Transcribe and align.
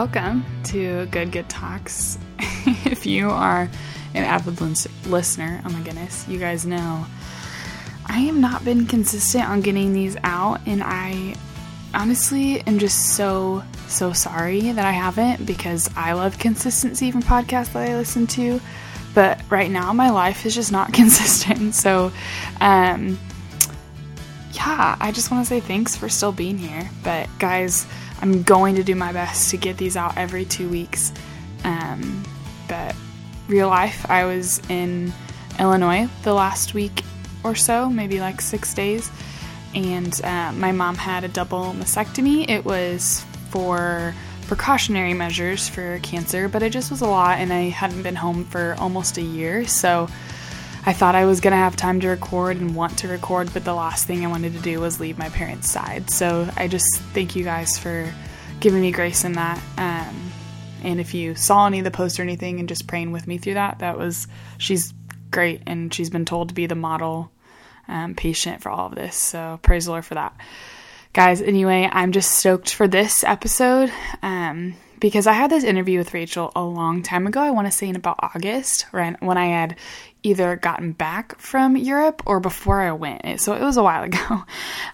welcome 0.00 0.42
to 0.64 1.04
Good 1.10 1.30
Good 1.30 1.46
Talks. 1.50 2.16
if 2.86 3.04
you 3.04 3.28
are 3.28 3.68
an 4.14 4.24
avid 4.24 4.58
listener, 5.06 5.60
oh 5.62 5.68
my 5.68 5.82
goodness, 5.82 6.26
you 6.26 6.38
guys 6.38 6.64
know 6.64 7.04
I 8.06 8.20
have 8.20 8.34
not 8.34 8.64
been 8.64 8.86
consistent 8.86 9.46
on 9.46 9.60
getting 9.60 9.92
these 9.92 10.16
out, 10.24 10.62
and 10.64 10.82
I 10.82 11.34
honestly 11.92 12.62
am 12.62 12.78
just 12.78 13.14
so, 13.14 13.62
so 13.88 14.14
sorry 14.14 14.72
that 14.72 14.86
I 14.86 14.92
haven't 14.92 15.44
because 15.44 15.90
I 15.94 16.14
love 16.14 16.38
consistency 16.38 17.10
from 17.10 17.22
podcasts 17.22 17.74
that 17.74 17.86
I 17.86 17.94
listen 17.94 18.26
to. 18.28 18.58
But 19.14 19.38
right 19.50 19.70
now, 19.70 19.92
my 19.92 20.08
life 20.08 20.46
is 20.46 20.54
just 20.54 20.72
not 20.72 20.92
consistent. 20.94 21.74
So, 21.74 22.10
um, 22.62 23.18
yeah, 24.52 24.96
I 24.98 25.12
just 25.12 25.30
want 25.30 25.44
to 25.44 25.48
say 25.48 25.60
thanks 25.60 25.94
for 25.94 26.08
still 26.08 26.32
being 26.32 26.56
here. 26.56 26.88
But, 27.04 27.28
guys, 27.38 27.86
I'm 28.22 28.42
going 28.42 28.76
to 28.76 28.82
do 28.82 28.94
my 28.94 29.12
best 29.12 29.50
to 29.50 29.56
get 29.56 29.76
these 29.76 29.96
out 29.96 30.16
every 30.16 30.44
two 30.44 30.68
weeks. 30.68 31.12
Um, 31.64 32.22
but, 32.68 32.94
real 33.48 33.68
life, 33.68 34.08
I 34.08 34.24
was 34.24 34.62
in 34.68 35.12
Illinois 35.58 36.08
the 36.22 36.32
last 36.32 36.72
week 36.74 37.02
or 37.42 37.54
so, 37.54 37.90
maybe 37.90 38.20
like 38.20 38.40
six 38.40 38.74
days, 38.74 39.10
and 39.74 40.20
uh, 40.22 40.52
my 40.52 40.72
mom 40.72 40.94
had 40.96 41.24
a 41.24 41.28
double 41.28 41.72
mastectomy. 41.72 42.48
It 42.48 42.64
was 42.64 43.24
for 43.50 44.14
precautionary 44.46 45.14
measures 45.14 45.68
for 45.68 45.98
cancer, 46.00 46.48
but 46.48 46.62
it 46.62 46.70
just 46.70 46.90
was 46.90 47.00
a 47.00 47.06
lot, 47.06 47.38
and 47.38 47.52
I 47.52 47.70
hadn't 47.70 48.02
been 48.02 48.16
home 48.16 48.44
for 48.44 48.74
almost 48.78 49.16
a 49.16 49.22
year, 49.22 49.66
so 49.66 50.08
I 50.86 50.94
thought 50.94 51.14
I 51.14 51.26
was 51.26 51.40
going 51.40 51.52
to 51.52 51.58
have 51.58 51.76
time 51.76 52.00
to 52.00 52.08
record 52.08 52.56
and 52.56 52.74
want 52.74 52.98
to 52.98 53.08
record, 53.08 53.52
but 53.52 53.64
the 53.64 53.74
last 53.74 54.06
thing 54.06 54.24
I 54.24 54.28
wanted 54.28 54.54
to 54.54 54.60
do 54.60 54.80
was 54.80 54.98
leave 54.98 55.18
my 55.18 55.28
parents' 55.28 55.70
side. 55.70 56.10
So 56.10 56.48
I 56.56 56.68
just 56.68 56.86
thank 57.12 57.36
you 57.36 57.44
guys 57.44 57.78
for 57.78 58.12
giving 58.60 58.80
me 58.80 58.90
grace 58.90 59.24
in 59.24 59.32
that. 59.32 59.62
Um, 59.76 60.32
and 60.82 60.98
if 60.98 61.12
you 61.12 61.34
saw 61.34 61.66
any 61.66 61.78
of 61.78 61.84
the 61.84 61.90
posts 61.90 62.18
or 62.18 62.22
anything 62.22 62.60
and 62.60 62.68
just 62.68 62.86
praying 62.86 63.12
with 63.12 63.26
me 63.26 63.36
through 63.36 63.54
that, 63.54 63.80
that 63.80 63.98
was, 63.98 64.26
she's 64.56 64.94
great 65.30 65.62
and 65.66 65.92
she's 65.92 66.08
been 66.08 66.24
told 66.24 66.48
to 66.48 66.54
be 66.54 66.66
the 66.66 66.74
model 66.74 67.30
um, 67.86 68.14
patient 68.14 68.62
for 68.62 68.70
all 68.70 68.86
of 68.86 68.94
this. 68.94 69.16
So 69.16 69.58
praise 69.62 69.84
the 69.84 69.90
Lord 69.90 70.06
for 70.06 70.14
that. 70.14 70.34
Guys, 71.12 71.42
anyway, 71.42 71.88
I'm 71.90 72.12
just 72.12 72.30
stoked 72.30 72.72
for 72.72 72.88
this 72.88 73.22
episode. 73.24 73.92
Um, 74.22 74.74
because 75.00 75.26
I 75.26 75.32
had 75.32 75.50
this 75.50 75.64
interview 75.64 75.98
with 75.98 76.14
Rachel 76.14 76.52
a 76.54 76.62
long 76.62 77.02
time 77.02 77.26
ago. 77.26 77.40
I 77.40 77.50
want 77.50 77.66
to 77.66 77.72
say 77.72 77.88
in 77.88 77.96
about 77.96 78.20
August, 78.22 78.86
right 78.92 79.20
when 79.22 79.38
I 79.38 79.46
had 79.46 79.76
either 80.22 80.56
gotten 80.56 80.92
back 80.92 81.38
from 81.38 81.76
Europe 81.76 82.22
or 82.26 82.40
before 82.40 82.80
I 82.82 82.92
went. 82.92 83.40
So 83.40 83.54
it 83.54 83.62
was 83.62 83.78
a 83.78 83.82
while 83.82 84.02
ago. 84.04 84.42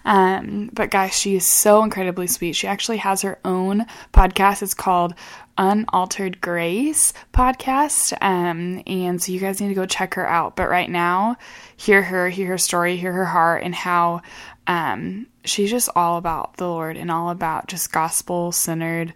Um, 0.05 0.69
but 0.73 0.89
guys, 0.89 1.17
she 1.17 1.35
is 1.35 1.45
so 1.45 1.83
incredibly 1.83 2.27
sweet. 2.27 2.53
She 2.53 2.67
actually 2.67 2.97
has 2.97 3.21
her 3.21 3.37
own 3.43 3.85
podcast. 4.13 4.63
It's 4.63 4.73
called 4.73 5.13
Unaltered 5.57 6.39
Grace 6.39 7.13
podcast. 7.33 8.13
Um, 8.21 8.83
and 8.87 9.21
so 9.21 9.31
you 9.31 9.39
guys 9.39 9.59
need 9.59 9.69
to 9.69 9.73
go 9.73 9.85
check 9.85 10.13
her 10.13 10.27
out. 10.27 10.55
But 10.55 10.69
right 10.69 10.89
now, 10.89 11.35
hear 11.75 12.01
her, 12.01 12.29
hear 12.29 12.47
her 12.47 12.57
story, 12.57 12.95
hear 12.95 13.11
her 13.11 13.25
heart, 13.25 13.63
and 13.63 13.75
how 13.75 14.21
um, 14.67 15.27
she's 15.43 15.69
just 15.69 15.89
all 15.95 16.17
about 16.17 16.57
the 16.57 16.67
Lord 16.67 16.97
and 16.97 17.09
all 17.09 17.29
about 17.29 17.67
just 17.67 17.91
gospel 17.91 18.51
centered 18.51 19.13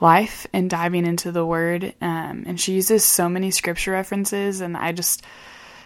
life 0.00 0.46
and 0.52 0.68
diving 0.68 1.06
into 1.06 1.32
the 1.32 1.44
word. 1.44 1.94
Um, 2.00 2.44
and 2.46 2.60
she 2.60 2.74
uses 2.74 3.04
so 3.04 3.28
many 3.28 3.50
scripture 3.50 3.92
references, 3.92 4.60
and 4.60 4.76
I 4.76 4.92
just, 4.92 5.22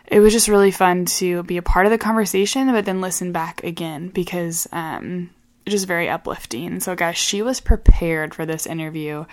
it 0.07 0.21
was 0.21 0.33
just 0.33 0.49
really 0.49 0.71
fun 0.71 1.05
to 1.07 1.43
be 1.45 1.57
a 1.57 1.63
part 1.63 1.87
of 1.87 1.93
the 1.93 1.99
conversation, 1.99 2.73
but 2.73 2.85
then 2.85 3.01
listen 3.01 3.33
back 3.33 3.63
again 3.63 4.09
because 4.09 4.67
um, 4.73 5.31
it's 5.65 5.75
just 5.75 5.87
very 5.87 6.09
uplifting. 6.09 6.81
So, 6.81 6.95
guys, 6.95 7.17
she 7.17 7.43
was 7.43 7.61
prepared 7.61 8.35
for 8.35 8.47
this 8.47 8.67
interview 8.67 9.27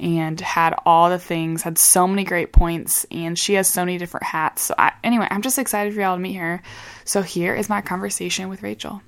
and 0.00 0.40
had 0.40 0.74
all 0.86 1.10
the 1.10 1.18
things, 1.18 1.62
had 1.62 1.78
so 1.78 2.06
many 2.06 2.22
great 2.22 2.52
points, 2.52 3.04
and 3.10 3.36
she 3.38 3.54
has 3.54 3.68
so 3.68 3.84
many 3.84 3.98
different 3.98 4.26
hats. 4.26 4.62
So, 4.62 4.74
I, 4.78 4.92
anyway, 5.02 5.26
I'm 5.30 5.42
just 5.42 5.58
excited 5.58 5.94
for 5.94 6.00
y'all 6.00 6.16
to 6.16 6.22
meet 6.22 6.34
her. 6.34 6.62
So, 7.04 7.22
here 7.22 7.54
is 7.54 7.68
my 7.68 7.80
conversation 7.80 8.48
with 8.48 8.62
Rachel. 8.62 9.00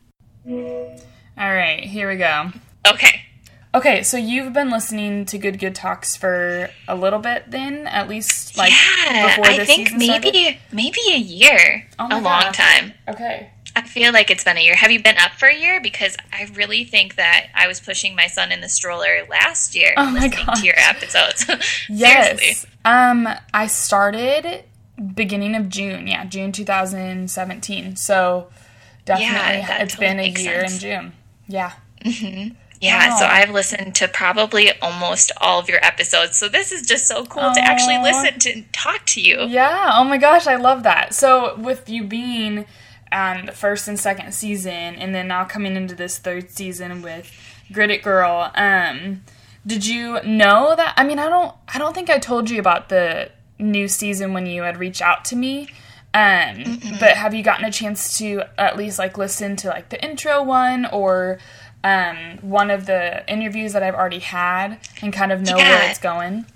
All 0.49 1.55
right, 1.55 1.85
here 1.85 2.09
we 2.09 2.17
go. 2.17 2.51
Okay. 2.87 3.30
Okay, 3.73 4.03
so 4.03 4.17
you've 4.17 4.53
been 4.53 4.69
listening 4.69 5.27
to 5.27 5.39
Good 5.39 5.61
Good 5.61 5.77
Talks 5.77 6.17
for 6.17 6.71
a 6.89 6.97
little 6.97 7.21
bit, 7.21 7.45
then 7.47 7.87
at 7.87 8.09
least 8.09 8.57
like 8.57 8.73
yeah, 8.73 9.29
before 9.29 9.45
this 9.47 9.61
I 9.61 9.65
think 9.65 9.93
maybe 9.93 10.09
started? 10.09 10.59
maybe 10.73 11.01
a 11.13 11.19
year, 11.19 11.87
oh 12.01 12.09
a 12.11 12.19
long 12.21 12.53
time. 12.53 12.95
Okay, 13.07 13.49
I 13.77 13.83
feel 13.83 14.13
like 14.13 14.29
it's 14.29 14.43
been 14.43 14.57
a 14.57 14.61
year. 14.61 14.75
Have 14.75 14.91
you 14.91 15.01
been 15.01 15.19
up 15.19 15.33
for 15.33 15.47
a 15.47 15.57
year? 15.57 15.81
Because 15.81 16.17
I 16.33 16.51
really 16.55 16.83
think 16.83 17.15
that 17.15 17.47
I 17.55 17.69
was 17.69 17.79
pushing 17.79 18.17
my 18.17 18.27
son 18.27 18.51
in 18.51 18.61
the 18.61 18.69
stroller 18.69 19.25
last 19.31 19.77
year, 19.77 19.95
oh 19.97 20.11
listening 20.13 20.47
to 20.53 20.67
your 20.67 20.79
episodes. 20.79 21.47
yes, 21.89 22.67
um, 22.85 23.29
I 23.55 23.69
started 23.69 24.65
beginning 25.15 25.55
of 25.55 25.69
June. 25.69 26.09
Yeah, 26.09 26.25
June 26.25 26.51
2017. 26.51 27.95
So 27.95 28.49
definitely, 29.05 29.29
yeah, 29.31 29.83
it's 29.83 29.95
totally 29.95 30.09
been 30.09 30.19
a 30.19 30.41
year 30.41 30.67
sense. 30.67 30.73
in 30.73 30.81
June. 30.81 31.13
Yeah. 31.47 31.73
Mm-hmm. 32.05 32.57
Yeah, 32.81 33.11
wow. 33.11 33.17
so 33.19 33.27
I've 33.27 33.51
listened 33.51 33.95
to 33.97 34.09
probably 34.09 34.71
almost 34.81 35.33
all 35.39 35.61
of 35.61 35.69
your 35.69 35.85
episodes. 35.85 36.39
So 36.39 36.49
this 36.49 36.73
is 36.73 36.87
just 36.87 37.07
so 37.07 37.27
cool 37.27 37.43
Aww. 37.43 37.55
to 37.55 37.61
actually 37.61 37.99
listen 37.99 38.39
to 38.41 38.53
and 38.53 38.73
talk 38.73 39.05
to 39.07 39.21
you. 39.21 39.43
Yeah. 39.43 39.91
Oh 39.95 40.05
my 40.05 40.17
gosh, 40.17 40.47
I 40.47 40.57
love 40.57 40.83
that. 40.85 41.13
So 41.15 41.57
with 41.57 41.91
you 41.91 42.05
being 42.05 42.65
on 43.13 43.47
the 43.47 43.53
first 43.53 43.87
and 43.87 44.01
second 44.01 44.33
season, 44.33 44.73
and 44.73 45.15
then 45.15 45.29
now 45.29 45.45
coming 45.45 45.77
into 45.77 45.95
this 45.95 46.17
third 46.17 46.51
season 46.51 47.03
with 47.03 47.31
Grit 47.71 47.91
It 47.91 48.03
Girl, 48.03 48.51
um, 48.55 49.25
did 49.67 49.87
you 49.87 50.23
know 50.23 50.75
that? 50.75 50.95
I 50.97 51.05
mean, 51.05 51.19
I 51.19 51.29
don't. 51.29 51.55
I 51.69 51.79
don't 51.79 51.95
think 51.95 52.09
I 52.09 52.19
told 52.19 52.49
you 52.49 52.59
about 52.59 52.89
the 52.89 53.31
new 53.59 53.89
season 53.89 54.33
when 54.33 54.47
you 54.47 54.63
had 54.63 54.79
reached 54.79 55.03
out 55.03 55.27
to 55.27 55.37
me. 55.37 55.69
Um, 56.13 56.81
but 56.99 57.17
have 57.17 57.35
you 57.35 57.43
gotten 57.45 57.65
a 57.65 57.71
chance 57.71 58.19
to 58.19 58.43
at 58.59 58.77
least 58.77 58.99
like 58.99 59.17
listen 59.17 59.55
to 59.57 59.69
like 59.69 59.91
the 59.91 60.03
intro 60.03 60.43
one 60.43 60.87
or 60.87 61.39
um, 61.83 62.39
one 62.43 62.71
of 62.71 62.87
the 62.87 63.29
interviews 63.31 63.73
that 63.73 63.83
I've 63.83 63.95
already 63.95 64.19
had 64.19 64.79
and 65.03 65.13
kind 65.13 65.33
of 65.33 65.41
know 65.41 65.57
yeah. 65.57 65.81
where 65.81 65.91
it's 65.91 65.99
going? 65.99 66.47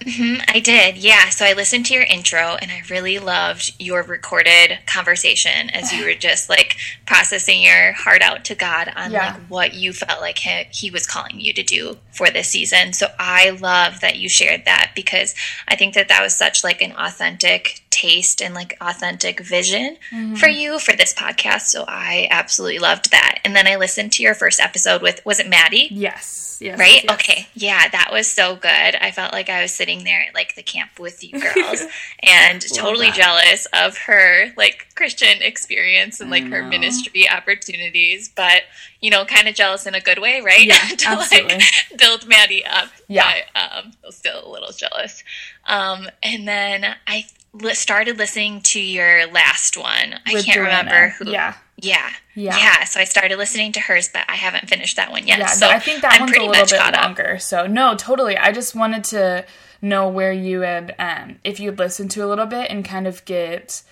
Mm-hmm, 0.00 0.42
I 0.48 0.60
did, 0.60 0.96
yeah. 0.96 1.28
So 1.28 1.44
I 1.44 1.52
listened 1.54 1.86
to 1.86 1.94
your 1.94 2.04
intro 2.04 2.56
and 2.60 2.70
I 2.70 2.82
really 2.88 3.18
loved 3.18 3.74
your 3.78 4.02
recorded 4.02 4.78
conversation 4.86 5.70
as 5.70 5.92
you 5.92 6.04
were 6.04 6.14
just 6.14 6.48
like 6.48 6.76
processing 7.06 7.62
your 7.62 7.92
heart 7.92 8.22
out 8.22 8.44
to 8.46 8.54
God 8.54 8.92
on 8.94 9.12
yeah. 9.12 9.32
like 9.32 9.40
what 9.48 9.74
you 9.74 9.92
felt 9.92 10.20
like 10.20 10.38
he, 10.38 10.64
he 10.70 10.90
was 10.90 11.06
calling 11.06 11.40
you 11.40 11.52
to 11.52 11.62
do 11.62 11.98
for 12.12 12.30
this 12.30 12.48
season. 12.48 12.92
So 12.92 13.08
I 13.18 13.50
love 13.50 14.00
that 14.00 14.18
you 14.18 14.28
shared 14.28 14.64
that 14.64 14.92
because 14.94 15.34
I 15.66 15.76
think 15.76 15.94
that 15.94 16.08
that 16.08 16.22
was 16.22 16.34
such 16.34 16.62
like 16.62 16.80
an 16.80 16.92
authentic 16.92 17.82
taste 17.90 18.40
and 18.40 18.54
like 18.54 18.76
authentic 18.80 19.40
vision 19.40 19.96
mm-hmm. 20.10 20.34
for 20.36 20.48
you 20.48 20.78
for 20.78 20.94
this 20.94 21.12
podcast. 21.12 21.62
So 21.62 21.84
I 21.88 22.28
absolutely 22.30 22.78
loved 22.78 23.10
that. 23.10 23.40
And 23.44 23.54
then 23.56 23.66
I 23.66 23.76
listened 23.76 24.12
to 24.12 24.22
your 24.22 24.34
first 24.34 24.60
episode 24.60 25.02
with 25.02 25.24
was 25.24 25.40
it 25.40 25.48
Maddie? 25.48 25.88
Yes. 25.90 26.47
Yes, 26.60 26.78
right? 26.78 27.04
Yes. 27.04 27.14
Okay. 27.14 27.46
Yeah, 27.54 27.88
that 27.88 28.10
was 28.12 28.30
so 28.30 28.56
good. 28.56 28.68
I 28.70 29.10
felt 29.10 29.32
like 29.32 29.48
I 29.48 29.62
was 29.62 29.72
sitting 29.72 30.04
there 30.04 30.22
at 30.28 30.34
like 30.34 30.54
the 30.54 30.62
camp 30.62 30.98
with 30.98 31.22
you 31.22 31.40
girls 31.40 31.82
and 32.22 32.60
totally 32.74 33.08
that. 33.08 33.16
jealous 33.16 33.66
of 33.72 33.96
her 33.98 34.52
like 34.56 34.88
Christian 34.94 35.42
experience 35.42 36.20
and 36.20 36.30
like 36.30 36.44
her 36.48 36.62
ministry 36.62 37.28
opportunities, 37.28 38.28
but 38.28 38.62
you 39.00 39.10
know, 39.10 39.24
kind 39.24 39.48
of 39.48 39.54
jealous 39.54 39.86
in 39.86 39.94
a 39.94 40.00
good 40.00 40.18
way, 40.18 40.40
right? 40.40 40.64
Yeah, 40.64 40.76
to 40.98 41.08
absolutely. 41.10 41.54
like 41.56 41.98
build 41.98 42.26
Maddie 42.26 42.64
up. 42.64 42.88
Yeah. 43.08 43.32
But, 43.54 43.84
um, 43.84 43.92
still 44.10 44.46
a 44.46 44.50
little 44.50 44.72
jealous. 44.72 45.22
Um, 45.66 46.08
and 46.22 46.46
then 46.48 46.96
I 47.06 47.26
started 47.72 48.18
listening 48.18 48.60
to 48.62 48.80
your 48.80 49.26
last 49.30 49.76
one. 49.76 50.14
I 50.26 50.32
can't 50.32 50.46
Joanna. 50.46 50.68
remember 50.68 51.08
who. 51.10 51.30
Yeah. 51.30 51.54
Yeah. 51.80 52.10
Yeah. 52.34 52.56
Yeah. 52.56 52.84
So 52.84 53.00
I 53.00 53.04
started 53.04 53.38
listening 53.38 53.72
to 53.72 53.80
hers, 53.80 54.08
but 54.08 54.24
I 54.28 54.34
haven't 54.34 54.68
finished 54.68 54.96
that 54.96 55.10
one 55.10 55.26
yet. 55.26 55.38
Yeah, 55.38 55.46
so 55.46 55.68
I 55.68 55.78
think 55.78 56.02
that 56.02 56.14
I'm 56.14 56.22
one's 56.22 56.36
a 56.36 56.42
little 56.42 56.66
bit 56.66 57.00
longer. 57.00 57.34
Up. 57.34 57.40
So 57.40 57.66
no, 57.66 57.94
totally. 57.94 58.36
I 58.36 58.52
just 58.52 58.74
wanted 58.74 59.04
to 59.04 59.46
know 59.80 60.08
where 60.08 60.32
you 60.32 60.60
had, 60.62 60.94
um, 60.98 61.38
if 61.44 61.60
you'd 61.60 61.78
listen 61.78 62.08
to 62.08 62.24
a 62.24 62.26
little 62.26 62.46
bit 62.46 62.70
and 62.70 62.84
kind 62.84 63.06
of 63.06 63.24
get, 63.24 63.82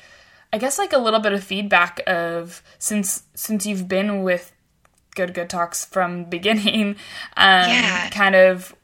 I 0.53 0.59
guess, 0.59 0.79
like 0.79 0.93
a 0.93 0.99
little 0.99 1.21
bit 1.21 1.33
of 1.33 1.45
feedback 1.45 2.01
of 2.07 2.63
since 2.79 3.23
since 3.35 3.67
you've 3.67 3.89
been 3.89 4.23
with 4.23 4.53
Good 5.15 5.33
Good 5.33 5.49
Talks 5.49 5.85
from 5.85 6.25
beginning, 6.29 6.97
um, 7.37 7.71
yeah. 7.71 8.11
kind 8.11 8.35
of 8.35 8.75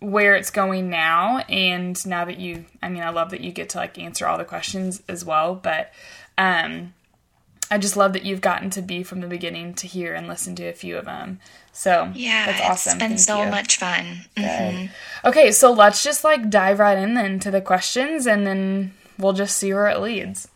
where 0.00 0.34
it's 0.34 0.50
going 0.50 0.90
now 0.90 1.38
and 1.48 2.06
now 2.06 2.26
that 2.26 2.38
you 2.38 2.66
i 2.82 2.90
mean 2.90 3.02
i 3.02 3.08
love 3.08 3.30
that 3.30 3.40
you 3.40 3.50
get 3.50 3.70
to 3.70 3.78
like 3.78 3.98
answer 3.98 4.26
all 4.26 4.36
the 4.36 4.44
questions 4.44 5.02
as 5.08 5.24
well 5.24 5.54
but 5.54 5.90
um 6.36 6.92
i 7.70 7.78
just 7.78 7.96
love 7.96 8.12
that 8.12 8.24
you've 8.24 8.40
gotten 8.40 8.70
to 8.70 8.82
be 8.82 9.02
from 9.02 9.20
the 9.20 9.26
beginning 9.26 9.74
to 9.74 9.86
hear 9.86 10.14
and 10.14 10.28
listen 10.28 10.54
to 10.54 10.64
a 10.64 10.72
few 10.72 10.96
of 10.96 11.04
them 11.04 11.38
so 11.72 12.10
yeah 12.14 12.46
that's 12.46 12.60
awesome 12.60 12.92
it's 12.92 12.98
been 12.98 13.08
Thank 13.10 13.20
so 13.20 13.44
you. 13.44 13.50
much 13.50 13.76
fun 13.78 14.24
mm-hmm. 14.36 15.28
okay 15.28 15.50
so 15.52 15.72
let's 15.72 16.02
just 16.02 16.24
like 16.24 16.50
dive 16.50 16.78
right 16.78 16.98
in 16.98 17.14
then 17.14 17.38
to 17.40 17.50
the 17.50 17.60
questions 17.60 18.26
and 18.26 18.46
then 18.46 18.92
we'll 19.18 19.32
just 19.32 19.56
see 19.56 19.72
where 19.72 19.88
it 19.88 20.00
leads 20.00 20.48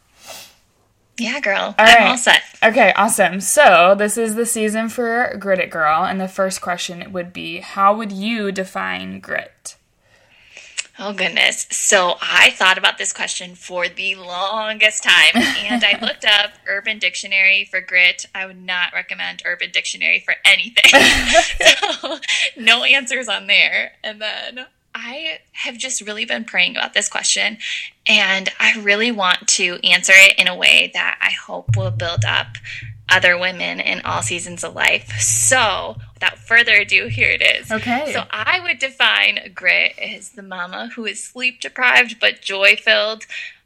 Yeah, 1.18 1.40
girl. 1.40 1.58
All 1.58 1.74
I'm 1.78 1.86
right. 1.86 2.10
all 2.10 2.16
set. 2.16 2.42
Okay, 2.62 2.92
awesome. 2.94 3.40
So 3.40 3.96
this 3.98 4.16
is 4.16 4.36
the 4.36 4.46
season 4.46 4.88
for 4.88 5.34
Grit 5.36 5.58
It 5.58 5.68
Girl, 5.68 6.04
and 6.04 6.20
the 6.20 6.28
first 6.28 6.60
question 6.60 7.12
would 7.12 7.32
be 7.32 7.58
How 7.58 7.92
would 7.96 8.12
you 8.12 8.52
define 8.52 9.18
grit? 9.18 9.74
Oh, 11.00 11.12
goodness. 11.12 11.68
So 11.70 12.16
I 12.20 12.50
thought 12.50 12.76
about 12.76 12.98
this 12.98 13.12
question 13.12 13.54
for 13.54 13.88
the 13.88 14.16
longest 14.16 15.04
time, 15.04 15.36
and 15.36 15.84
I 15.84 15.96
looked 16.02 16.24
up 16.24 16.50
Urban 16.66 16.98
Dictionary 16.98 17.64
for 17.64 17.80
grit. 17.80 18.26
I 18.34 18.46
would 18.46 18.60
not 18.60 18.92
recommend 18.92 19.42
Urban 19.44 19.70
Dictionary 19.70 20.18
for 20.18 20.34
anything. 20.44 20.90
so, 21.92 22.18
no 22.56 22.82
answers 22.82 23.28
on 23.28 23.46
there. 23.46 23.92
And 24.02 24.20
then 24.20 24.66
I 24.92 25.38
have 25.52 25.78
just 25.78 26.00
really 26.00 26.24
been 26.24 26.44
praying 26.44 26.76
about 26.76 26.94
this 26.94 27.08
question, 27.08 27.58
and 28.04 28.48
I 28.58 28.80
really 28.80 29.12
want 29.12 29.46
to 29.48 29.78
answer 29.84 30.14
it 30.16 30.36
in 30.36 30.48
a 30.48 30.56
way 30.56 30.90
that 30.94 31.18
I 31.20 31.30
hope 31.30 31.76
will 31.76 31.92
build 31.92 32.24
up 32.24 32.56
other 33.08 33.38
women 33.38 33.80
in 33.80 34.00
all 34.02 34.22
seasons 34.22 34.64
of 34.64 34.74
life. 34.74 35.12
So, 35.20 35.96
without 36.18 36.38
further 36.38 36.74
ado, 36.74 37.06
here 37.06 37.30
it 37.30 37.42
is. 37.42 37.70
Okay. 37.70 38.12
So, 38.12 38.24
I 38.30 38.60
would 38.60 38.78
define 38.78 39.52
grit 39.54 39.96
as 39.98 40.30
the 40.30 40.42
mama 40.42 40.90
who 40.94 41.06
is 41.06 41.22
sleep 41.22 41.60
deprived 41.60 42.18
but 42.20 42.40
joy 42.40 42.74
filled, 42.76 43.24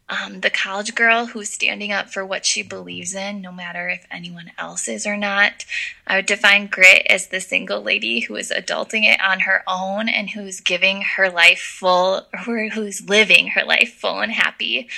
um, 0.08 0.40
the 0.40 0.50
college 0.50 0.94
girl 0.94 1.26
who's 1.26 1.48
standing 1.48 1.92
up 1.92 2.10
for 2.10 2.26
what 2.26 2.44
she 2.44 2.62
believes 2.62 3.14
in, 3.14 3.40
no 3.40 3.50
matter 3.50 3.88
if 3.88 4.06
anyone 4.10 4.52
else 4.58 4.86
is 4.86 5.06
or 5.06 5.16
not. 5.16 5.64
I 6.06 6.16
would 6.16 6.26
define 6.26 6.66
grit 6.66 7.06
as 7.08 7.28
the 7.28 7.40
single 7.40 7.80
lady 7.80 8.20
who 8.20 8.36
is 8.36 8.52
adulting 8.54 9.04
it 9.04 9.20
on 9.22 9.40
her 9.40 9.62
own 9.66 10.10
and 10.10 10.28
who's 10.28 10.60
giving 10.60 11.00
her 11.00 11.30
life 11.30 11.60
full, 11.60 12.26
or 12.46 12.68
who's 12.68 13.08
living 13.08 13.48
her 13.48 13.64
life 13.64 13.94
full 13.94 14.20
and 14.20 14.32
happy 14.32 14.88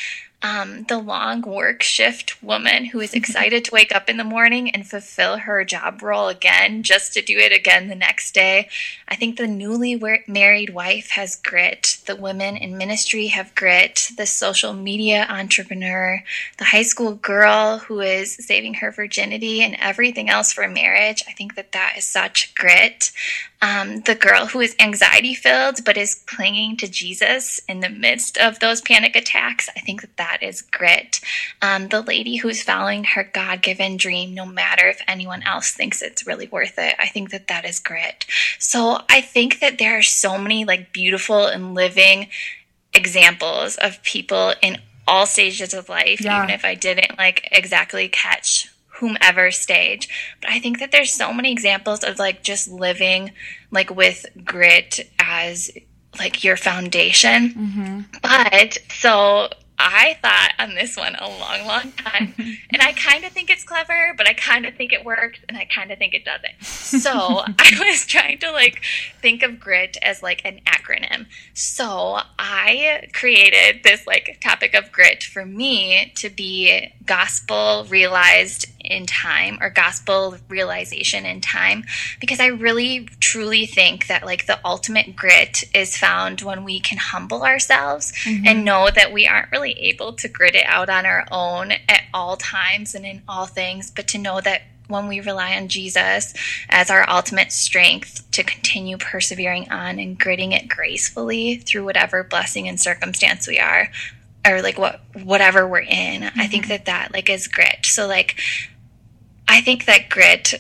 um, 0.42 0.84
the 0.84 0.98
long 0.98 1.40
work 1.40 1.82
shift 1.82 2.42
woman 2.42 2.84
who 2.84 3.00
is 3.00 3.14
excited 3.14 3.64
to 3.64 3.72
wake 3.72 3.94
up 3.94 4.10
in 4.10 4.18
the 4.18 4.24
morning 4.24 4.70
and 4.70 4.86
fulfill 4.86 5.38
her 5.38 5.64
job 5.64 6.02
role 6.02 6.28
again 6.28 6.82
just 6.82 7.14
to 7.14 7.22
do 7.22 7.38
it 7.38 7.50
again 7.50 7.88
the 7.88 7.94
next 7.94 8.34
day. 8.34 8.68
I 9.08 9.16
think 9.16 9.36
the 9.36 9.46
newly 9.46 9.98
married 10.26 10.70
wife 10.70 11.10
has 11.10 11.36
grit. 11.36 11.98
The 12.04 12.16
women 12.16 12.58
in 12.58 12.76
ministry 12.76 13.28
have 13.28 13.54
grit. 13.54 14.10
The 14.18 14.26
social 14.26 14.74
media 14.74 15.26
entrepreneur, 15.30 16.22
the 16.58 16.64
high 16.64 16.82
school 16.82 17.14
girl 17.14 17.78
who 17.78 18.00
is 18.00 18.34
saving 18.34 18.74
her 18.74 18.90
virginity 18.90 19.62
and 19.62 19.76
everything 19.80 20.28
else 20.28 20.52
for 20.52 20.68
marriage. 20.68 21.24
I 21.26 21.32
think 21.32 21.54
that 21.54 21.72
that 21.72 21.94
is 21.96 22.04
such 22.04 22.54
grit 22.54 23.12
um, 23.62 24.00
the 24.02 24.14
girl 24.14 24.46
who 24.46 24.60
is 24.60 24.76
anxiety 24.78 25.34
filled 25.34 25.84
but 25.84 25.96
is 25.96 26.22
clinging 26.26 26.76
to 26.78 26.88
Jesus 26.88 27.60
in 27.68 27.80
the 27.80 27.88
midst 27.88 28.36
of 28.36 28.58
those 28.60 28.80
panic 28.80 29.16
attacks. 29.16 29.68
I 29.76 29.80
think 29.80 30.02
that 30.02 30.16
that 30.16 30.42
is 30.42 30.62
grit. 30.62 31.20
Um, 31.62 31.88
the 31.88 32.02
lady 32.02 32.36
who's 32.36 32.62
following 32.62 33.04
her 33.04 33.24
God 33.24 33.62
given 33.62 33.96
dream, 33.96 34.34
no 34.34 34.44
matter 34.44 34.88
if 34.88 35.00
anyone 35.08 35.42
else 35.42 35.70
thinks 35.70 36.02
it's 36.02 36.26
really 36.26 36.48
worth 36.48 36.78
it. 36.78 36.94
I 36.98 37.06
think 37.06 37.30
that 37.30 37.48
that 37.48 37.64
is 37.64 37.80
grit. 37.80 38.26
So 38.58 39.00
I 39.08 39.20
think 39.20 39.60
that 39.60 39.78
there 39.78 39.96
are 39.98 40.02
so 40.02 40.36
many 40.36 40.64
like 40.64 40.92
beautiful 40.92 41.46
and 41.46 41.74
living 41.74 42.28
examples 42.92 43.76
of 43.76 44.02
people 44.02 44.54
in 44.62 44.78
all 45.06 45.26
stages 45.26 45.74
of 45.74 45.88
life, 45.88 46.20
yeah. 46.20 46.38
even 46.38 46.50
if 46.50 46.64
I 46.64 46.74
didn't 46.74 47.18
like 47.18 47.48
exactly 47.52 48.08
catch 48.08 48.73
whomever 48.96 49.50
stage. 49.50 50.08
But 50.40 50.50
I 50.50 50.60
think 50.60 50.78
that 50.78 50.92
there's 50.92 51.12
so 51.12 51.32
many 51.32 51.52
examples 51.52 52.04
of 52.04 52.18
like 52.18 52.42
just 52.42 52.68
living 52.68 53.32
like 53.70 53.94
with 53.94 54.26
grit 54.44 55.10
as 55.18 55.70
like 56.18 56.44
your 56.44 56.56
foundation. 56.56 57.50
Mm-hmm. 57.50 58.00
But 58.22 58.78
so 58.92 59.48
I 59.78 60.16
thought 60.22 60.52
on 60.60 60.74
this 60.74 60.96
one 60.96 61.16
a 61.16 61.28
long, 61.28 61.66
long 61.66 61.92
time. 61.92 62.34
and 62.38 62.80
I 62.80 62.92
kind 62.92 63.24
of 63.24 63.32
think 63.32 63.50
it's 63.50 63.64
clever, 63.64 64.14
but 64.16 64.28
I 64.28 64.34
kind 64.34 64.66
of 64.66 64.74
think 64.74 64.92
it 64.92 65.04
works 65.04 65.40
and 65.48 65.58
I 65.58 65.64
kind 65.64 65.90
of 65.90 65.98
think 65.98 66.14
it 66.14 66.24
doesn't. 66.24 66.54
So 66.94 67.10
I 67.10 67.76
was 67.80 68.06
trying 68.06 68.38
to 68.38 68.52
like 68.52 68.80
think 69.20 69.42
of 69.42 69.58
grit 69.58 69.96
as 70.00 70.22
like 70.22 70.42
an 70.44 70.60
acronym. 70.64 71.26
So 71.52 72.20
I 72.38 73.08
created 73.12 73.82
this 73.82 74.06
like 74.06 74.38
topic 74.40 74.74
of 74.74 74.92
grit 74.92 75.24
for 75.24 75.44
me 75.44 76.12
to 76.16 76.30
be 76.30 76.92
gospel 77.04 77.84
realized 77.88 78.66
in 78.84 79.06
time 79.06 79.58
or 79.60 79.70
gospel 79.70 80.36
realization 80.48 81.24
in 81.24 81.40
time 81.40 81.84
because 82.20 82.40
I 82.40 82.46
really 82.46 83.06
truly 83.20 83.66
think 83.66 84.06
that 84.06 84.24
like 84.24 84.46
the 84.46 84.60
ultimate 84.64 85.16
grit 85.16 85.64
is 85.74 85.96
found 85.96 86.42
when 86.42 86.64
we 86.64 86.80
can 86.80 86.98
humble 86.98 87.44
ourselves 87.44 88.12
mm-hmm. 88.24 88.46
and 88.46 88.64
know 88.64 88.88
that 88.94 89.12
we 89.12 89.26
aren't 89.26 89.52
really 89.52 89.72
able 89.72 90.12
to 90.14 90.28
grit 90.28 90.54
it 90.54 90.66
out 90.66 90.88
on 90.88 91.06
our 91.06 91.26
own 91.30 91.72
at 91.72 92.02
all 92.12 92.36
times 92.36 92.94
and 92.94 93.06
in 93.06 93.22
all 93.28 93.46
things, 93.46 93.90
but 93.90 94.08
to 94.08 94.18
know 94.18 94.40
that 94.40 94.62
when 94.88 95.08
we 95.08 95.20
rely 95.20 95.56
on 95.56 95.68
Jesus 95.68 96.34
as 96.68 96.90
our 96.90 97.08
ultimate 97.08 97.52
strength 97.52 98.30
to 98.32 98.42
continue 98.42 98.98
persevering 98.98 99.70
on 99.70 99.98
and 99.98 100.18
gritting 100.18 100.52
it 100.52 100.68
gracefully 100.68 101.56
through 101.56 101.84
whatever 101.84 102.22
blessing 102.22 102.68
and 102.68 102.78
circumstance 102.78 103.48
we 103.48 103.58
are 103.58 103.88
or 104.46 104.60
like 104.60 104.78
what 104.78 105.00
whatever 105.22 105.66
we're 105.66 105.80
in 105.80 106.22
mm-hmm. 106.22 106.40
i 106.40 106.46
think 106.46 106.64
mm-hmm. 106.64 106.70
that 106.70 106.84
that 106.84 107.12
like 107.12 107.30
is 107.30 107.48
grit 107.48 107.78
so 107.84 108.06
like 108.06 108.38
i 109.48 109.60
think 109.60 109.84
that 109.84 110.08
grit 110.08 110.54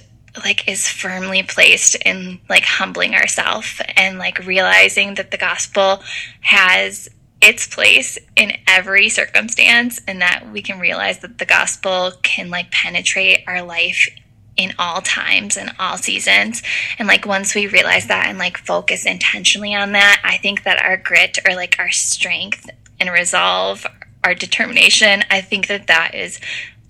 like 0.44 0.68
is 0.68 0.88
firmly 0.88 1.42
placed 1.42 1.96
in 2.04 2.40
like 2.48 2.64
humbling 2.64 3.14
ourselves 3.14 3.80
and 3.96 4.18
like 4.18 4.44
realizing 4.46 5.14
that 5.14 5.30
the 5.30 5.36
gospel 5.36 6.02
has 6.40 7.08
its 7.40 7.66
place 7.66 8.18
in 8.36 8.56
every 8.66 9.08
circumstance 9.08 10.00
and 10.08 10.20
that 10.22 10.50
we 10.50 10.62
can 10.62 10.80
realize 10.80 11.18
that 11.20 11.38
the 11.38 11.44
gospel 11.44 12.12
can 12.22 12.50
like 12.50 12.70
penetrate 12.70 13.44
our 13.46 13.62
life 13.62 14.08
in 14.56 14.72
all 14.78 15.00
times 15.00 15.56
and 15.56 15.72
all 15.78 15.96
seasons. 15.96 16.62
And 16.98 17.08
like 17.08 17.26
once 17.26 17.54
we 17.54 17.66
realize 17.66 18.06
that 18.06 18.28
and 18.28 18.38
like 18.38 18.56
focus 18.56 19.04
intentionally 19.04 19.74
on 19.74 19.92
that 19.92 20.20
i 20.24 20.36
think 20.36 20.62
that 20.64 20.82
our 20.82 20.96
grit 20.96 21.38
or 21.46 21.54
like 21.54 21.76
our 21.78 21.90
strength 21.90 22.70
and 23.00 23.10
resolve 23.10 23.86
our 24.22 24.34
determination 24.34 25.22
i 25.30 25.40
think 25.40 25.66
that 25.66 25.86
that 25.86 26.14
is 26.14 26.40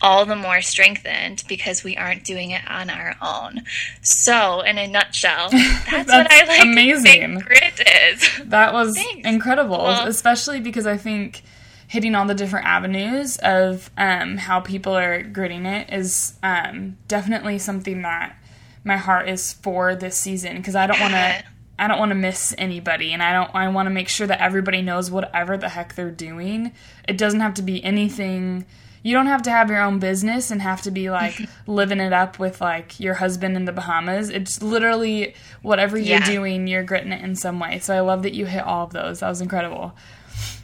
all 0.05 0.27
the 0.27 0.37
more 0.37 0.61
strengthened 0.61 1.43
because 1.49 1.83
we 1.83 1.97
aren't 1.97 2.25
doing 2.25 2.51
it 2.51 2.61
on 2.69 2.91
our 2.91 3.17
own. 3.23 3.63
So, 4.03 4.61
in 4.61 4.77
a 4.77 4.87
nutshell, 4.87 5.49
that's, 5.49 5.85
that's 5.91 6.13
what 6.13 6.31
I 6.31 6.45
like. 6.45 6.63
Amazing. 6.63 7.39
Grit 7.39 7.81
is. 8.13 8.29
That 8.45 8.75
was 8.75 8.95
Thanks. 8.95 9.27
incredible, 9.27 9.79
well, 9.79 10.07
especially 10.07 10.61
because 10.61 10.87
I 10.87 10.99
think 10.99 11.43
hitting 11.89 12.15
all 12.15 12.27
the 12.27 12.35
different 12.35 12.67
avenues 12.67 13.39
of 13.39 13.91
um, 13.97 14.37
how 14.37 14.61
people 14.61 14.95
are 14.95 15.23
gritting 15.23 15.65
it 15.65 15.91
is 15.91 16.35
um, 16.43 16.99
definitely 17.09 17.59
something 17.59 18.03
that 18.03 18.37
my 18.85 18.99
heart 18.99 19.27
is 19.31 19.55
for 19.55 19.97
this 19.97 20.19
season 20.19 20.57
because 20.59 20.77
I 20.77 20.87
don't 20.87 21.01
want 21.01 21.15
to. 21.15 21.45
I 21.77 21.89
don't 21.89 21.99
want 21.99 22.11
to 22.11 22.15
miss 22.15 22.55
anybody 22.57 23.13
and 23.13 23.21
I 23.21 23.33
don't 23.33 23.53
I 23.53 23.67
want 23.67 23.87
to 23.87 23.91
make 23.91 24.09
sure 24.09 24.29
that 24.29 24.41
everybody 24.41 24.81
knows 24.81 25.11
whatever 25.11 25.57
the 25.57 25.69
heck 25.69 25.97
they're 25.97 26.09
doing. 26.09 26.71
It 27.09 27.19
doesn't 27.19 27.41
have 27.41 27.55
to 27.55 27.63
be 27.63 27.83
anything 27.83 28.65
you 29.05 29.13
don't 29.13 29.27
have 29.27 29.43
to 29.43 29.51
have 29.51 29.69
your 29.69 29.83
own 29.83 29.99
business 29.99 30.51
and 30.51 30.63
have 30.63 30.81
to 30.83 30.91
be 30.91 31.11
like 31.11 31.39
living 31.67 32.01
it 32.01 32.13
up 32.13 32.39
with 32.39 32.61
like 32.63 32.99
your 32.99 33.15
husband 33.15 33.55
in 33.55 33.67
the 33.67 33.73
Bahamas. 33.73 34.31
It's 34.31 34.63
literally 34.63 35.35
whatever 35.61 35.99
you're 35.99 36.19
yeah. 36.19 36.27
doing, 36.27 36.67
you're 36.67 36.83
gritting 36.83 37.13
it 37.13 37.23
in 37.23 37.37
some 37.37 37.61
way. 37.61 37.79
So 37.81 37.95
I 37.95 38.01
love 38.01 38.23
that 38.23 38.33
you 38.33 38.47
hit 38.47 38.65
all 38.65 38.85
of 38.85 38.95
those. 38.95 39.21
That 39.21 39.29
was 39.29 39.43
incredible. 39.43 39.93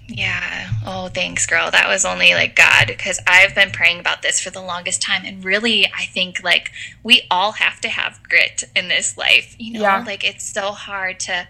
Yeah. 0.08 0.70
Oh, 0.86 1.08
thanks, 1.08 1.44
girl. 1.44 1.70
That 1.70 1.86
was 1.86 2.06
only 2.06 2.32
like 2.32 2.56
God 2.56 2.86
because 2.86 3.20
I've 3.26 3.54
been 3.54 3.70
praying 3.70 4.00
about 4.00 4.22
this 4.22 4.40
for 4.40 4.48
the 4.48 4.62
longest 4.62 5.02
time. 5.02 5.22
And 5.26 5.44
really, 5.44 5.86
I 5.86 6.06
think 6.06 6.42
like 6.42 6.72
we 7.02 7.26
all 7.30 7.52
have 7.52 7.78
to 7.82 7.88
have 7.90 8.22
grit 8.22 8.64
in 8.74 8.88
this 8.88 9.18
life. 9.18 9.54
You 9.58 9.74
know, 9.74 9.82
yeah. 9.82 10.02
like 10.04 10.24
it's 10.24 10.50
so 10.50 10.72
hard 10.72 11.20
to 11.20 11.46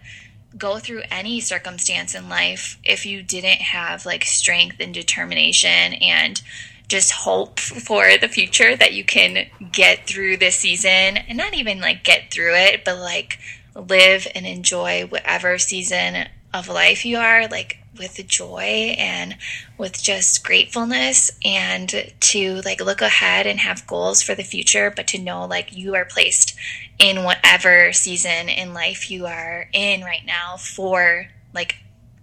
go 0.58 0.80
through 0.80 1.02
any 1.10 1.40
circumstance 1.40 2.16
in 2.16 2.28
life 2.28 2.78
if 2.82 3.06
you 3.06 3.22
didn't 3.22 3.60
have 3.60 4.04
like 4.04 4.24
strength 4.24 4.76
and 4.80 4.92
determination 4.92 5.94
and 5.94 6.42
just 6.90 7.12
hope 7.12 7.60
for 7.60 8.18
the 8.20 8.28
future 8.28 8.76
that 8.76 8.92
you 8.92 9.04
can 9.04 9.46
get 9.70 10.08
through 10.08 10.36
this 10.36 10.56
season 10.56 10.90
and 10.90 11.38
not 11.38 11.54
even 11.54 11.80
like 11.80 12.02
get 12.02 12.32
through 12.32 12.54
it, 12.54 12.84
but 12.84 12.98
like 12.98 13.38
live 13.76 14.26
and 14.34 14.44
enjoy 14.44 15.06
whatever 15.06 15.56
season 15.56 16.26
of 16.52 16.68
life 16.68 17.04
you 17.04 17.16
are, 17.16 17.46
like 17.46 17.78
with 17.96 18.20
joy 18.26 18.94
and 18.98 19.36
with 19.78 20.02
just 20.02 20.42
gratefulness 20.44 21.30
and 21.44 22.12
to 22.18 22.60
like 22.62 22.80
look 22.80 23.00
ahead 23.00 23.46
and 23.46 23.60
have 23.60 23.86
goals 23.86 24.20
for 24.20 24.34
the 24.34 24.42
future, 24.42 24.92
but 24.94 25.06
to 25.06 25.18
know 25.18 25.46
like 25.46 25.76
you 25.76 25.94
are 25.94 26.04
placed 26.04 26.56
in 26.98 27.22
whatever 27.22 27.92
season 27.92 28.48
in 28.48 28.74
life 28.74 29.12
you 29.12 29.26
are 29.26 29.68
in 29.72 30.02
right 30.02 30.26
now 30.26 30.56
for 30.56 31.28
like 31.54 31.76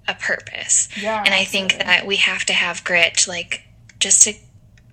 a 0.09 0.13
purpose. 0.13 0.89
Yeah, 1.01 1.23
and 1.25 1.33
I 1.33 1.45
think 1.45 1.77
that 1.77 2.05
we 2.05 2.17
have 2.17 2.43
to 2.45 2.53
have 2.53 2.83
grit, 2.83 3.25
like 3.29 3.63
just 3.99 4.23
to 4.23 4.33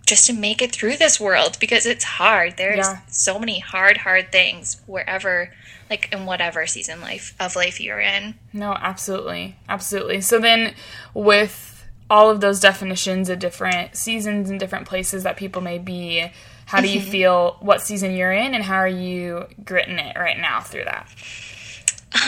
just 0.06 0.26
to 0.26 0.32
make 0.32 0.61
it 0.61 0.73
through 0.73 0.96
this 0.96 1.18
world 1.18 1.56
because 1.61 1.87
it's 1.87 2.04
hard. 2.04 2.56
There's 2.56 2.87
yeah. 2.87 3.00
so 3.08 3.38
many 3.38 3.58
hard, 3.58 3.99
hard 3.99 4.30
things 4.30 4.80
wherever, 4.87 5.50
like 5.88 6.12
in 6.12 6.26
whatever 6.26 6.66
season 6.66 7.00
life 7.00 7.34
of 7.40 7.56
life 7.56 7.80
you're 7.80 8.00
in. 8.00 8.34
No, 8.52 8.73
absolutely, 8.73 9.56
absolutely. 9.68 10.20
So 10.20 10.38
then, 10.38 10.75
with 11.14 11.75
all 12.11 12.30
of 12.30 12.40
those 12.40 12.61
definitions 12.61 13.28
of 13.28 13.38
different 13.38 13.96
seasons 13.96 14.50
and 14.50 14.61
different 14.61 14.87
places 14.87 15.23
that 15.23 15.37
people 15.37 15.62
may 15.62 15.78
be. 15.78 16.30
How 16.66 16.80
do 16.80 16.88
you 16.88 17.00
mm-hmm. 17.00 17.11
feel 17.11 17.56
what 17.61 17.82
season 17.82 18.14
you're 18.14 18.32
in 18.32 18.54
and 18.54 18.64
how 18.64 18.76
are 18.76 18.88
you 18.88 19.46
gritting 19.64 19.99
it 19.99 20.16
right 20.16 20.38
now 20.38 20.61
through 20.61 20.84
that? 20.84 21.08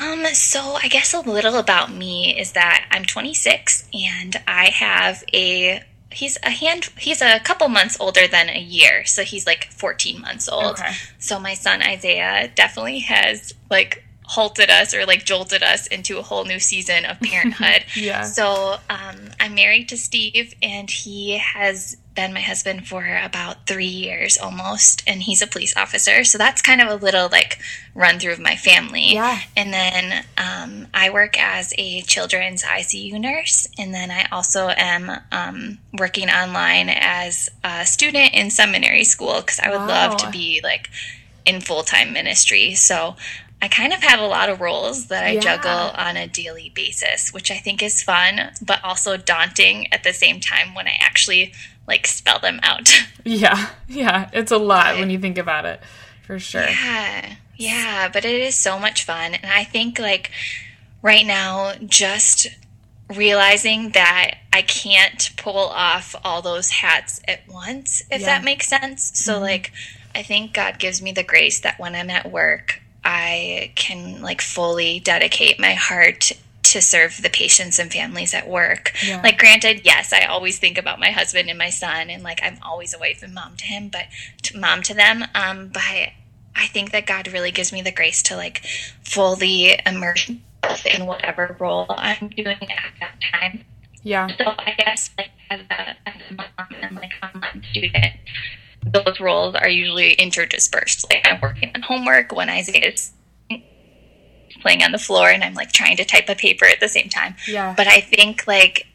Um, 0.03 0.27
so 0.27 0.61
I 0.83 0.89
guess 0.89 1.15
a 1.15 1.21
little 1.21 1.57
about 1.57 1.93
me 1.93 2.39
is 2.39 2.53
that 2.53 2.87
I'm 2.91 3.05
26 3.05 3.89
and 3.95 4.37
I 4.47 4.71
have 4.71 5.23
a 5.33 5.83
he's 6.17 6.39
a 6.43 6.51
hand 6.51 6.89
he's 6.99 7.21
a 7.21 7.39
couple 7.41 7.69
months 7.69 7.99
older 8.01 8.27
than 8.27 8.49
a 8.49 8.59
year 8.59 9.05
so 9.05 9.23
he's 9.23 9.47
like 9.47 9.71
14 9.71 10.21
months 10.21 10.49
old 10.49 10.79
okay. 10.79 10.93
so 11.19 11.39
my 11.39 11.53
son 11.53 11.83
isaiah 11.83 12.51
definitely 12.55 13.01
has 13.01 13.53
like 13.71 14.03
halted 14.27 14.71
us 14.71 14.93
or 14.93 15.07
like 15.07 15.25
jolted 15.25 15.63
us 15.63 15.87
into 15.87 16.19
a 16.19 16.23
whole 16.23 16.45
new 16.45 16.59
season 16.59 17.05
of 17.05 17.21
parenthood. 17.21 17.85
yeah. 17.97 18.23
So 18.23 18.77
um, 18.91 19.31
I'm 19.41 19.55
married 19.55 19.89
to 19.91 19.97
Steve, 19.97 20.55
and 20.63 20.91
he 20.91 21.39
has 21.39 21.97
been 22.17 22.33
my 22.33 22.41
husband 22.41 22.89
for 22.89 23.07
about 23.23 23.67
three 23.67 23.85
years 23.85 24.37
almost, 24.37 25.05
and 25.07 25.23
he's 25.23 25.43
a 25.43 25.47
police 25.47 25.77
officer. 25.77 26.25
So 26.25 26.39
that's 26.39 26.61
kind 26.61 26.81
of 26.81 26.89
a 26.89 26.97
little 26.97 27.29
like 27.29 27.59
run 27.95 28.19
through 28.19 28.33
of 28.33 28.41
my 28.41 28.57
family. 28.57 29.13
Yeah. 29.15 29.39
And 29.57 29.73
then 29.73 30.25
um, 30.37 30.89
I 30.93 31.11
work 31.11 31.39
as 31.41 31.73
a 31.79 32.01
children's 32.03 32.65
ICU 32.65 33.21
nurse, 33.21 33.69
and 33.79 33.95
then 33.95 34.11
I 34.11 34.27
also 34.33 34.71
am 34.77 35.21
um, 35.31 35.79
working 35.97 36.29
online 36.29 36.89
as 36.89 37.49
a 37.63 37.87
student 37.87 38.35
in 38.35 38.51
seminary 38.51 39.05
school 39.05 39.41
because 39.41 39.61
I 39.61 39.71
would 39.71 39.87
wow. 39.87 40.09
love 40.09 40.17
to 40.19 40.31
be 40.31 40.61
like 40.65 40.89
in 41.45 41.61
full 41.61 41.85
time 41.85 42.13
ministry. 42.13 42.75
So 42.75 43.15
I 43.61 43.69
kind 43.69 43.93
of 43.93 44.03
have 44.03 44.21
a 44.21 44.27
lot 44.27 44.49
of 44.49 44.61
roles 44.61 45.07
that 45.07 45.25
I 45.25 45.33
yeah. 45.33 45.41
juggle 45.41 45.91
on 45.97 46.17
a 46.17 46.27
daily 46.27 46.71
basis, 46.75 47.33
which 47.33 47.51
I 47.51 47.57
think 47.57 47.83
is 47.83 48.03
fun, 48.03 48.53
but 48.61 48.85
also 48.85 49.17
daunting 49.17 49.93
at 49.93 50.05
the 50.05 50.13
same 50.13 50.41
time 50.41 50.75
when 50.75 50.87
I 50.87 50.97
actually 51.01 51.55
like 51.89 52.07
spell 52.07 52.39
them 52.39 52.61
out. 52.63 52.89
Yeah, 53.29 53.71
yeah, 53.89 54.31
it's 54.33 54.53
a 54.53 54.57
lot 54.57 54.93
but, 54.93 55.01
when 55.01 55.11
you 55.11 55.19
think 55.19 55.37
about 55.37 55.65
it, 55.65 55.81
for 56.23 56.39
sure. 56.39 56.61
Yeah, 56.61 57.35
yeah, 57.57 58.09
but 58.09 58.25
it 58.25 58.41
is 58.41 58.57
so 58.57 58.79
much 58.79 59.03
fun. 59.03 59.35
And 59.35 59.51
I 59.51 59.65
think 59.65 59.99
like 59.99 60.31
right 61.03 61.27
now, 61.27 61.75
just 61.85 62.47
realizing 63.13 63.91
that 63.91 64.39
I 64.53 64.63
can't 64.63 65.31
pull 65.37 65.59
off 65.59 66.15
all 66.25 66.43
those 66.43 66.71
hats 66.71 67.21
at 67.27 67.49
once, 67.49 68.03
if 68.11 68.21
yeah. 68.21 68.27
that 68.27 68.45
makes 68.45 68.69
sense. 68.69 69.13
So, 69.15 69.35
mm-hmm. 69.35 69.43
like, 69.43 69.73
I 70.15 70.23
think 70.23 70.55
God 70.55 70.79
gives 70.79 71.03
me 71.03 71.13
the 71.13 71.23
grace 71.23 71.61
that 71.61 71.79
when 71.79 71.95
I'm 71.95 72.11
at 72.11 72.31
work, 72.31 72.81
I 73.09 73.71
can 73.77 74.21
like 74.21 74.41
fully 74.41 74.99
dedicate 74.99 75.61
my 75.61 75.75
heart 75.75 76.33
to 76.65 76.83
serve 76.83 77.23
the 77.23 77.31
patients 77.31 77.79
and 77.79 77.93
families 77.93 78.35
at 78.35 78.49
work. 78.49 78.93
Yeah. 79.07 79.21
Like, 79.23 79.39
granted, 79.39 79.83
yes, 79.85 80.13
I 80.13 80.25
always 80.25 80.59
think 80.59 80.77
about 80.77 80.99
my 80.99 81.11
husband 81.11 81.49
and 81.49 81.57
my 81.57 81.71
son, 81.71 82.11
and 82.11 82.25
like 82.25 82.41
I'm 82.43 82.59
always 82.63 82.93
a 82.93 82.99
wife 82.99 83.23
and 83.23 83.33
mom 83.33 83.57
to 83.59 83.65
him, 83.65 83.89
but 83.89 84.07
to 84.43 84.59
mom 84.59 84.83
to 84.83 84.95
them. 84.95 85.25
Um, 85.37 85.69
but 85.69 86.11
I 86.57 86.67
think 86.67 86.91
that 86.91 87.07
God 87.07 87.29
really 87.33 87.53
gives 87.53 87.73
me 87.73 87.81
the 87.81 87.93
grace 87.93 88.25
to 88.25 88.37
like 88.37 88.67
fully 89.05 89.79
immerse 89.87 90.29
in 90.85 91.07
whatever 91.07 91.57
role 91.61 91.87
I'm 91.89 92.29
doing 92.31 92.59
at 92.61 92.93
that 92.99 93.21
time. 93.33 93.65
Yeah. 94.03 94.27
So 94.37 94.47
I 94.47 94.75
guess 94.77 95.11
like 95.17 95.31
as 95.49 95.61
a, 95.71 95.91
as 96.09 96.21
a 96.31 96.35
mom 96.35 96.69
and 96.83 96.97
like 96.97 97.13
online 97.23 97.63
student, 97.71 98.17
those 98.87 99.21
roles 99.21 99.55
are 99.55 99.69
usually 99.69 100.17
interdispersed. 100.17 101.11
Like 101.11 101.27
I'm 101.27 101.41
working 101.41 101.71
on 101.75 101.83
homework 101.83 102.33
when 102.33 102.49
Isaiah 102.49 102.93
is 102.93 103.13
playing 104.61 104.83
on 104.83 104.93
the 104.93 104.99
floor 104.99 105.29
and 105.29 105.45
I'm 105.45 105.55
like 105.55 105.73
trying 105.73 105.97
to 105.97 106.05
type 106.05 106.29
a 106.29 106.35
paper 106.35 106.65
at 106.67 106.81
the 106.81 106.89
same 106.89 107.09
time. 107.09 107.35
Yeah. 107.47 107.75
But 107.77 107.87
I 107.87 108.01
think 108.01 108.47
like 108.47 108.87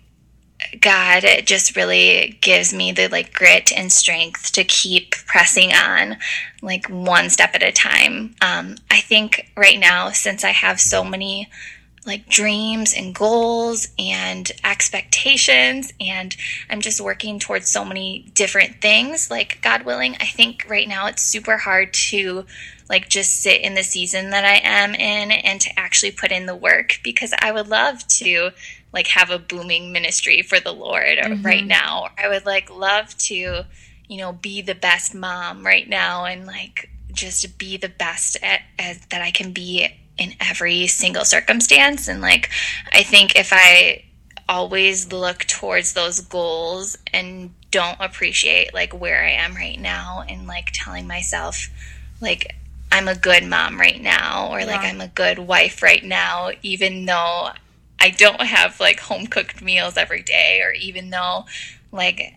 God 0.79 1.25
just 1.45 1.75
really 1.75 2.37
gives 2.41 2.73
me 2.73 2.91
the 2.91 3.07
like 3.07 3.33
grit 3.33 3.71
and 3.75 3.91
strength 3.91 4.51
to 4.53 4.63
keep 4.63 5.11
pressing 5.25 5.71
on 5.73 6.17
like 6.61 6.87
one 6.87 7.29
step 7.29 7.55
at 7.55 7.63
a 7.63 7.71
time. 7.71 8.35
Um, 8.41 8.75
I 8.89 9.01
think 9.01 9.51
right 9.57 9.79
now, 9.79 10.11
since 10.11 10.43
I 10.43 10.51
have 10.51 10.79
so 10.79 11.03
many 11.03 11.49
like 12.05 12.27
dreams 12.27 12.93
and 12.95 13.13
goals 13.13 13.87
and 13.99 14.51
expectations 14.63 15.93
and 15.99 16.35
I'm 16.69 16.81
just 16.81 16.99
working 16.99 17.37
towards 17.37 17.69
so 17.69 17.85
many 17.85 18.31
different 18.33 18.81
things 18.81 19.29
like 19.29 19.61
God 19.61 19.83
willing 19.83 20.15
I 20.19 20.25
think 20.25 20.65
right 20.67 20.87
now 20.87 21.07
it's 21.07 21.21
super 21.21 21.57
hard 21.57 21.93
to 22.09 22.45
like 22.89 23.07
just 23.07 23.41
sit 23.41 23.61
in 23.61 23.75
the 23.75 23.83
season 23.83 24.31
that 24.31 24.45
I 24.45 24.61
am 24.63 24.95
in 24.95 25.31
and 25.31 25.61
to 25.61 25.79
actually 25.79 26.11
put 26.11 26.31
in 26.31 26.47
the 26.47 26.55
work 26.55 26.99
because 27.03 27.33
I 27.37 27.51
would 27.51 27.67
love 27.67 28.05
to 28.07 28.49
like 28.91 29.07
have 29.07 29.29
a 29.29 29.39
booming 29.39 29.91
ministry 29.91 30.41
for 30.41 30.59
the 30.59 30.73
Lord 30.73 31.19
mm-hmm. 31.19 31.45
right 31.45 31.65
now 31.65 32.07
I 32.17 32.29
would 32.29 32.47
like 32.47 32.75
love 32.75 33.15
to 33.19 33.63
you 34.07 34.17
know 34.17 34.33
be 34.33 34.63
the 34.63 34.75
best 34.75 35.13
mom 35.13 35.63
right 35.63 35.87
now 35.87 36.25
and 36.25 36.47
like 36.47 36.89
just 37.13 37.59
be 37.59 37.77
the 37.77 37.89
best 37.89 38.37
at, 38.41 38.61
at 38.79 39.09
that 39.11 39.21
I 39.21 39.29
can 39.29 39.51
be 39.51 39.87
in 40.17 40.33
every 40.39 40.87
single 40.87 41.25
circumstance. 41.25 42.07
And 42.07 42.21
like, 42.21 42.49
I 42.93 43.03
think 43.03 43.35
if 43.35 43.51
I 43.51 44.05
always 44.47 45.11
look 45.11 45.39
towards 45.45 45.93
those 45.93 46.19
goals 46.19 46.97
and 47.13 47.53
don't 47.71 47.97
appreciate 47.99 48.73
like 48.73 48.99
where 48.99 49.23
I 49.23 49.31
am 49.31 49.55
right 49.55 49.79
now 49.79 50.23
and 50.27 50.45
like 50.47 50.71
telling 50.73 51.07
myself, 51.07 51.69
like, 52.19 52.55
I'm 52.91 53.07
a 53.07 53.15
good 53.15 53.45
mom 53.45 53.79
right 53.79 54.01
now, 54.01 54.49
or 54.51 54.59
yeah. 54.59 54.65
like 54.65 54.81
I'm 54.81 54.99
a 54.99 55.07
good 55.07 55.39
wife 55.39 55.81
right 55.81 56.03
now, 56.03 56.51
even 56.61 57.05
though 57.05 57.49
I 57.99 58.09
don't 58.09 58.41
have 58.41 58.81
like 58.81 58.99
home 58.99 59.27
cooked 59.27 59.61
meals 59.61 59.95
every 59.95 60.21
day, 60.21 60.61
or 60.61 60.73
even 60.73 61.09
though 61.09 61.45
like 61.93 62.35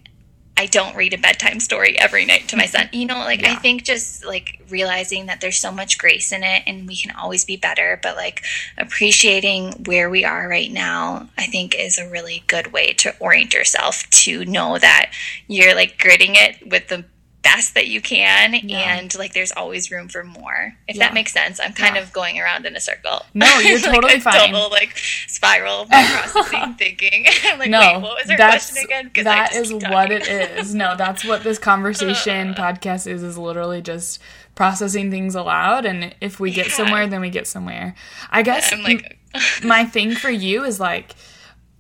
I 0.65 0.67
don't 0.67 0.97
read 0.97 1.13
a 1.13 1.19
bedtime 1.19 1.61
story 1.61 1.99
every 1.99 2.25
night 2.25 2.49
to 2.49 2.57
my 2.57 2.65
son. 2.65 2.89
You 2.91 3.05
know, 3.05 3.19
like 3.19 3.43
yeah. 3.43 3.53
I 3.53 3.57
think 3.57 3.83
just 3.85 4.25
like 4.25 4.63
realizing 4.71 5.27
that 5.27 5.43
there's 5.43 5.59
so 5.59 5.71
much 5.71 5.99
grace 5.99 6.33
in 6.33 6.43
it 6.43 6.63
and 6.67 6.89
we 6.89 6.97
can 6.97 7.15
always 7.15 7.45
be 7.45 7.59
better, 7.59 8.01
but 8.03 8.17
like 8.17 8.43
appreciating 8.79 9.85
where 9.85 10.09
we 10.09 10.25
are 10.25 10.49
right 10.49 10.73
now, 10.73 11.29
I 11.37 11.45
think 11.49 11.75
is 11.75 11.99
a 11.99 12.09
really 12.09 12.45
good 12.47 12.73
way 12.73 12.95
to 12.95 13.15
orient 13.19 13.53
yourself 13.53 14.09
to 14.25 14.47
know 14.47 14.79
that 14.79 15.13
you're 15.49 15.75
like 15.75 15.99
gritting 15.99 16.35
it 16.35 16.67
with 16.67 16.89
the 16.89 17.05
best 17.45 17.75
that 17.75 17.87
you 17.87 18.01
can 18.01 18.55
yeah. 18.55 18.97
and 18.97 19.17
like 19.17 19.35
there's 19.35 19.53
always 19.53 19.91
room 19.91 20.09
for 20.09 20.25
more. 20.25 20.75
If 20.89 20.97
yeah. 20.97 21.05
that 21.05 21.15
makes 21.15 21.33
sense 21.33 21.61
i'm 21.61 21.73
kind 21.73 21.95
yeah. 21.95 22.03
of 22.03 22.13
going 22.13 22.41
around 22.41 22.67
in 22.67 22.75
a 22.75 22.81
circle. 22.81 23.25
No 23.35 23.47
you're 23.61 23.79
totally 23.81 24.15
like 24.15 24.23
fine. 24.23 24.53
total 24.53 24.71
like 24.71 24.97
spiral 25.29 25.85
processing 25.91 26.75
thinking. 26.75 27.27
I'm 27.45 27.59
like 27.59 27.71
no, 27.71 27.79
wait 27.79 28.03
what 28.03 28.23
was 28.23 28.31
our 28.31 28.37
question 28.37 28.85
again? 28.85 29.05
Because 29.05 29.25
that 29.25 29.55
is 29.55 29.73
what 29.73 30.11
it 30.11 30.27
is. 30.27 30.75
No 30.75 30.97
that's 30.97 31.25
what 31.25 31.45
this 31.45 31.59
conversation 31.59 32.55
podcast 32.55 33.07
is 33.07 33.23
is 33.23 33.39
literally 33.39 33.83
just 33.83 34.21
processing 34.55 35.11
things 35.11 35.35
aloud 35.35 35.85
and 35.85 36.15
if 36.21 36.41
we 36.41 36.51
get 36.51 36.71
somewhere 36.71 37.07
then 37.07 37.21
we 37.21 37.31
get 37.31 37.47
somewhere. 37.47 37.95
I 38.31 38.43
guess 38.43 38.73
I'm 38.73 38.83
like 38.83 39.19
my 39.63 39.85
thing 39.85 40.15
for 40.15 40.31
you 40.31 40.65
is 40.65 40.81
like 40.81 41.15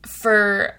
for 0.02 0.76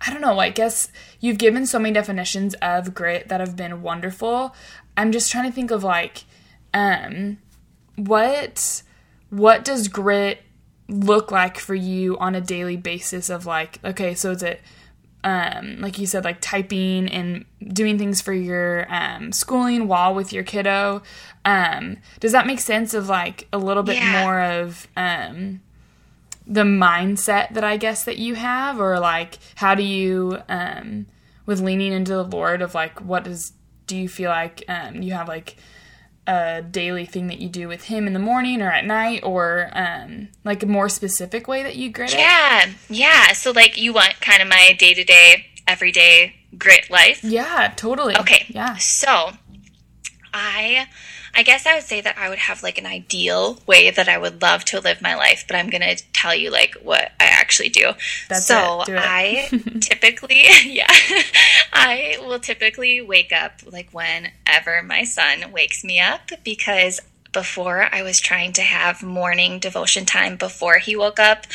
I 0.00 0.12
don't 0.12 0.20
know, 0.20 0.38
I 0.38 0.50
guess 0.50 0.90
you've 1.20 1.38
given 1.38 1.66
so 1.66 1.78
many 1.78 1.94
definitions 1.94 2.54
of 2.62 2.94
grit 2.94 3.28
that 3.28 3.40
have 3.40 3.56
been 3.56 3.82
wonderful. 3.82 4.54
I'm 4.96 5.12
just 5.12 5.30
trying 5.30 5.48
to 5.48 5.54
think 5.54 5.70
of 5.70 5.84
like 5.84 6.24
um 6.74 7.38
what 7.96 8.82
what 9.30 9.64
does 9.64 9.88
grit 9.88 10.42
look 10.88 11.30
like 11.30 11.58
for 11.58 11.74
you 11.74 12.16
on 12.18 12.34
a 12.34 12.40
daily 12.40 12.76
basis 12.76 13.30
of 13.30 13.46
like 13.46 13.78
okay, 13.84 14.14
so 14.14 14.30
is 14.32 14.42
it 14.42 14.60
um 15.24 15.80
like 15.80 15.98
you 15.98 16.06
said 16.06 16.24
like 16.24 16.40
typing 16.40 17.08
and 17.08 17.44
doing 17.72 17.98
things 17.98 18.20
for 18.20 18.32
your 18.32 18.86
um 18.92 19.32
schooling 19.32 19.88
while 19.88 20.14
with 20.14 20.32
your 20.32 20.44
kiddo 20.44 21.02
um 21.44 21.96
does 22.20 22.30
that 22.30 22.46
make 22.46 22.60
sense 22.60 22.94
of 22.94 23.08
like 23.08 23.48
a 23.52 23.58
little 23.58 23.82
bit 23.82 23.96
yeah. 23.96 24.22
more 24.22 24.40
of 24.40 24.86
um 24.96 25.60
the 26.48 26.62
mindset 26.62 27.52
that 27.52 27.62
I 27.62 27.76
guess 27.76 28.04
that 28.04 28.16
you 28.16 28.34
have, 28.34 28.80
or 28.80 28.98
like 28.98 29.38
how 29.56 29.74
do 29.74 29.82
you, 29.82 30.38
um, 30.48 31.06
with 31.44 31.60
leaning 31.60 31.92
into 31.92 32.12
the 32.12 32.24
Lord, 32.24 32.62
of 32.62 32.74
like 32.74 33.00
what 33.00 33.24
does 33.24 33.52
do 33.86 33.96
you 33.96 34.08
feel 34.08 34.30
like 34.30 34.64
um, 34.68 35.02
you 35.02 35.12
have 35.12 35.28
like 35.28 35.56
a 36.26 36.62
daily 36.62 37.06
thing 37.06 37.26
that 37.28 37.38
you 37.38 37.48
do 37.48 37.68
with 37.68 37.84
Him 37.84 38.06
in 38.06 38.12
the 38.12 38.18
morning 38.18 38.62
or 38.62 38.70
at 38.70 38.84
night, 38.86 39.22
or 39.22 39.70
um, 39.72 40.28
like 40.44 40.62
a 40.62 40.66
more 40.66 40.88
specific 40.88 41.46
way 41.46 41.62
that 41.62 41.76
you 41.76 41.90
grit 41.90 42.14
yeah, 42.14 42.64
it? 42.64 42.68
Yeah, 42.88 43.26
yeah. 43.28 43.32
So 43.32 43.50
like 43.50 43.78
you 43.78 43.92
want 43.92 44.20
kind 44.20 44.40
of 44.40 44.48
my 44.48 44.74
day 44.78 44.94
to 44.94 45.04
day, 45.04 45.46
everyday 45.66 46.34
grit 46.56 46.90
life. 46.90 47.22
Yeah, 47.22 47.72
totally. 47.76 48.16
Okay. 48.16 48.46
Yeah. 48.48 48.76
So 48.76 49.32
I 50.32 50.88
I 51.38 51.44
guess 51.44 51.66
I 51.66 51.76
would 51.76 51.84
say 51.84 52.00
that 52.00 52.18
I 52.18 52.28
would 52.28 52.40
have 52.40 52.64
like 52.64 52.78
an 52.78 52.86
ideal 52.86 53.60
way 53.64 53.92
that 53.92 54.08
I 54.08 54.18
would 54.18 54.42
love 54.42 54.64
to 54.66 54.80
live 54.80 55.00
my 55.00 55.14
life, 55.14 55.44
but 55.46 55.54
I'm 55.54 55.70
going 55.70 55.82
to 55.82 56.02
tell 56.12 56.34
you 56.34 56.50
like 56.50 56.74
what 56.82 57.12
I 57.20 57.26
actually 57.26 57.68
do. 57.68 57.92
That's 58.28 58.44
so 58.44 58.82
it. 58.82 58.86
Do 58.86 58.94
it. 58.96 59.02
I 59.04 59.48
typically, 59.80 60.42
yeah, 60.64 60.92
I 61.72 62.16
will 62.26 62.40
typically 62.40 63.00
wake 63.02 63.30
up 63.30 63.60
like 63.70 63.88
whenever 63.92 64.82
my 64.82 65.04
son 65.04 65.52
wakes 65.52 65.84
me 65.84 66.00
up 66.00 66.22
because 66.42 66.98
before 67.30 67.88
I 67.92 68.02
was 68.02 68.18
trying 68.18 68.52
to 68.54 68.62
have 68.62 69.04
morning 69.04 69.60
devotion 69.60 70.06
time 70.06 70.38
before 70.38 70.78
he 70.78 70.96
woke 70.96 71.20
up 71.20 71.46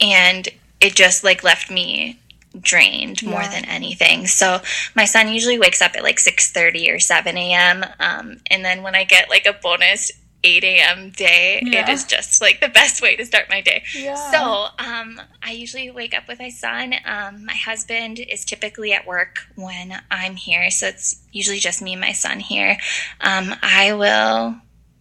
and 0.00 0.48
it 0.80 0.94
just 0.94 1.24
like 1.24 1.42
left 1.42 1.68
me 1.68 2.20
drained 2.60 3.22
more 3.22 3.42
than 3.42 3.64
anything. 3.64 4.26
So 4.26 4.60
my 4.94 5.04
son 5.04 5.32
usually 5.32 5.58
wakes 5.58 5.82
up 5.82 5.96
at 5.96 6.02
like 6.02 6.18
6:30 6.18 6.94
or 6.94 6.98
7 6.98 7.36
a.m. 7.36 7.84
Um, 7.98 8.38
and 8.50 8.64
then 8.64 8.82
when 8.82 8.94
I 8.94 9.04
get 9.04 9.30
like 9.30 9.46
a 9.46 9.52
bonus 9.52 10.10
8 10.44 10.64
a.m. 10.64 11.10
day, 11.10 11.62
yeah. 11.64 11.88
it 11.88 11.92
is 11.92 12.04
just 12.04 12.40
like 12.40 12.60
the 12.60 12.68
best 12.68 13.00
way 13.00 13.16
to 13.16 13.24
start 13.24 13.48
my 13.48 13.60
day. 13.60 13.84
Yeah. 13.94 14.14
So 14.30 14.66
um, 14.84 15.20
I 15.42 15.52
usually 15.52 15.90
wake 15.90 16.16
up 16.16 16.26
with 16.28 16.38
my 16.38 16.50
son. 16.50 16.94
Um, 17.04 17.46
my 17.46 17.54
husband 17.54 18.18
is 18.18 18.44
typically 18.44 18.92
at 18.92 19.06
work 19.06 19.38
when 19.54 20.00
I'm 20.10 20.36
here, 20.36 20.70
so 20.70 20.88
it's 20.88 21.22
usually 21.32 21.58
just 21.58 21.80
me 21.82 21.92
and 21.92 22.00
my 22.00 22.12
son 22.12 22.40
here. 22.40 22.76
Um, 23.20 23.54
I 23.62 23.92
will 23.92 24.56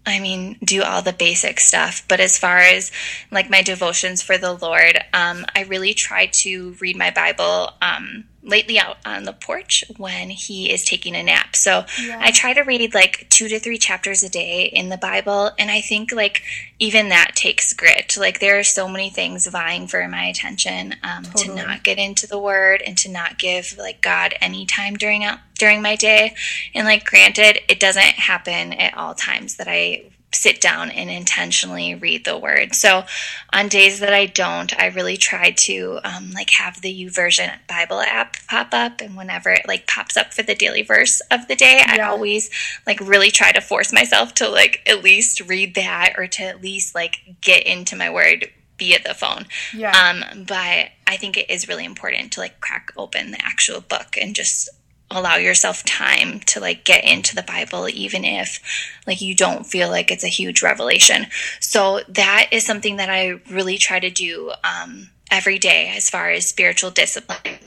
I 0.05 0.20
mean, 0.20 0.58
do 0.63 0.81
all 0.81 1.01
the 1.01 1.13
basic 1.13 1.60
stuff. 1.60 2.03
But 2.08 2.20
as 2.20 2.38
far 2.38 2.58
as 2.58 2.91
like 3.29 3.50
my 3.50 3.62
devotions 3.62 4.22
for 4.22 4.38
the 4.38 4.53
Lord, 4.53 5.00
um, 5.13 5.46
I 5.55 5.63
really 5.63 5.93
try 5.93 6.27
to 6.27 6.75
read 6.79 6.98
my 6.98 7.12
Bible 7.12 7.72
um, 7.81 8.25
lately 8.43 8.79
out 8.79 8.98
on 9.05 9.24
the 9.24 9.33
porch 9.33 9.83
when 9.98 10.29
he 10.29 10.71
is 10.71 10.83
taking 10.83 11.15
a 11.15 11.24
nap. 11.24 11.55
So 11.55 11.86
yeah. 12.01 12.19
I 12.19 12.31
try 12.31 12.53
to 12.53 12.62
read 12.62 12.93
like 12.93 13.27
two 13.29 13.48
to 13.48 13.60
three 13.60 13.77
chapters 13.77 14.24
a 14.24 14.29
day 14.29 14.63
in 14.63 14.89
the 14.89 14.98
Bible. 14.98 15.51
And 15.60 15.69
I 15.69 15.81
think 15.81 16.12
like 16.12 16.41
even 16.79 17.10
that 17.10 17.36
takes 17.36 17.74
grit. 17.74 18.15
Like 18.17 18.39
there 18.39 18.57
are 18.57 18.63
so 18.63 18.88
many 18.88 19.10
things 19.10 19.48
vying 19.48 19.88
for 19.88 20.07
my 20.07 20.25
attention 20.25 20.95
um, 21.03 21.24
totally. 21.24 21.60
to 21.60 21.65
not 21.65 21.83
get 21.83 22.00
into 22.00 22.27
the 22.27 22.39
word 22.39 22.81
and 22.81 22.98
to 23.00 23.10
not 23.10 23.38
give 23.38 23.77
like 23.77 24.01
God 24.01 24.33
any 24.41 24.65
time 24.65 24.95
during 24.95 25.24
out 25.24 25.39
during 25.57 25.81
my 25.81 25.95
day. 25.95 26.36
And 26.74 26.88
like 26.88 27.05
granted, 27.05 27.60
it 27.69 27.79
doesn't 27.79 28.01
happen 28.01 28.74
at 28.74 28.98
all 28.98 29.13
times 29.13 29.57
that 29.57 29.67
I 29.67 30.05
sit 30.33 30.61
down 30.61 30.89
and 30.89 31.09
intentionally 31.09 31.93
read 31.93 32.25
the 32.25 32.38
word. 32.38 32.73
So 32.73 33.03
on 33.51 33.67
days 33.67 34.00
that 34.00 34.13
I 34.13 34.25
don't, 34.27 34.77
I 34.79 34.88
really 34.88 35.17
try 35.17 35.51
to 35.51 36.00
um, 36.03 36.31
like 36.31 36.51
have 36.51 36.81
the 36.81 37.05
YouVersion 37.05 37.51
Bible 37.67 38.00
app 38.00 38.38
pop 38.47 38.69
up, 38.71 39.01
and 39.01 39.17
whenever 39.17 39.50
it 39.50 39.67
like 39.67 39.88
pops 39.88 40.17
up 40.17 40.33
for 40.33 40.43
the 40.43 40.55
daily 40.55 40.83
verse 40.83 41.21
of 41.31 41.47
the 41.47 41.55
day, 41.55 41.81
yeah. 41.85 41.97
I 41.97 42.09
always 42.09 42.50
like 42.88 43.00
really 43.00 43.31
try 43.31 43.51
to 43.51 43.61
force 43.61 43.91
myself 43.91 44.33
to 44.35 44.50
like 44.50 44.81
at 44.88 45.03
least 45.03 45.41
read 45.41 45.75
that 45.75 46.13
or 46.17 46.27
to 46.27 46.43
at 46.43 46.61
least 46.61 46.95
like 46.95 47.35
get 47.41 47.65
into 47.67 47.95
my 47.95 48.09
word 48.09 48.50
via 48.79 49.00
the 49.03 49.13
phone. 49.13 49.45
Yeah. 49.73 49.91
Um, 49.91 50.45
but 50.45 50.89
I 51.05 51.17
think 51.17 51.38
it 51.38 51.50
is 51.50 51.67
really 51.67 51.85
important 51.85 52.31
to 52.33 52.39
like 52.39 52.59
crack 52.61 52.91
open 52.97 53.31
the 53.31 53.45
actual 53.45 53.81
book 53.81 54.17
and 54.19 54.33
just 54.33 54.69
allow 55.18 55.36
yourself 55.36 55.84
time 55.84 56.39
to 56.41 56.60
like 56.60 56.84
get 56.84 57.03
into 57.03 57.36
the 57.36 57.44
Bible, 57.44 57.88
even 57.89 58.24
if 58.24 58.60
like 59.08 59.22
you 59.22 59.36
don't 59.36 59.65
feel 59.65 59.89
like 59.89 60.12
it's 60.12 60.24
a 60.24 60.30
huge 60.30 60.62
revelation. 60.62 61.27
So 61.60 62.01
that 62.10 62.48
is 62.51 62.65
something 62.65 62.98
that 62.98 63.10
I 63.10 63.39
really 63.50 63.77
try 63.77 64.00
to 64.00 64.10
do 64.10 64.51
um, 64.63 65.10
every 65.32 65.58
day 65.58 65.94
as 65.96 66.10
far 66.10 66.30
as 66.30 66.46
spiritual 66.46 66.91
discipline. 66.91 67.60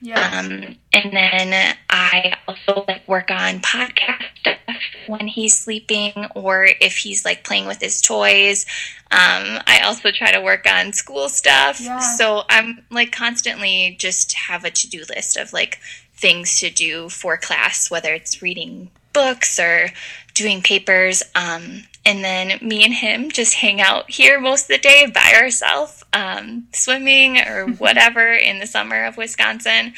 Yeah. 0.00 0.20
Um, 0.20 0.76
and 0.92 1.12
then 1.12 1.76
I 1.88 2.34
also 2.48 2.84
like 2.88 3.06
work 3.06 3.30
on 3.30 3.60
podcast 3.60 4.24
stuff 4.40 4.58
when 5.06 5.28
he's 5.28 5.58
sleeping 5.58 6.12
or 6.34 6.66
if 6.80 6.96
he's 6.96 7.24
like 7.24 7.44
playing 7.44 7.66
with 7.66 7.80
his 7.80 8.00
toys. 8.00 8.66
Um, 9.12 9.60
I 9.66 9.82
also 9.84 10.10
try 10.10 10.32
to 10.32 10.40
work 10.40 10.66
on 10.66 10.92
school 10.92 11.28
stuff. 11.28 11.80
Yeah. 11.80 12.00
So 12.00 12.42
I'm 12.48 12.84
like 12.90 13.12
constantly 13.12 13.96
just 13.98 14.32
have 14.34 14.64
a 14.64 14.70
to 14.70 14.88
do 14.88 15.04
list 15.08 15.36
of 15.36 15.52
like 15.52 15.78
things 16.14 16.60
to 16.60 16.70
do 16.70 17.08
for 17.08 17.36
class, 17.36 17.90
whether 17.90 18.14
it's 18.14 18.42
reading 18.42 18.90
books 19.12 19.58
or 19.58 19.88
doing 20.34 20.62
papers. 20.62 21.22
Um, 21.34 21.84
and 22.04 22.24
then 22.24 22.58
me 22.66 22.84
and 22.84 22.94
him 22.94 23.30
just 23.30 23.54
hang 23.54 23.80
out 23.80 24.10
here 24.10 24.40
most 24.40 24.62
of 24.62 24.68
the 24.68 24.78
day 24.78 25.06
by 25.06 25.34
ourselves, 25.40 26.04
um, 26.12 26.68
swimming 26.72 27.38
or 27.38 27.66
whatever 27.78 28.32
in 28.32 28.58
the 28.58 28.66
summer 28.66 29.04
of 29.04 29.16
Wisconsin. 29.16 29.94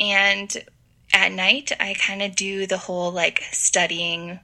And 0.00 0.56
at 1.12 1.32
night, 1.32 1.72
I 1.78 1.94
kind 1.94 2.22
of 2.22 2.34
do 2.34 2.66
the 2.66 2.78
whole 2.78 3.12
like 3.12 3.42
studying 3.52 4.40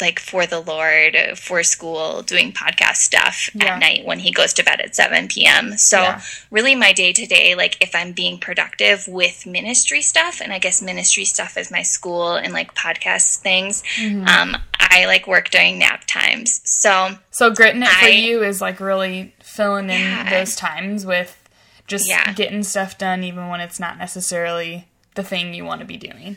like 0.00 0.18
for 0.18 0.46
the 0.46 0.60
Lord, 0.60 1.16
for 1.36 1.62
school, 1.62 2.22
doing 2.22 2.52
podcast 2.52 2.96
stuff 2.96 3.50
yeah. 3.54 3.74
at 3.74 3.78
night 3.80 4.04
when 4.04 4.18
he 4.18 4.30
goes 4.30 4.52
to 4.54 4.64
bed 4.64 4.80
at 4.80 4.94
7 4.94 5.28
p.m. 5.28 5.76
So, 5.76 5.98
yeah. 5.98 6.22
really, 6.50 6.74
my 6.74 6.92
day 6.92 7.12
to 7.12 7.26
day, 7.26 7.54
like 7.54 7.76
if 7.80 7.94
I'm 7.94 8.12
being 8.12 8.38
productive 8.38 9.06
with 9.08 9.46
ministry 9.46 10.02
stuff, 10.02 10.40
and 10.40 10.52
I 10.52 10.58
guess 10.58 10.82
ministry 10.82 11.24
stuff 11.24 11.56
is 11.56 11.70
my 11.70 11.82
school 11.82 12.34
and 12.34 12.52
like 12.52 12.74
podcast 12.74 13.38
things, 13.38 13.82
mm-hmm. 13.96 14.26
um, 14.26 14.56
I 14.78 15.06
like 15.06 15.26
work 15.26 15.50
during 15.50 15.78
nap 15.78 16.04
times. 16.06 16.60
So, 16.64 17.16
so 17.30 17.50
gritting 17.52 17.82
it 17.82 17.88
I, 17.88 18.00
for 18.00 18.08
you 18.08 18.42
is 18.42 18.60
like 18.60 18.80
really 18.80 19.34
filling 19.40 19.84
in 19.84 20.00
yeah. 20.00 20.30
those 20.30 20.56
times 20.56 21.06
with 21.06 21.36
just 21.86 22.10
getting 22.36 22.62
stuff 22.62 22.96
done, 22.98 23.24
even 23.24 23.48
when 23.48 23.60
it's 23.60 23.80
not 23.80 23.98
necessarily 23.98 24.86
the 25.16 25.22
thing 25.22 25.54
you 25.54 25.64
want 25.64 25.80
to 25.80 25.86
be 25.86 25.96
doing. 25.96 26.36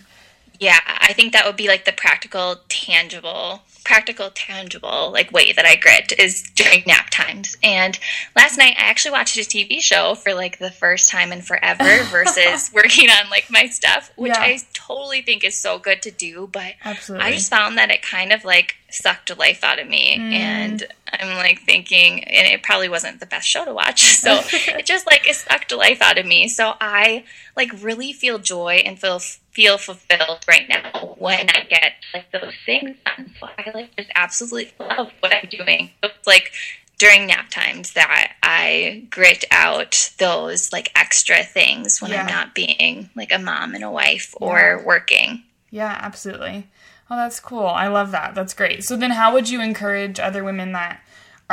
Yeah, 0.59 0.79
I 0.85 1.13
think 1.13 1.33
that 1.33 1.45
would 1.45 1.55
be 1.55 1.67
like 1.67 1.85
the 1.85 1.91
practical, 1.91 2.57
tangible, 2.69 3.61
practical, 3.83 4.29
tangible 4.33 5.11
like 5.11 5.31
way 5.31 5.51
that 5.51 5.65
I 5.65 5.75
grit 5.75 6.13
is 6.17 6.43
during 6.55 6.83
nap 6.87 7.09
times. 7.09 7.57
And 7.63 7.97
last 8.35 8.57
night 8.57 8.75
I 8.77 8.83
actually 8.83 9.11
watched 9.11 9.37
a 9.37 9.41
TV 9.41 9.81
show 9.81 10.15
for 10.15 10.33
like 10.33 10.59
the 10.59 10.71
first 10.71 11.09
time 11.09 11.31
in 11.31 11.41
forever 11.41 12.03
versus 12.11 12.71
working 12.73 13.09
on 13.09 13.29
like 13.29 13.49
my 13.49 13.67
stuff, 13.67 14.11
which 14.15 14.33
yeah. 14.33 14.41
I 14.41 14.59
totally 14.73 15.21
think 15.21 15.43
is 15.43 15.57
so 15.57 15.79
good 15.79 16.01
to 16.03 16.11
do. 16.11 16.49
But 16.51 16.73
Absolutely. 16.83 17.27
I 17.27 17.31
just 17.31 17.49
found 17.49 17.77
that 17.77 17.91
it 17.91 18.01
kind 18.01 18.31
of 18.31 18.45
like 18.45 18.75
sucked 18.89 19.37
life 19.37 19.63
out 19.63 19.79
of 19.79 19.87
me. 19.87 20.17
Mm. 20.17 20.33
And 20.33 20.87
I'm 21.19 21.37
like 21.37 21.61
thinking, 21.61 22.23
and 22.23 22.47
it 22.47 22.63
probably 22.63 22.89
wasn't 22.89 23.19
the 23.19 23.25
best 23.25 23.47
show 23.47 23.65
to 23.65 23.73
watch. 23.73 24.03
So 24.23 24.39
it 24.53 24.85
just 24.85 25.05
like 25.05 25.27
it 25.27 25.35
sucked 25.35 25.73
life 25.73 26.01
out 26.01 26.17
of 26.17 26.25
me. 26.25 26.47
So 26.47 26.75
I 26.79 27.25
like 27.57 27.71
really 27.81 28.13
feel 28.13 28.39
joy 28.39 28.81
and 28.85 28.97
feel 28.97 29.19
feel 29.19 29.77
fulfilled 29.77 30.45
right 30.47 30.67
now 30.69 31.15
when 31.17 31.49
I 31.49 31.65
get 31.69 31.93
like 32.13 32.31
those 32.31 32.53
things 32.65 32.95
done. 33.05 33.33
So 33.37 33.47
I 33.57 33.71
like 33.73 33.95
just 33.97 34.09
absolutely 34.15 34.71
love 34.79 35.11
what 35.19 35.33
I'm 35.33 35.49
doing. 35.49 35.91
So 36.01 36.09
it's 36.09 36.25
like 36.25 36.53
during 36.97 37.27
nap 37.27 37.49
times 37.49 37.93
that 37.93 38.33
I 38.41 39.05
grit 39.09 39.43
out 39.51 40.11
those 40.19 40.71
like 40.71 40.89
extra 40.95 41.43
things 41.43 42.01
when 42.01 42.11
yeah. 42.11 42.21
I'm 42.21 42.27
not 42.27 42.55
being 42.55 43.09
like 43.13 43.33
a 43.33 43.39
mom 43.39 43.75
and 43.75 43.83
a 43.83 43.91
wife 43.91 44.33
or 44.39 44.77
yeah. 44.79 44.85
working. 44.85 45.43
Yeah, 45.69 45.97
absolutely. 46.01 46.69
Oh, 47.09 47.17
that's 47.17 47.39
cool. 47.39 47.67
I 47.67 47.87
love 47.87 48.11
that. 48.11 48.35
That's 48.35 48.53
great. 48.53 48.83
So 48.83 48.95
then 48.95 49.11
how 49.11 49.33
would 49.33 49.49
you 49.49 49.61
encourage 49.61 50.19
other 50.19 50.43
women 50.43 50.71
that 50.71 51.02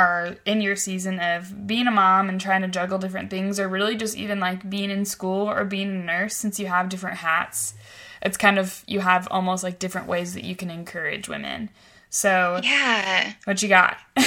are 0.01 0.37
in 0.45 0.61
your 0.61 0.75
season 0.75 1.19
of 1.19 1.67
being 1.67 1.87
a 1.87 1.91
mom 1.91 2.29
and 2.29 2.41
trying 2.41 2.61
to 2.61 2.67
juggle 2.67 2.97
different 2.97 3.29
things 3.29 3.59
or 3.59 3.67
really 3.67 3.95
just 3.95 4.17
even 4.17 4.39
like 4.39 4.69
being 4.69 4.89
in 4.89 5.05
school 5.05 5.49
or 5.49 5.63
being 5.63 5.89
a 5.89 6.03
nurse 6.03 6.35
since 6.35 6.59
you 6.59 6.67
have 6.67 6.89
different 6.89 7.17
hats? 7.17 7.73
It's 8.21 8.37
kind 8.37 8.59
of 8.59 8.83
you 8.87 8.99
have 8.99 9.27
almost 9.31 9.63
like 9.63 9.79
different 9.79 10.07
ways 10.07 10.33
that 10.33 10.43
you 10.43 10.55
can 10.55 10.69
encourage 10.69 11.27
women. 11.27 11.69
So 12.09 12.59
yeah, 12.63 13.33
what 13.45 13.61
you 13.63 13.69
got? 13.69 13.97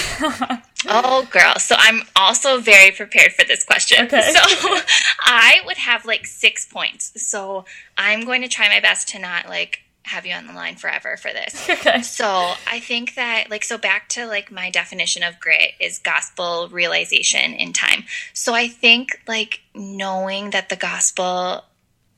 oh, 0.89 1.29
girl. 1.31 1.55
So 1.59 1.77
I'm 1.79 2.03
also 2.17 2.59
very 2.59 2.91
prepared 2.91 3.33
for 3.33 3.45
this 3.45 3.65
question. 3.65 4.07
Okay. 4.07 4.33
So 4.35 4.81
I 5.27 5.61
would 5.67 5.77
have 5.77 6.05
like 6.05 6.27
six 6.27 6.67
points. 6.67 7.13
So 7.17 7.65
I'm 7.99 8.25
going 8.25 8.43
to 8.43 8.49
try 8.49 8.69
my 8.69 8.81
best 8.81 9.09
to 9.11 9.19
not 9.19 9.49
like 9.49 9.84
have 10.05 10.27
you 10.27 10.35
on 10.35 10.47
the 10.47 10.53
line 10.53 10.77
forever 10.77 11.17
for 11.17 11.33
this. 11.33 11.69
Okay. 11.75 12.03
So 12.03 12.53
I 12.71 12.81
think 12.81 13.15
that 13.15 13.51
like 13.51 13.65
so 13.65 13.77
back 13.77 14.09
to 14.11 14.27
like 14.27 14.51
my 14.51 14.71
definition 14.71 15.23
of 15.23 15.41
grit 15.41 15.73
is 15.81 15.99
gospel 15.99 16.69
realization 16.69 17.53
in 17.53 17.73
time. 17.73 18.05
So 18.33 18.55
I 18.55 18.69
think 18.69 19.21
like 19.27 19.61
knowing 19.75 20.51
that 20.51 20.69
the 20.69 20.77
gospel 20.77 21.65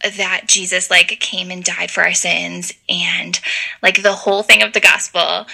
that 0.03 0.43
Jesus 0.47 0.91
like 0.91 1.09
came 1.21 1.51
and 1.51 1.65
died 1.65 1.91
for 1.91 2.03
our 2.03 2.15
sins 2.15 2.73
and 2.89 3.41
like 3.83 4.03
the 4.03 4.13
whole 4.13 4.43
thing 4.43 4.63
of 4.63 4.73
the 4.73 4.81
gospel, 4.81 5.47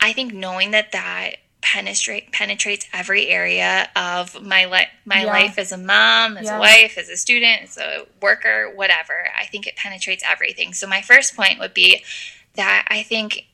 I 0.00 0.12
think 0.12 0.34
knowing 0.34 0.72
that 0.72 0.92
that 0.92 1.36
penetrate 1.66 2.30
penetrates 2.30 2.86
every 2.92 3.26
area 3.26 3.88
of 3.96 4.40
my 4.40 4.66
life 4.66 4.88
my 5.04 5.24
yeah. 5.24 5.26
life 5.26 5.58
as 5.58 5.72
a 5.72 5.76
mom, 5.76 6.36
as 6.36 6.46
yeah. 6.46 6.56
a 6.56 6.60
wife, 6.60 6.96
as 6.96 7.08
a 7.08 7.16
student, 7.16 7.62
as 7.62 7.76
a 7.76 8.06
worker, 8.22 8.72
whatever. 8.74 9.28
I 9.38 9.46
think 9.46 9.66
it 9.66 9.74
penetrates 9.76 10.22
everything. 10.28 10.72
So 10.72 10.86
my 10.86 11.02
first 11.02 11.34
point 11.34 11.58
would 11.58 11.74
be 11.74 12.04
that 12.54 12.86
I 12.88 13.02
think 13.02 13.46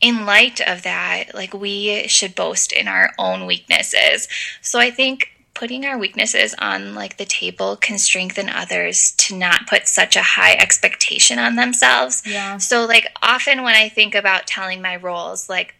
in 0.00 0.24
light 0.24 0.60
of 0.60 0.82
that, 0.82 1.34
like 1.34 1.52
we 1.52 2.08
should 2.08 2.34
boast 2.34 2.72
in 2.72 2.88
our 2.88 3.10
own 3.18 3.46
weaknesses. 3.46 4.28
So 4.62 4.80
I 4.80 4.90
think 4.90 5.28
putting 5.54 5.84
our 5.84 5.98
weaknesses 5.98 6.54
on 6.58 6.94
like 6.94 7.18
the 7.18 7.26
table 7.26 7.76
can 7.76 7.98
strengthen 7.98 8.48
others 8.48 9.12
to 9.12 9.36
not 9.36 9.66
put 9.66 9.86
such 9.86 10.16
a 10.16 10.22
high 10.22 10.54
expectation 10.54 11.38
on 11.38 11.56
themselves. 11.56 12.22
Yeah. 12.24 12.56
So 12.56 12.86
like 12.86 13.06
often 13.22 13.62
when 13.62 13.74
I 13.74 13.90
think 13.90 14.14
about 14.14 14.46
telling 14.46 14.80
my 14.80 14.96
roles, 14.96 15.50
like 15.50 15.74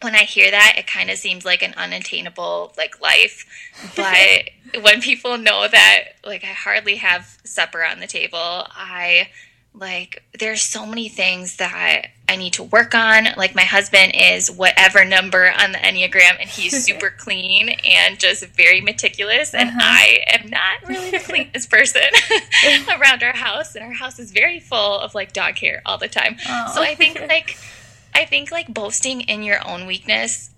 when 0.00 0.14
I 0.14 0.24
hear 0.24 0.50
that, 0.50 0.74
it 0.78 0.86
kind 0.86 1.10
of 1.10 1.18
seems 1.18 1.44
like 1.44 1.62
an 1.62 1.74
unattainable 1.76 2.72
like 2.76 3.00
life. 3.00 3.46
But 3.96 4.50
when 4.82 5.00
people 5.00 5.38
know 5.38 5.66
that 5.68 6.00
like 6.24 6.44
I 6.44 6.48
hardly 6.48 6.96
have 6.96 7.38
supper 7.44 7.84
on 7.84 8.00
the 8.00 8.06
table, 8.06 8.38
I 8.38 9.28
like 9.74 10.22
there's 10.38 10.62
so 10.62 10.86
many 10.86 11.08
things 11.08 11.56
that 11.56 12.08
I 12.28 12.36
need 12.36 12.54
to 12.54 12.62
work 12.62 12.94
on. 12.94 13.28
Like 13.36 13.54
my 13.54 13.62
husband 13.62 14.12
is 14.14 14.50
whatever 14.50 15.04
number 15.04 15.50
on 15.50 15.72
the 15.72 15.78
Enneagram 15.78 16.40
and 16.40 16.48
he's 16.48 16.84
super 16.86 17.10
clean 17.10 17.68
and 17.68 18.18
just 18.18 18.44
very 18.46 18.80
meticulous. 18.80 19.54
And 19.54 19.68
uh-huh. 19.70 19.78
I 19.80 20.24
am 20.28 20.50
not 20.50 20.88
really 20.88 21.10
the 21.10 21.18
cleanest 21.18 21.70
person 21.70 22.02
around 22.88 23.22
our 23.22 23.34
house. 23.34 23.74
And 23.74 23.84
our 23.84 23.92
house 23.92 24.18
is 24.18 24.32
very 24.32 24.60
full 24.60 24.98
of 24.98 25.14
like 25.14 25.32
dog 25.32 25.58
hair 25.58 25.82
all 25.86 25.98
the 25.98 26.08
time. 26.08 26.36
Oh. 26.48 26.72
So 26.74 26.82
I 26.82 26.94
think 26.94 27.20
like, 27.20 27.56
I 28.14 28.24
think 28.24 28.50
like 28.50 28.72
boasting 28.72 29.22
in 29.22 29.42
your 29.42 29.66
own 29.66 29.86
weakness 29.86 30.50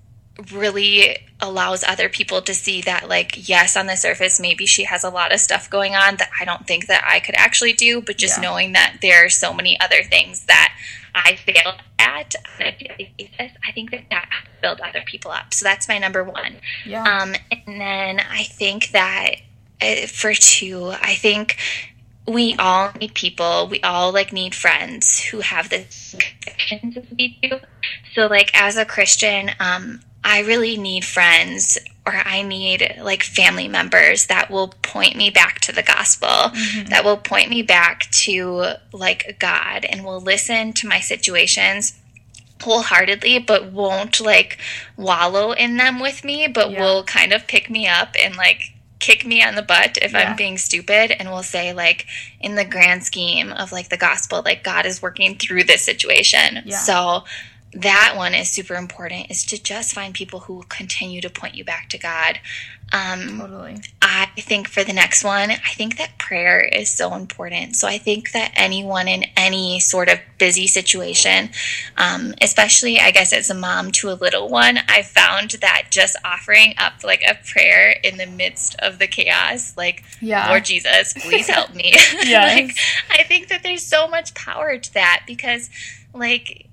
really 0.52 1.16
allows 1.40 1.84
other 1.84 2.08
people 2.08 2.42
to 2.42 2.54
see 2.54 2.80
that 2.82 3.08
like 3.08 3.48
yes 3.48 3.76
on 3.76 3.86
the 3.86 3.96
surface 3.96 4.40
maybe 4.40 4.66
she 4.66 4.84
has 4.84 5.04
a 5.04 5.10
lot 5.10 5.32
of 5.32 5.40
stuff 5.40 5.68
going 5.68 5.94
on 5.94 6.16
that 6.16 6.30
I 6.38 6.44
don't 6.44 6.66
think 6.66 6.86
that 6.86 7.02
I 7.04 7.20
could 7.20 7.34
actually 7.36 7.72
do 7.72 8.00
but 8.00 8.16
just 8.16 8.38
yeah. 8.38 8.48
knowing 8.48 8.72
that 8.72 8.98
there 9.02 9.24
are 9.24 9.28
so 9.28 9.52
many 9.52 9.78
other 9.80 10.02
things 10.02 10.46
that 10.46 10.74
I 11.14 11.36
fail 11.36 11.74
at 11.98 12.34
on 12.58 12.66
a 12.66 12.72
daily 12.72 13.12
basis 13.18 13.52
I 13.66 13.72
think 13.72 13.90
that 13.90 14.04
that 14.10 14.30
builds 14.62 14.80
other 14.82 15.02
people 15.04 15.30
up 15.30 15.52
so 15.52 15.64
that's 15.64 15.88
my 15.88 15.98
number 15.98 16.24
one 16.24 16.56
yeah. 16.86 17.02
um 17.02 17.34
and 17.50 17.80
then 17.80 18.20
I 18.20 18.44
think 18.44 18.90
that 18.90 19.36
uh, 19.80 20.06
for 20.06 20.34
two 20.34 20.90
I 20.90 21.14
think 21.14 21.58
we 22.30 22.54
all 22.58 22.92
need 23.00 23.14
people. 23.14 23.68
We 23.68 23.80
all 23.80 24.12
like 24.12 24.32
need 24.32 24.54
friends 24.54 25.20
who 25.20 25.40
have 25.40 25.68
the 25.68 25.84
convictions 26.44 26.96
as 26.96 27.04
we 27.16 27.38
do. 27.42 27.58
So, 28.14 28.26
like 28.26 28.50
as 28.54 28.76
a 28.76 28.84
Christian, 28.84 29.50
um, 29.58 30.00
I 30.22 30.40
really 30.40 30.76
need 30.76 31.04
friends 31.04 31.78
or 32.06 32.14
I 32.14 32.42
need 32.42 32.96
like 33.02 33.22
family 33.22 33.68
members 33.68 34.26
that 34.26 34.50
will 34.50 34.68
point 34.82 35.16
me 35.16 35.30
back 35.30 35.60
to 35.60 35.72
the 35.72 35.82
gospel, 35.82 36.28
mm-hmm. 36.28 36.88
that 36.88 37.04
will 37.04 37.16
point 37.16 37.50
me 37.50 37.62
back 37.62 38.10
to 38.10 38.74
like 38.92 39.36
God 39.38 39.84
and 39.84 40.04
will 40.04 40.20
listen 40.20 40.72
to 40.74 40.88
my 40.88 41.00
situations 41.00 41.98
wholeheartedly, 42.62 43.38
but 43.38 43.72
won't 43.72 44.20
like 44.20 44.58
wallow 44.96 45.52
in 45.52 45.76
them 45.78 45.98
with 45.98 46.24
me, 46.24 46.46
but 46.46 46.70
yeah. 46.70 46.80
will 46.80 47.02
kind 47.04 47.32
of 47.32 47.46
pick 47.46 47.70
me 47.70 47.86
up 47.88 48.14
and 48.22 48.36
like 48.36 48.74
kick 49.00 49.26
me 49.26 49.42
on 49.42 49.56
the 49.56 49.62
butt 49.62 49.98
if 50.00 50.12
yeah. 50.12 50.30
I'm 50.30 50.36
being 50.36 50.58
stupid 50.58 51.10
and 51.10 51.30
will 51.30 51.42
say 51.42 51.72
like 51.72 52.06
in 52.40 52.54
the 52.54 52.64
grand 52.64 53.02
scheme 53.02 53.52
of 53.52 53.72
like 53.72 53.88
the 53.88 53.96
gospel, 53.96 54.42
like 54.44 54.62
God 54.62 54.86
is 54.86 55.02
working 55.02 55.36
through 55.36 55.64
this 55.64 55.82
situation. 55.82 56.62
Yeah. 56.64 56.76
So 56.76 57.24
that 57.72 58.14
one 58.16 58.35
is 58.35 58.50
super 58.50 58.74
important 58.74 59.30
is 59.30 59.44
to 59.46 59.62
just 59.62 59.94
find 59.94 60.12
people 60.12 60.40
who 60.40 60.54
will 60.54 60.62
continue 60.64 61.20
to 61.20 61.30
point 61.30 61.54
you 61.54 61.64
back 61.64 61.88
to 61.90 61.98
God. 61.98 62.40
Um, 62.92 63.38
totally. 63.38 63.76
I 64.02 64.26
think 64.37 64.66
for 64.66 64.83
the 64.83 64.92
next 64.92 65.22
one, 65.22 65.52
I 65.52 65.72
think 65.74 65.96
that 65.98 66.18
prayer 66.18 66.61
is 66.61 66.88
so 66.88 67.14
important. 67.14 67.76
So 67.76 67.87
I 67.87 67.98
think 67.98 68.33
that 68.33 68.52
anyone 68.56 69.06
in 69.06 69.26
any 69.37 69.78
sort 69.78 70.09
of 70.09 70.18
busy 70.38 70.66
situation, 70.66 71.50
um, 71.96 72.35
especially 72.40 72.98
I 72.98 73.12
guess 73.12 73.33
as 73.33 73.50
a 73.50 73.54
mom 73.54 73.92
to 73.92 74.11
a 74.11 74.14
little 74.14 74.48
one, 74.48 74.80
I 74.88 75.02
found 75.02 75.50
that 75.61 75.88
just 75.90 76.16
offering 76.24 76.74
up 76.78 77.04
like 77.04 77.22
a 77.22 77.38
prayer 77.52 77.94
in 78.02 78.16
the 78.16 78.26
midst 78.26 78.74
of 78.80 78.98
the 78.98 79.06
chaos, 79.06 79.76
like 79.76 80.02
yeah. 80.20 80.48
Lord 80.48 80.64
Jesus, 80.64 81.12
please 81.12 81.46
help 81.46 81.72
me. 81.72 81.92
like 82.24 82.76
I 83.11 83.22
think 83.22 83.46
that 83.48 83.62
there's 83.62 83.87
so 83.87 84.09
much 84.09 84.35
power 84.35 84.76
to 84.76 84.94
that 84.94 85.22
because 85.28 85.70
like 86.12 86.66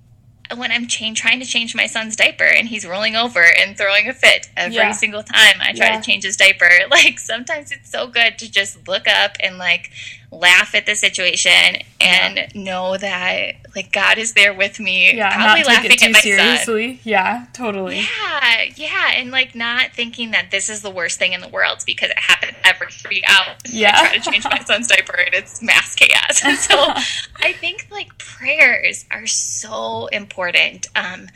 when 0.56 0.72
I'm 0.72 0.88
trying 0.88 1.40
to 1.40 1.46
change 1.46 1.76
my 1.76 1.88
son's 1.88 2.16
diaper 2.16 2.46
and 2.46 2.68
he's 2.68 2.86
rolling 2.86 3.16
over 3.16 3.44
and 3.44 3.78
throwing 3.78 4.08
a 4.08 4.14
fit 4.14 4.50
every 4.56 4.76
yeah. 4.76 4.92
single 4.92 5.24
time 5.24 5.56
I 5.60 5.74
try 5.74 5.88
yeah. 5.88 6.00
to 6.00 6.06
change 6.06 6.24
his 6.24 6.38
diaper. 6.38 6.70
Like 6.90 7.20
sometimes 7.20 7.72
it's 7.72 7.92
so 7.92 8.08
good 8.08 8.40
to 8.40 8.50
just 8.50 8.88
look 8.88 9.08
up 9.08 9.38
and 9.40 9.58
like 9.58 9.92
laugh 10.32 10.76
at 10.76 10.86
the 10.86 10.96
situation 10.96 11.78
and 12.02 12.38
yeah. 12.38 12.48
know 12.54 12.98
that 12.98 13.54
like 13.76 13.92
God 13.92 14.18
is 14.18 14.34
there 14.34 14.54
with 14.54 14.80
me. 14.80 15.16
Yeah, 15.16 15.34
probably 15.34 15.62
not 15.62 15.68
laughing 15.68 15.92
at 15.92 16.12
my 16.12 16.20
seriously. 16.20 16.96
Son. 16.96 17.00
Yeah, 17.04 17.46
totally. 17.54 18.00
Yeah, 18.00 18.64
yeah, 18.76 19.12
and 19.16 19.32
like 19.32 19.56
not 19.56 19.94
thinking 19.94 20.32
that 20.32 20.52
this 20.52 20.70
is 20.70 20.82
the 20.82 20.90
worst 20.90 21.18
thing 21.18 21.34
in 21.34 21.42
the 21.42 21.48
world 21.48 21.80
because 21.86 22.10
it 22.10 22.20
happens 22.20 22.54
every 22.64 22.92
three 22.92 23.24
hours. 23.28 23.58
Yeah, 23.72 23.92
I 23.96 24.08
try 24.08 24.18
to 24.18 24.32
change 24.32 24.44
my 24.46 24.60
son's 24.60 24.88
diaper 24.88 25.18
and 25.18 25.34
it's 25.34 25.62
mass 25.62 25.96
chaos. 25.96 26.40
so 26.66 26.76
I 27.42 27.54
think 27.54 27.88
like 27.90 28.18
prayers 28.18 29.06
are 29.12 29.28
so 29.28 30.08
important. 30.08 30.88
Um, 30.96 31.28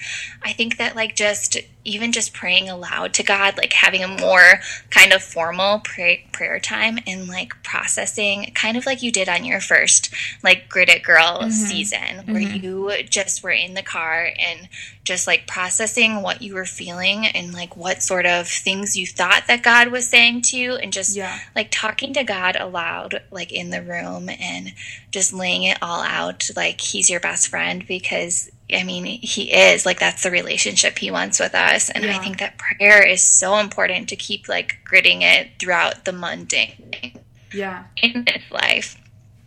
I 0.41 0.51
think 0.51 0.77
that 0.77 0.95
like 0.95 1.15
just 1.15 1.57
even 1.83 2.11
just 2.11 2.33
praying 2.33 2.69
aloud 2.69 3.13
to 3.13 3.23
God, 3.23 3.57
like 3.57 3.73
having 3.73 4.03
a 4.03 4.07
more 4.07 4.61
kind 4.89 5.13
of 5.13 5.23
formal 5.23 5.79
pray- 5.79 6.25
prayer 6.31 6.59
time 6.59 6.99
and 7.07 7.27
like 7.27 7.61
processing, 7.63 8.51
kind 8.53 8.77
of 8.77 8.85
like 8.85 9.01
you 9.01 9.11
did 9.11 9.27
on 9.27 9.45
your 9.45 9.59
first 9.59 10.13
like 10.43 10.69
Grit 10.69 10.89
It 10.89 11.03
Girl 11.03 11.39
mm-hmm. 11.39 11.49
season, 11.49 12.25
where 12.25 12.41
mm-hmm. 12.41 12.63
you 12.63 13.03
just 13.03 13.43
were 13.43 13.51
in 13.51 13.73
the 13.73 13.81
car 13.81 14.29
and 14.37 14.69
just 15.03 15.25
like 15.25 15.47
processing 15.47 16.21
what 16.21 16.41
you 16.41 16.53
were 16.53 16.65
feeling 16.65 17.25
and 17.25 17.53
like 17.53 17.75
what 17.75 18.03
sort 18.03 18.25
of 18.25 18.47
things 18.47 18.95
you 18.95 19.07
thought 19.07 19.47
that 19.47 19.63
God 19.63 19.87
was 19.87 20.07
saying 20.07 20.43
to 20.43 20.57
you, 20.57 20.75
and 20.75 20.93
just 20.93 21.15
yeah. 21.15 21.39
like 21.55 21.69
talking 21.71 22.13
to 22.13 22.23
God 22.23 22.55
aloud, 22.55 23.21
like 23.31 23.51
in 23.51 23.71
the 23.71 23.81
room 23.81 24.29
and 24.29 24.73
just 25.09 25.33
laying 25.33 25.63
it 25.63 25.77
all 25.81 26.01
out, 26.01 26.49
like 26.55 26.79
He's 26.79 27.09
your 27.09 27.19
best 27.19 27.47
friend 27.47 27.85
because 27.87 28.51
I 28.73 28.83
mean, 28.83 29.05
he 29.05 29.51
is 29.51 29.85
like 29.85 29.99
that's 29.99 30.23
the 30.23 30.31
relationship 30.31 30.97
he 30.97 31.11
wants 31.11 31.39
with 31.39 31.55
us. 31.55 31.89
And 31.89 32.03
yeah. 32.03 32.15
I 32.15 32.19
think 32.19 32.39
that 32.39 32.57
prayer 32.57 33.05
is 33.05 33.23
so 33.23 33.57
important 33.57 34.09
to 34.09 34.15
keep 34.15 34.47
like 34.47 34.77
gritting 34.83 35.21
it 35.21 35.49
throughout 35.59 36.05
the 36.05 36.13
mundane. 36.13 37.19
Yeah. 37.53 37.85
In 38.01 38.25
this 38.25 38.43
life. 38.51 38.97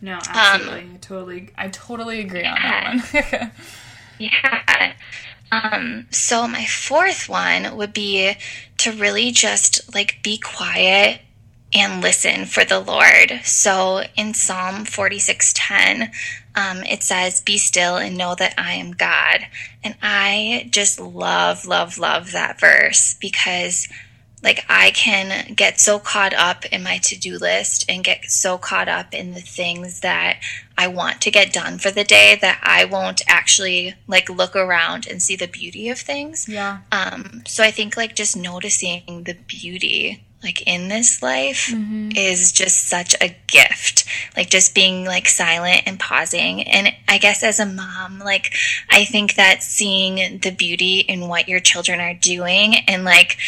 No, 0.00 0.18
absolutely. 0.28 0.80
Um, 0.80 0.90
I 0.92 0.96
totally 0.98 1.50
I 1.56 1.68
totally 1.68 2.20
agree 2.20 2.42
yeah. 2.42 2.92
on 2.92 2.98
that 2.98 3.40
one. 3.40 3.52
yeah. 4.18 4.92
Um, 5.50 6.06
so 6.10 6.48
my 6.48 6.64
fourth 6.64 7.28
one 7.28 7.76
would 7.76 7.92
be 7.92 8.34
to 8.78 8.92
really 8.92 9.30
just 9.30 9.94
like 9.94 10.18
be 10.22 10.36
quiet 10.38 11.20
and 11.74 12.02
listen 12.02 12.46
for 12.46 12.64
the 12.64 12.80
Lord. 12.80 13.40
So 13.44 14.04
in 14.16 14.34
Psalm 14.34 14.84
46:10, 14.84 16.10
um, 16.54 16.84
it 16.84 17.02
says, 17.02 17.40
Be 17.40 17.58
still 17.58 17.96
and 17.96 18.16
know 18.16 18.34
that 18.36 18.54
I 18.56 18.74
am 18.74 18.92
God. 18.92 19.46
And 19.82 19.96
I 20.02 20.68
just 20.70 21.00
love, 21.00 21.66
love, 21.66 21.98
love 21.98 22.32
that 22.32 22.60
verse 22.60 23.14
because, 23.20 23.88
like, 24.42 24.64
I 24.68 24.92
can 24.92 25.54
get 25.54 25.80
so 25.80 25.98
caught 25.98 26.32
up 26.34 26.64
in 26.66 26.82
my 26.82 26.98
to 26.98 27.18
do 27.18 27.38
list 27.38 27.84
and 27.88 28.04
get 28.04 28.26
so 28.26 28.56
caught 28.56 28.88
up 28.88 29.12
in 29.12 29.32
the 29.34 29.40
things 29.40 30.00
that 30.00 30.38
I 30.78 30.86
want 30.86 31.20
to 31.22 31.30
get 31.30 31.52
done 31.52 31.78
for 31.78 31.90
the 31.90 32.04
day 32.04 32.38
that 32.40 32.60
I 32.62 32.84
won't 32.84 33.22
actually, 33.26 33.94
like, 34.06 34.28
look 34.28 34.54
around 34.54 35.06
and 35.08 35.20
see 35.20 35.36
the 35.36 35.48
beauty 35.48 35.88
of 35.88 35.98
things. 35.98 36.48
Yeah. 36.48 36.78
Um, 36.92 37.42
so 37.46 37.64
I 37.64 37.72
think, 37.72 37.96
like, 37.96 38.14
just 38.14 38.36
noticing 38.36 39.24
the 39.24 39.36
beauty 39.46 40.23
like 40.44 40.62
in 40.66 40.88
this 40.88 41.22
life 41.22 41.70
mm-hmm. 41.72 42.10
is 42.14 42.52
just 42.52 42.86
such 42.86 43.16
a 43.20 43.34
gift 43.46 44.04
like 44.36 44.50
just 44.50 44.74
being 44.74 45.04
like 45.04 45.26
silent 45.26 45.82
and 45.86 45.98
pausing 45.98 46.62
and 46.62 46.94
i 47.08 47.18
guess 47.18 47.42
as 47.42 47.58
a 47.58 47.66
mom 47.66 48.18
like 48.20 48.52
i 48.90 49.04
think 49.04 49.34
that 49.34 49.62
seeing 49.62 50.38
the 50.40 50.50
beauty 50.50 51.00
in 51.00 51.26
what 51.26 51.48
your 51.48 51.60
children 51.60 51.98
are 51.98 52.14
doing 52.14 52.76
and 52.86 53.04
like 53.04 53.38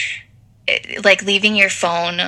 eh, 0.67 1.01
like 1.05 1.23
leaving 1.23 1.55
your 1.55 1.71
phone 1.71 2.19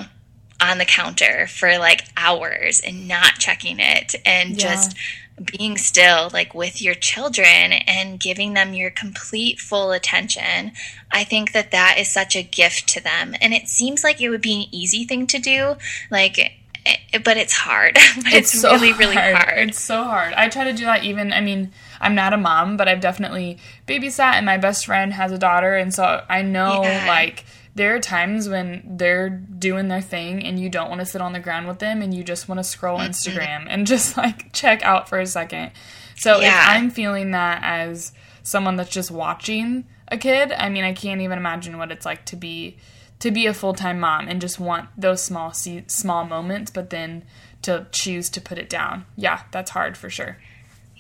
on 0.60 0.78
the 0.78 0.84
counter 0.84 1.46
for 1.46 1.78
like 1.78 2.04
hours 2.16 2.80
and 2.80 3.08
not 3.08 3.34
checking 3.38 3.78
it 3.78 4.14
and 4.26 4.50
yeah. 4.50 4.74
just 4.74 4.96
being 5.44 5.76
still 5.76 6.30
like 6.32 6.54
with 6.54 6.82
your 6.82 6.94
children 6.94 7.72
and 7.72 8.20
giving 8.20 8.54
them 8.54 8.74
your 8.74 8.90
complete 8.90 9.60
full 9.60 9.92
attention 9.92 10.72
i 11.10 11.24
think 11.24 11.52
that 11.52 11.70
that 11.70 11.96
is 11.98 12.08
such 12.08 12.34
a 12.36 12.42
gift 12.42 12.88
to 12.88 13.00
them. 13.02 13.34
And 13.40 13.54
it 13.54 13.68
seems 13.68 14.04
like 14.04 14.20
it 14.20 14.30
would 14.30 14.40
be 14.40 14.54
an 14.54 14.74
easy 14.74 15.04
thing 15.04 15.26
to 15.28 15.38
do 15.38 15.76
like 16.10 16.38
eh, 16.38 17.18
but 17.24 17.36
it's 17.36 17.52
hard. 17.52 17.96
But 18.16 18.32
it's, 18.32 18.52
it's 18.54 18.60
so 18.60 18.72
really 18.72 18.92
really 18.92 19.14
hard. 19.14 19.36
hard. 19.36 19.68
It's 19.68 19.80
so 19.80 20.04
hard. 20.04 20.34
I 20.34 20.48
try 20.48 20.64
to 20.64 20.72
do 20.72 20.84
that 20.84 21.04
even 21.04 21.32
i 21.32 21.40
mean 21.40 21.72
i'm 22.00 22.14
not 22.14 22.32
a 22.32 22.36
mom 22.36 22.76
but 22.76 22.88
i've 22.88 23.00
definitely 23.00 23.58
babysat 23.86 24.34
and 24.34 24.46
my 24.46 24.56
best 24.56 24.86
friend 24.86 25.12
has 25.12 25.32
a 25.32 25.38
daughter. 25.38 25.74
And 25.76 25.92
so 25.94 26.24
i 26.28 26.42
know 26.42 26.82
yeah. 26.82 27.06
like 27.06 27.44
there 27.78 27.94
are 27.94 28.00
times 28.00 28.48
when 28.48 28.82
they're 28.84 29.30
doing 29.30 29.86
their 29.86 30.00
thing 30.00 30.44
and 30.44 30.58
you 30.58 30.68
don't 30.68 30.88
want 30.88 31.00
to 31.00 31.06
sit 31.06 31.20
on 31.20 31.32
the 31.32 31.38
ground 31.38 31.68
with 31.68 31.78
them 31.78 32.02
and 32.02 32.12
you 32.12 32.24
just 32.24 32.48
want 32.48 32.58
to 32.58 32.64
scroll 32.64 32.98
mm-hmm. 32.98 33.10
Instagram 33.10 33.66
and 33.68 33.86
just 33.94 34.16
like 34.16 34.52
check 34.52 34.82
out 34.82 35.08
for 35.08 35.20
a 35.20 35.26
second. 35.26 35.70
So 36.16 36.40
yeah. 36.40 36.48
if 36.48 36.68
I'm 36.70 36.90
feeling 36.90 37.30
that 37.30 37.60
as 37.62 38.12
someone 38.42 38.74
that's 38.74 38.90
just 38.90 39.12
watching 39.12 39.84
a 40.08 40.18
kid, 40.18 40.50
I 40.50 40.68
mean, 40.68 40.82
I 40.82 40.92
can't 40.92 41.20
even 41.20 41.38
imagine 41.38 41.78
what 41.78 41.92
it's 41.92 42.04
like 42.04 42.24
to 42.26 42.36
be 42.36 42.76
to 43.20 43.30
be 43.30 43.46
a 43.46 43.54
full-time 43.54 43.98
mom 43.98 44.28
and 44.28 44.40
just 44.40 44.60
want 44.60 44.88
those 44.96 45.22
small 45.22 45.52
small 45.52 46.24
moments 46.24 46.70
but 46.70 46.90
then 46.90 47.24
to 47.62 47.86
choose 47.92 48.28
to 48.30 48.40
put 48.40 48.58
it 48.58 48.68
down. 48.68 49.06
Yeah, 49.16 49.42
that's 49.52 49.70
hard 49.70 49.96
for 49.96 50.10
sure. 50.10 50.38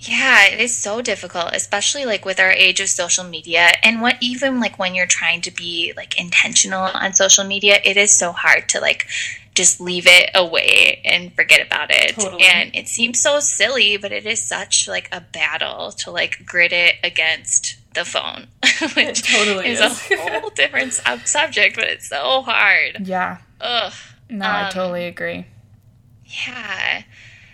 Yeah, 0.00 0.46
it 0.46 0.60
is 0.60 0.76
so 0.76 1.00
difficult, 1.02 1.50
especially 1.54 2.04
like 2.04 2.24
with 2.24 2.38
our 2.38 2.52
age 2.52 2.78
of 2.80 2.88
social 2.88 3.24
media 3.24 3.68
and 3.82 4.00
what 4.00 4.16
even 4.20 4.60
like 4.60 4.78
when 4.78 4.94
you're 4.94 5.06
trying 5.06 5.40
to 5.42 5.50
be 5.50 5.92
like 5.96 6.18
intentional 6.18 6.82
on 6.82 7.14
social 7.14 7.44
media, 7.44 7.78
it 7.84 7.96
is 7.96 8.12
so 8.16 8.30
hard 8.32 8.68
to 8.70 8.80
like 8.80 9.08
just 9.56 9.80
leave 9.80 10.06
it 10.06 10.30
away 10.36 11.00
and 11.04 11.34
forget 11.34 11.66
about 11.66 11.90
it. 11.90 12.14
Totally. 12.14 12.44
And 12.44 12.76
it 12.76 12.86
seems 12.86 13.20
so 13.20 13.40
silly, 13.40 13.96
but 13.96 14.12
it 14.12 14.24
is 14.24 14.40
such 14.40 14.86
like 14.86 15.08
a 15.10 15.20
battle 15.20 15.90
to 15.92 16.12
like 16.12 16.46
grit 16.46 16.72
it 16.72 16.94
against 17.02 17.76
the 17.94 18.04
phone, 18.04 18.46
which 18.94 19.22
totally 19.22 19.66
is, 19.70 19.80
is. 19.80 20.10
a 20.12 20.16
whole 20.40 20.50
different 20.50 20.92
sub- 20.92 21.26
subject, 21.26 21.74
but 21.74 21.84
it's 21.88 22.08
so 22.08 22.42
hard. 22.42 22.98
Yeah. 23.08 23.38
Ugh. 23.60 23.92
No, 24.30 24.46
I 24.46 24.66
Um, 24.66 24.72
totally 24.72 25.06
agree. 25.06 25.46
Yeah. 26.46 27.02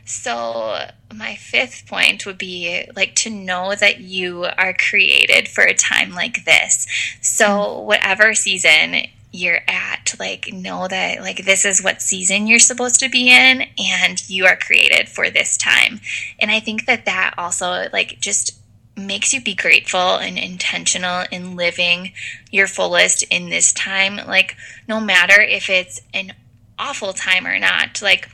So, 0.05 0.87
my 1.17 1.37
fifth 1.37 1.87
point 1.87 2.27
would 2.27 2.39
be 2.39 2.87
like 2.97 3.15
to 3.17 3.31
know 3.31 3.75
that 3.75 4.01
you 4.01 4.45
are 4.45 4.75
created 4.75 5.49
for 5.49 5.65
a 5.65 5.75
time 5.75 6.13
like 6.13 6.45
this. 6.45 6.87
So, 7.21 7.47
mm-hmm. 7.47 7.87
whatever 7.87 8.35
season 8.35 9.07
you're 9.31 9.63
at, 9.67 10.15
like, 10.21 10.53
know 10.53 10.87
that, 10.87 11.21
like, 11.21 11.45
this 11.45 11.65
is 11.65 11.83
what 11.83 12.01
season 12.01 12.47
you're 12.47 12.61
supposed 12.61 13.01
to 13.01 13.09
be 13.09 13.31
in, 13.31 13.65
and 13.77 14.31
you 14.31 14.47
are 14.47 14.57
created 14.57 15.09
for 15.09 15.29
this 15.29 15.57
time. 15.57 16.01
And 16.39 16.53
I 16.53 16.61
think 16.61 16.87
that 16.87 17.05
that 17.07 17.35
also, 17.37 17.89
like, 17.93 18.21
just 18.21 18.57
makes 18.97 19.33
you 19.33 19.43
be 19.43 19.57
grateful 19.57 20.19
and 20.19 20.39
intentional 20.39 21.25
in 21.33 21.57
living 21.57 22.13
your 22.53 22.69
fullest 22.69 23.25
in 23.25 23.49
this 23.49 23.73
time. 23.73 24.25
Like, 24.25 24.57
no 24.87 25.01
matter 25.01 25.41
if 25.41 25.69
it's 25.69 26.01
an 26.13 26.33
awful 26.79 27.13
time 27.13 27.47
or 27.47 27.59
not. 27.59 28.03
Like, 28.03 28.29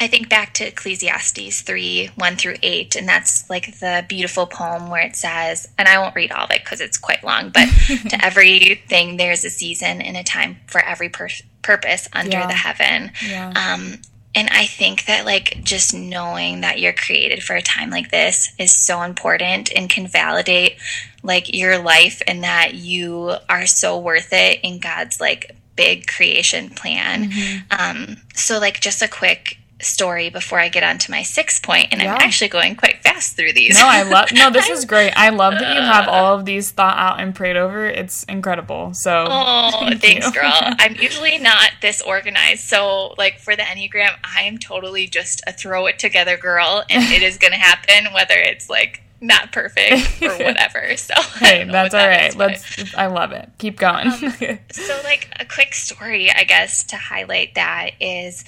I 0.00 0.06
think 0.08 0.28
back 0.28 0.54
to 0.54 0.66
Ecclesiastes 0.66 1.62
3 1.62 2.10
1 2.16 2.36
through 2.36 2.56
8, 2.62 2.96
and 2.96 3.08
that's 3.08 3.48
like 3.48 3.78
the 3.78 4.04
beautiful 4.08 4.46
poem 4.46 4.90
where 4.90 5.02
it 5.02 5.16
says, 5.16 5.68
and 5.78 5.86
I 5.88 5.98
won't 5.98 6.14
read 6.16 6.32
all 6.32 6.44
of 6.44 6.50
it 6.50 6.64
because 6.64 6.80
it's 6.80 6.98
quite 6.98 7.22
long, 7.24 7.50
but 7.50 7.66
to 8.10 8.24
everything 8.24 9.16
there's 9.16 9.44
a 9.44 9.50
season 9.50 10.00
and 10.02 10.16
a 10.16 10.22
time 10.24 10.58
for 10.66 10.80
every 10.80 11.08
pur- 11.08 11.28
purpose 11.62 12.08
under 12.12 12.30
Yeah. 12.38 12.46
the 12.46 12.52
heaven. 12.54 13.12
Yeah. 13.26 13.48
Um, 13.50 14.00
and 14.34 14.48
I 14.50 14.66
think 14.66 15.06
that, 15.06 15.24
like, 15.24 15.64
just 15.64 15.94
knowing 15.94 16.60
that 16.60 16.78
you're 16.78 16.92
created 16.92 17.42
for 17.42 17.56
a 17.56 17.62
time 17.62 17.90
like 17.90 18.10
this 18.10 18.52
is 18.58 18.70
so 18.72 19.02
important 19.02 19.72
and 19.74 19.88
can 19.88 20.06
validate, 20.06 20.76
like, 21.22 21.52
your 21.54 21.78
life 21.78 22.22
and 22.26 22.44
that 22.44 22.74
you 22.74 23.34
are 23.48 23.66
so 23.66 23.98
worth 23.98 24.28
it 24.32 24.60
in 24.62 24.78
God's, 24.80 25.20
like, 25.20 25.56
big 25.78 26.06
creation 26.06 26.68
plan. 26.70 27.30
Mm-hmm. 27.30 27.80
Um, 28.10 28.16
so, 28.34 28.58
like, 28.58 28.80
just 28.80 29.00
a 29.00 29.08
quick 29.08 29.56
story 29.80 30.28
before 30.28 30.58
I 30.58 30.68
get 30.68 30.82
on 30.82 30.98
to 30.98 31.10
my 31.12 31.22
sixth 31.22 31.62
point, 31.62 31.86
and 31.92 32.02
Yeah. 32.02 32.14
I'm 32.14 32.20
actually 32.20 32.48
going 32.48 32.74
quite 32.74 33.00
fast 33.04 33.36
through 33.36 33.52
these. 33.52 33.78
No, 33.78 33.86
I 33.86 34.02
love. 34.02 34.32
No, 34.32 34.50
this 34.50 34.68
is 34.76 34.84
great. 34.84 35.12
I 35.16 35.28
love 35.28 35.54
that 35.54 35.76
you 35.76 35.80
have 35.80 36.08
all 36.08 36.36
of 36.36 36.44
these 36.44 36.72
thought 36.72 36.98
out 36.98 37.20
and 37.20 37.32
prayed 37.32 37.56
over. 37.56 37.86
It's 37.86 38.24
incredible. 38.24 38.90
So, 38.94 39.24
Oh, 39.28 39.70
thank 39.88 40.02
thanks, 40.02 40.26
you. 40.26 40.32
girl. 40.32 40.50
I'm 40.80 40.96
usually 40.96 41.38
not 41.38 41.70
this 41.80 42.02
organized. 42.02 42.64
So, 42.64 43.14
like, 43.18 43.38
for 43.38 43.54
the 43.54 43.62
Enneagram, 43.62 44.10
I'm 44.24 44.58
totally 44.58 45.06
just 45.06 45.42
a 45.46 45.52
throw 45.52 45.86
it 45.86 46.00
together 46.00 46.36
girl, 46.36 46.82
and 46.90 47.04
it 47.12 47.22
is 47.22 47.38
going 47.38 47.52
to 47.52 47.58
happen 47.58 48.12
whether 48.12 48.34
it's 48.36 48.68
like 48.68 49.02
not 49.20 49.52
perfect 49.52 50.22
or 50.22 50.30
whatever. 50.38 50.96
So, 50.96 51.14
hey, 51.38 51.64
that's 51.64 51.94
all 51.94 52.00
that 52.00 52.06
right. 52.06 52.28
is, 52.30 52.36
Let's. 52.36 52.94
I 52.94 53.06
love 53.06 53.32
it. 53.32 53.50
Keep 53.58 53.78
going. 53.78 54.10
so, 54.10 55.00
like, 55.04 55.30
a 55.38 55.44
quick 55.44 55.74
story, 55.74 56.30
I 56.30 56.44
guess, 56.44 56.84
to 56.84 56.96
highlight 56.96 57.54
that 57.54 57.90
is 58.00 58.44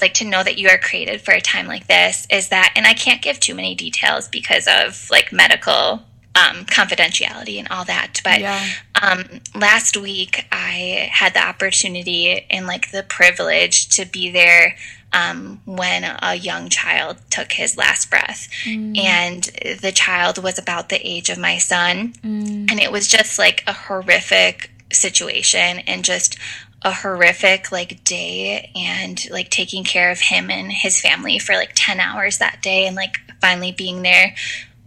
like 0.00 0.14
to 0.14 0.24
know 0.24 0.42
that 0.42 0.58
you 0.58 0.68
are 0.68 0.78
created 0.78 1.20
for 1.20 1.32
a 1.32 1.40
time 1.40 1.66
like 1.66 1.86
this 1.86 2.26
is 2.30 2.48
that, 2.48 2.72
and 2.76 2.86
I 2.86 2.94
can't 2.94 3.22
give 3.22 3.40
too 3.40 3.54
many 3.54 3.74
details 3.74 4.28
because 4.28 4.68
of 4.68 5.08
like 5.10 5.32
medical 5.32 6.02
um, 6.34 6.66
confidentiality 6.66 7.58
and 7.58 7.68
all 7.68 7.84
that, 7.86 8.20
but 8.22 8.40
yeah. 8.40 8.62
um, 9.00 9.24
last 9.54 9.96
week 9.96 10.46
I 10.52 11.08
had 11.10 11.32
the 11.32 11.42
opportunity 11.42 12.46
and 12.50 12.66
like 12.66 12.90
the 12.90 13.04
privilege 13.04 13.88
to 13.90 14.04
be 14.04 14.30
there 14.30 14.76
um, 15.12 15.60
when 15.64 16.04
a 16.04 16.34
young 16.34 16.68
child 16.68 17.16
took 17.30 17.52
his 17.52 17.76
last 17.76 18.10
breath. 18.10 18.48
And 18.66 19.42
the 19.80 19.92
child 19.94 20.42
was 20.42 20.58
about 20.58 20.88
the 20.88 21.00
age 21.06 21.30
of 21.30 21.38
my 21.38 21.58
son. 21.58 22.14
And 22.22 22.78
it 22.80 22.92
was 22.92 23.08
just 23.08 23.38
like 23.38 23.62
a 23.66 23.72
horrific 23.72 24.70
situation 24.92 25.78
and 25.86 26.04
just 26.04 26.36
a 26.82 26.92
horrific 26.92 27.72
like 27.72 28.04
day 28.04 28.70
and 28.76 29.28
like 29.30 29.50
taking 29.50 29.82
care 29.82 30.10
of 30.10 30.20
him 30.20 30.50
and 30.50 30.70
his 30.70 31.00
family 31.00 31.38
for 31.38 31.54
like 31.54 31.72
10 31.74 31.98
hours 31.98 32.38
that 32.38 32.62
day 32.62 32.86
and 32.86 32.94
like 32.94 33.16
finally 33.40 33.72
being 33.72 34.02
there 34.02 34.34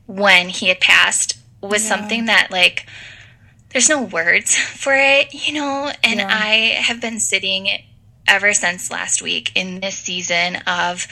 when 0.05 0.47
he 0.49 0.67
had 0.67 0.79
passed 0.79 1.37
was 1.61 1.83
Yeah. 1.83 1.89
something 1.97 2.25
that 2.25 2.51
like 2.51 2.85
there's 3.71 3.89
no 3.89 4.01
words 4.03 4.55
for 4.57 4.93
it, 4.95 5.33
you 5.33 5.53
know, 5.53 5.91
and 6.03 6.19
Yeah. 6.19 6.27
I 6.29 6.77
have 6.81 7.01
been 7.01 7.19
sitting 7.19 7.67
ever 8.29 8.53
since 8.53 8.91
last 8.91 9.21
week 9.21 9.51
in 9.55 9.79
this 9.79 9.97
season 9.97 10.57
of 10.67 11.07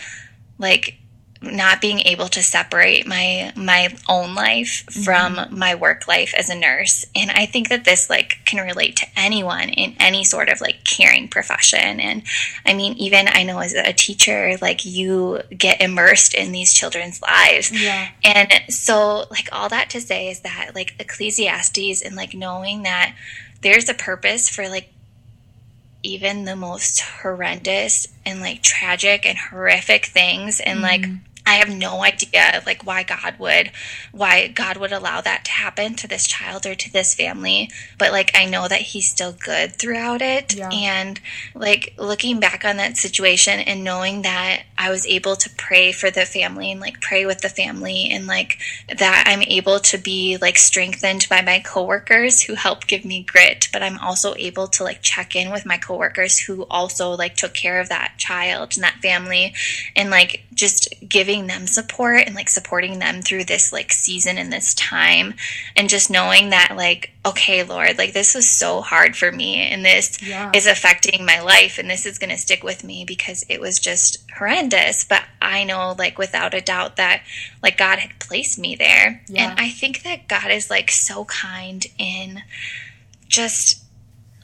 like 0.58 0.97
not 1.41 1.82
being 1.82 1.99
able 1.99 2.27
to 2.27 2.41
separate 2.41 3.06
my 3.06 3.51
my 3.56 3.95
own 4.10 4.34
life 4.34 4.86
mm-hmm. 4.88 5.03
from 5.03 5.58
my 5.58 5.75
work 5.75 6.08
life 6.08 6.34
as 6.36 6.49
a 6.49 6.56
nurse. 6.56 7.06
And 7.15 7.30
i 7.32 7.45
think 7.45 7.69
that 7.69 7.86
this 7.86 8.10
like 8.10 8.39
can 8.45 8.65
relate 8.65 8.95
to 8.97 9.08
anyone 9.15 9.69
in 9.69 9.95
any 9.99 10.23
sort 10.23 10.49
of 10.49 10.62
like 10.62 10.84
caring 10.84 11.27
profession. 11.27 11.99
And 11.99 12.23
i 12.65 12.73
mean 12.73 12.93
even 12.93 13.27
i 13.27 13.43
know 13.43 13.60
as 13.60 13.73
a 13.73 13.93
teacher 13.93 14.58
like 14.62 14.86
you 14.86 15.41
get 15.56 15.82
immersed 15.82 16.34
in 16.34 16.51
these 16.51 16.73
children's 16.73 17.21
lives. 17.21 17.71
Yeah. 17.71 18.10
and 18.23 18.51
so, 18.69 19.25
like, 19.30 19.49
all 19.51 19.69
that 19.69 19.89
to 19.91 20.01
say 20.01 20.30
is 20.30 20.41
that, 20.41 20.71
like, 20.75 20.95
Ecclesiastes 20.99 22.01
and, 22.01 22.15
like, 22.15 22.34
knowing 22.34 22.84
that 22.84 23.15
there's 23.62 23.89
a 23.89 23.93
purpose 23.93 24.49
for, 24.49 24.67
like, 24.67 24.91
even 26.03 26.45
the 26.45 26.55
most 26.55 27.01
horrendous 27.01 28.07
and, 28.25 28.41
like, 28.41 28.62
tragic 28.62 29.25
and 29.25 29.38
horrific 29.38 30.05
things. 30.05 30.60
And, 30.60 30.81
like, 30.81 31.01
mm-hmm. 31.01 31.15
I 31.47 31.55
have 31.55 31.69
no 31.69 32.03
idea, 32.03 32.62
like, 32.65 32.86
why 32.86 33.03
God 33.03 33.39
would, 33.39 33.71
why 34.12 34.47
God 34.47 34.75
would 34.75 34.91
allow 34.91 35.21
that 35.21 35.45
to 35.45 35.51
happen 35.51 35.95
to 35.95 36.07
this 36.07 36.27
child 36.27 36.65
or 36.65 36.75
to 36.75 36.91
this 36.91 37.15
family. 37.15 37.71
But, 37.97 38.12
like, 38.12 38.31
I 38.36 38.43
know 38.43 38.67
that 38.67 38.81
He's 38.81 39.10
still 39.10 39.31
good 39.31 39.71
throughout 39.71 40.21
it. 40.21 40.55
Yeah. 40.55 40.69
And, 40.69 41.21
like, 41.55 41.93
looking 41.97 42.41
back 42.41 42.65
on 42.65 42.75
that 42.77 42.97
situation 42.97 43.62
and 43.62 43.86
knowing 43.86 44.23
that 44.23 44.63
I 44.77 44.89
was 44.89 45.07
able 45.07 45.38
to 45.38 45.49
pray 45.51 45.93
for 45.93 46.12
the 46.12 46.25
family 46.25 46.69
and, 46.69 46.81
like, 46.81 46.99
pray 46.99 47.25
with 47.25 47.39
the 47.39 47.49
family 47.49 48.10
and, 48.12 48.27
like, 48.27 48.57
that 48.93 49.23
I'm 49.25 49.41
able 49.43 49.79
to 49.79 49.97
be, 49.97 50.38
like, 50.41 50.57
strengthened 50.57 51.27
by 51.29 51.41
my 51.41 51.60
coworkers 51.60 52.41
who 52.41 52.55
help 52.55 52.88
give 52.88 53.05
me 53.05 53.23
grit. 53.23 53.69
But 53.71 53.83
I'm 53.83 53.99
also 53.99 54.36
able 54.38 54.67
to, 54.67 54.83
like, 54.83 55.01
check 55.01 55.33
in 55.33 55.49
with 55.49 55.65
my 55.65 55.77
coworkers 55.77 56.39
who 56.39 56.63
also, 56.69 57.12
like, 57.12 57.38
took 57.38 57.53
care 57.53 57.79
of 57.79 57.88
that 57.88 58.15
child 58.17 58.73
and 58.75 58.83
that 58.83 58.99
family 59.01 59.53
and, 59.95 60.10
like, 60.10 60.43
just 60.58 60.93
giving 61.08 61.48
them 61.48 61.65
support 61.67 62.24
and 62.26 62.36
like 62.36 62.50
supporting 62.50 63.00
them 63.00 63.22
through 63.22 63.46
this 63.46 63.72
like 63.72 63.93
season 63.93 64.38
and 64.38 64.52
this 64.52 64.74
time 64.74 65.34
and 65.76 65.88
just 65.88 66.10
knowing 66.10 66.50
that 66.50 66.74
like 66.76 67.12
okay 67.26 67.63
lord 67.63 67.98
like 67.98 68.12
this 68.13 68.36
was 68.36 68.50
so 68.50 68.82
hard 68.82 69.15
for 69.15 69.32
me 69.32 69.56
and 69.56 69.86
this 69.86 70.22
Yeah. 70.22 70.52
is 70.54 70.67
affecting 70.67 71.26
my 71.26 71.39
life 71.39 71.78
and 71.78 71.89
this 71.89 72.06
is 72.06 72.17
going 72.20 72.32
to 72.32 72.38
stick 72.38 72.63
with 72.63 72.84
me 72.84 73.06
because 73.06 73.46
it 73.48 73.62
was 73.62 73.80
just 73.80 74.17
horrendous 74.38 75.06
but 75.06 75.24
i 75.41 75.63
know 75.63 75.96
like 75.98 76.17
without 76.17 76.54
a 76.54 76.62
doubt 76.62 76.98
that 76.98 77.22
like 77.63 77.78
god 77.78 78.00
had 78.00 78.20
placed 78.20 78.60
me 78.60 78.76
there 78.76 79.22
Yeah. 79.30 79.52
and 79.52 79.60
i 79.60 79.70
think 79.70 80.04
that 80.04 80.28
god 80.28 80.52
is 80.52 80.70
like 80.70 80.91
so 80.91 81.24
kind 81.26 81.86
in 81.98 82.41
just 83.28 83.84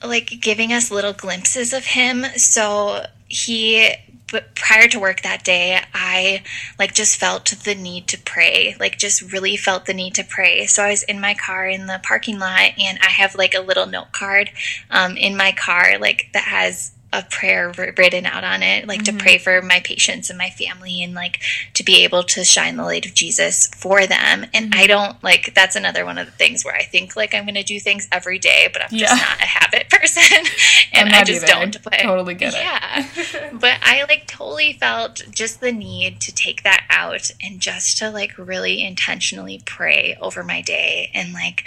like 0.03 0.41
giving 0.41 0.71
us 0.73 0.91
little 0.91 1.13
glimpses 1.13 1.71
of 1.71 1.85
him. 1.85 2.25
So 2.35 3.05
he 3.29 3.89
but 4.33 4.55
prior 4.55 4.87
to 4.87 4.99
work 4.99 5.21
that 5.21 5.43
day, 5.43 5.79
I 5.93 6.41
like 6.79 6.95
just 6.95 7.17
felt 7.17 7.45
the 7.45 7.75
need 7.75 8.07
to 8.07 8.17
pray, 8.17 8.75
like 8.79 8.97
just 8.97 9.31
really 9.31 9.55
felt 9.55 9.85
the 9.85 9.93
need 9.93 10.15
to 10.15 10.23
pray. 10.23 10.65
So 10.65 10.83
I 10.83 10.89
was 10.89 11.03
in 11.03 11.21
my 11.21 11.35
car 11.35 11.67
in 11.67 11.85
the 11.85 12.01
parking 12.03 12.39
lot 12.39 12.71
and 12.79 12.97
I 12.99 13.11
have 13.11 13.35
like 13.35 13.53
a 13.53 13.61
little 13.61 13.85
note 13.85 14.11
card 14.11 14.49
um, 14.89 15.15
in 15.17 15.37
my 15.37 15.51
car, 15.51 15.99
like 15.99 16.29
that 16.33 16.45
has 16.45 16.91
a 17.13 17.21
prayer 17.29 17.71
written 17.77 18.25
out 18.25 18.43
on 18.43 18.63
it, 18.63 18.87
like 18.87 19.03
to 19.03 19.11
mm-hmm. 19.11 19.19
pray 19.19 19.37
for 19.37 19.61
my 19.61 19.79
patients 19.81 20.29
and 20.29 20.37
my 20.37 20.49
family 20.49 21.03
and 21.03 21.13
like 21.13 21.39
to 21.75 21.83
be 21.83 22.03
able 22.03 22.23
to 22.23 22.43
shine 22.43 22.75
the 22.75 22.83
light 22.83 23.05
of 23.05 23.13
Jesus 23.13 23.67
for 23.67 24.07
them. 24.07 24.45
And 24.53 24.73
I 24.73 24.79
mm-hmm. 24.79 24.87
don't 24.87 25.23
like 25.23 25.53
that's 25.53 25.75
another 25.75 26.05
one 26.05 26.17
of 26.17 26.25
the 26.25 26.31
things 26.31 26.65
where 26.65 26.75
I 26.75 26.81
think 26.81 27.15
like 27.15 27.35
I'm 27.35 27.45
going 27.45 27.53
to 27.53 27.63
do 27.63 27.79
things 27.79 28.07
every 28.11 28.39
day, 28.39 28.67
but 28.73 28.81
I'm 28.81 28.87
Yeah. 28.91 29.07
just 29.09 29.21
not 29.21 29.39
a 29.39 29.45
habit 29.45 29.89
person 29.91 30.45
and 30.93 31.09
I 31.13 31.23
just 31.23 31.43
either. 31.43 31.53
don't. 31.53 31.83
But 31.83 31.93
Totally 31.99 32.33
get 32.33 32.55
it. 32.55 32.59
yeah, 32.61 33.49
but 33.53 33.77
I 33.83 34.05
like 34.09 34.25
totally 34.25 34.73
felt 34.73 35.21
just 35.29 35.61
the 35.61 35.71
need 35.71 36.19
to 36.21 36.33
take 36.33 36.63
that 36.63 36.85
out 36.89 37.29
and 37.43 37.59
just 37.59 37.99
to 37.99 38.09
like 38.09 38.35
really 38.39 38.83
intentionally 38.83 39.61
pray 39.65 40.17
over 40.19 40.43
my 40.43 40.61
day. 40.61 41.11
And 41.13 41.31
like 41.33 41.63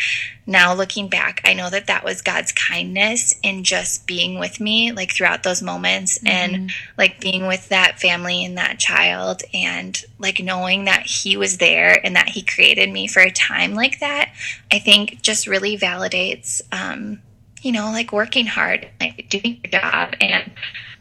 now 0.46 0.74
looking 0.74 1.08
back, 1.08 1.40
I 1.44 1.54
know 1.54 1.70
that 1.70 1.86
that 1.86 2.04
was 2.04 2.22
God's 2.22 2.52
kindness 2.52 3.34
in 3.42 3.64
just 3.64 4.06
being 4.06 4.38
with 4.38 4.60
me 4.60 4.92
like 4.92 5.12
throughout 5.12 5.35
those 5.42 5.62
moments 5.62 6.18
and 6.24 6.70
like 6.98 7.20
being 7.20 7.46
with 7.46 7.68
that 7.68 8.00
family 8.00 8.44
and 8.44 8.58
that 8.58 8.78
child 8.78 9.42
and 9.52 10.02
like 10.18 10.40
knowing 10.42 10.84
that 10.84 11.02
He 11.02 11.36
was 11.36 11.58
there 11.58 12.04
and 12.04 12.16
that 12.16 12.28
He 12.28 12.42
created 12.42 12.90
me 12.90 13.06
for 13.06 13.20
a 13.20 13.30
time 13.30 13.74
like 13.74 14.00
that. 14.00 14.32
I 14.72 14.78
think 14.78 15.22
just 15.22 15.46
really 15.46 15.76
validates, 15.76 16.60
um, 16.72 17.20
you 17.62 17.72
know, 17.72 17.90
like 17.90 18.12
working 18.12 18.46
hard, 18.46 18.88
like 19.00 19.26
doing 19.28 19.60
your 19.62 19.80
job. 19.80 20.14
And 20.20 20.52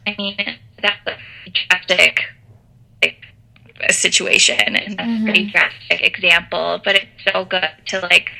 I 0.06 0.14
mean, 0.18 0.56
that's 0.80 1.06
a 1.06 1.50
drastic 1.50 2.20
like, 3.02 3.24
situation 3.90 4.76
and 4.76 4.98
that's 4.98 5.08
mm-hmm. 5.08 5.22
a 5.22 5.24
pretty 5.24 5.50
drastic 5.50 6.02
example, 6.02 6.80
but 6.84 6.96
it's 6.96 7.32
so 7.32 7.44
good 7.44 7.68
to 7.86 8.00
like 8.00 8.30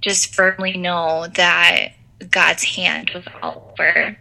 just 0.00 0.34
firmly 0.34 0.76
know 0.76 1.26
that 1.34 1.92
God's 2.30 2.62
hand 2.62 3.10
was 3.14 3.24
all 3.42 3.74
over 3.78 4.16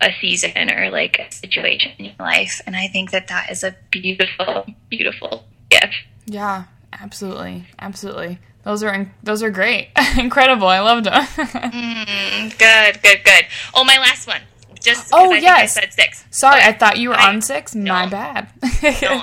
a 0.00 0.10
season 0.20 0.70
or 0.70 0.90
like 0.90 1.18
a 1.18 1.32
situation 1.32 1.92
in 1.98 2.04
your 2.06 2.14
life. 2.18 2.60
And 2.66 2.76
I 2.76 2.86
think 2.88 3.10
that 3.12 3.28
that 3.28 3.50
is 3.50 3.64
a 3.64 3.74
beautiful, 3.90 4.66
beautiful 4.90 5.44
gift. 5.70 5.94
Yeah, 6.26 6.64
absolutely. 6.92 7.64
Absolutely. 7.78 8.38
Those 8.64 8.82
are 8.82 8.92
in- 8.92 9.12
those 9.22 9.42
are 9.42 9.50
great, 9.50 9.88
incredible. 10.18 10.66
I 10.66 10.80
loved 10.80 11.06
them. 11.06 11.12
mm, 11.24 12.58
good, 12.58 13.02
good, 13.02 13.24
good. 13.24 13.46
Oh, 13.74 13.84
my 13.84 13.96
last 13.98 14.26
one. 14.26 14.40
Just 14.86 15.10
oh 15.12 15.32
I 15.32 15.38
yes, 15.38 15.76
I 15.76 15.80
said 15.80 15.92
six. 15.92 16.24
Sorry, 16.30 16.60
but 16.60 16.68
I 16.68 16.72
thought 16.72 16.96
you 16.98 17.08
were 17.08 17.16
I, 17.16 17.30
on 17.30 17.42
six. 17.42 17.74
No, 17.74 17.92
My 17.92 18.06
bad. 18.06 18.48
no, 18.62 18.68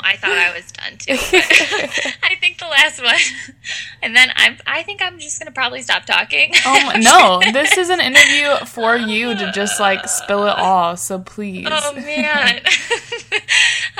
I 0.04 0.17
thought 0.17 0.32
I 0.34 0.54
was 0.54 0.69
done 0.73 0.97
too. 0.97 1.13
I 2.21 2.36
think 2.36 2.60
the 2.60 2.65
last 2.65 3.02
one, 3.02 3.15
and 4.02 4.13
then 4.13 4.34
I'm. 4.36 4.58
I 4.67 4.84
think 4.84 5.02
I'm 5.02 5.19
just 5.19 5.39
gonna 5.39 5.54
probably 5.54 5.82
stop 5.82 6.04
talking. 6.04 6.52
oh 6.65 6.91
no, 6.99 7.39
this 7.54 7.78
is 7.78 7.89
an 7.89 8.02
interview 8.02 8.65
for 8.65 8.97
you 8.97 9.36
to 9.36 9.54
just 9.54 9.80
like 9.80 10.06
spill 10.10 10.47
it 10.47 10.58
all. 10.58 10.97
So 10.97 11.19
please. 11.19 11.65
Oh 11.71 11.93
man, 11.95 12.62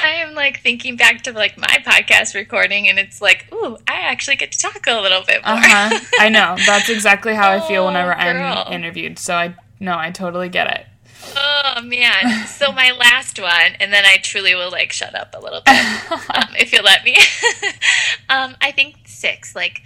I 0.04 0.10
am 0.18 0.34
like 0.34 0.60
thinking 0.60 0.98
back 0.98 1.22
to 1.22 1.32
like 1.32 1.58
my 1.58 1.78
podcast 1.86 2.36
recording, 2.36 2.90
and 2.90 3.00
it's 3.00 3.22
like, 3.22 3.46
ooh, 3.54 3.78
I 3.88 4.02
actually 4.02 4.36
get 4.36 4.52
to 4.52 4.60
talk 4.60 4.86
a 4.86 5.00
little 5.00 5.24
bit 5.26 5.46
more. 5.46 5.56
uh-huh. 5.56 6.00
I 6.20 6.28
know. 6.28 6.58
That's 6.66 6.90
exactly 6.90 7.34
how 7.34 7.54
oh, 7.54 7.56
I 7.56 7.68
feel 7.70 7.86
whenever. 7.86 8.14
I'm 8.14 8.74
interviewed. 8.74 9.18
So 9.18 9.34
I 9.34 9.56
no, 9.80 9.98
I 9.98 10.12
totally 10.12 10.50
get 10.50 10.68
it. 10.68 10.88
Oh 11.36 11.82
man! 11.84 12.48
So 12.48 12.72
my 12.72 12.92
last 13.00 13.40
one, 13.40 13.74
and 13.80 13.92
then 13.92 14.06
I 14.06 14.18
truly 14.18 14.56
will 14.56 14.72
like 14.72 14.92
shut 14.92 15.16
up 15.16 15.36
a 15.38 15.42
little 15.42 15.62
bit 15.62 16.12
um, 16.12 16.56
if 16.58 16.74
you 16.74 16.82
let 16.82 17.04
me. 17.04 17.16
um, 18.30 18.56
I 18.62 18.72
think 18.72 18.96
six, 19.06 19.56
like, 19.56 19.82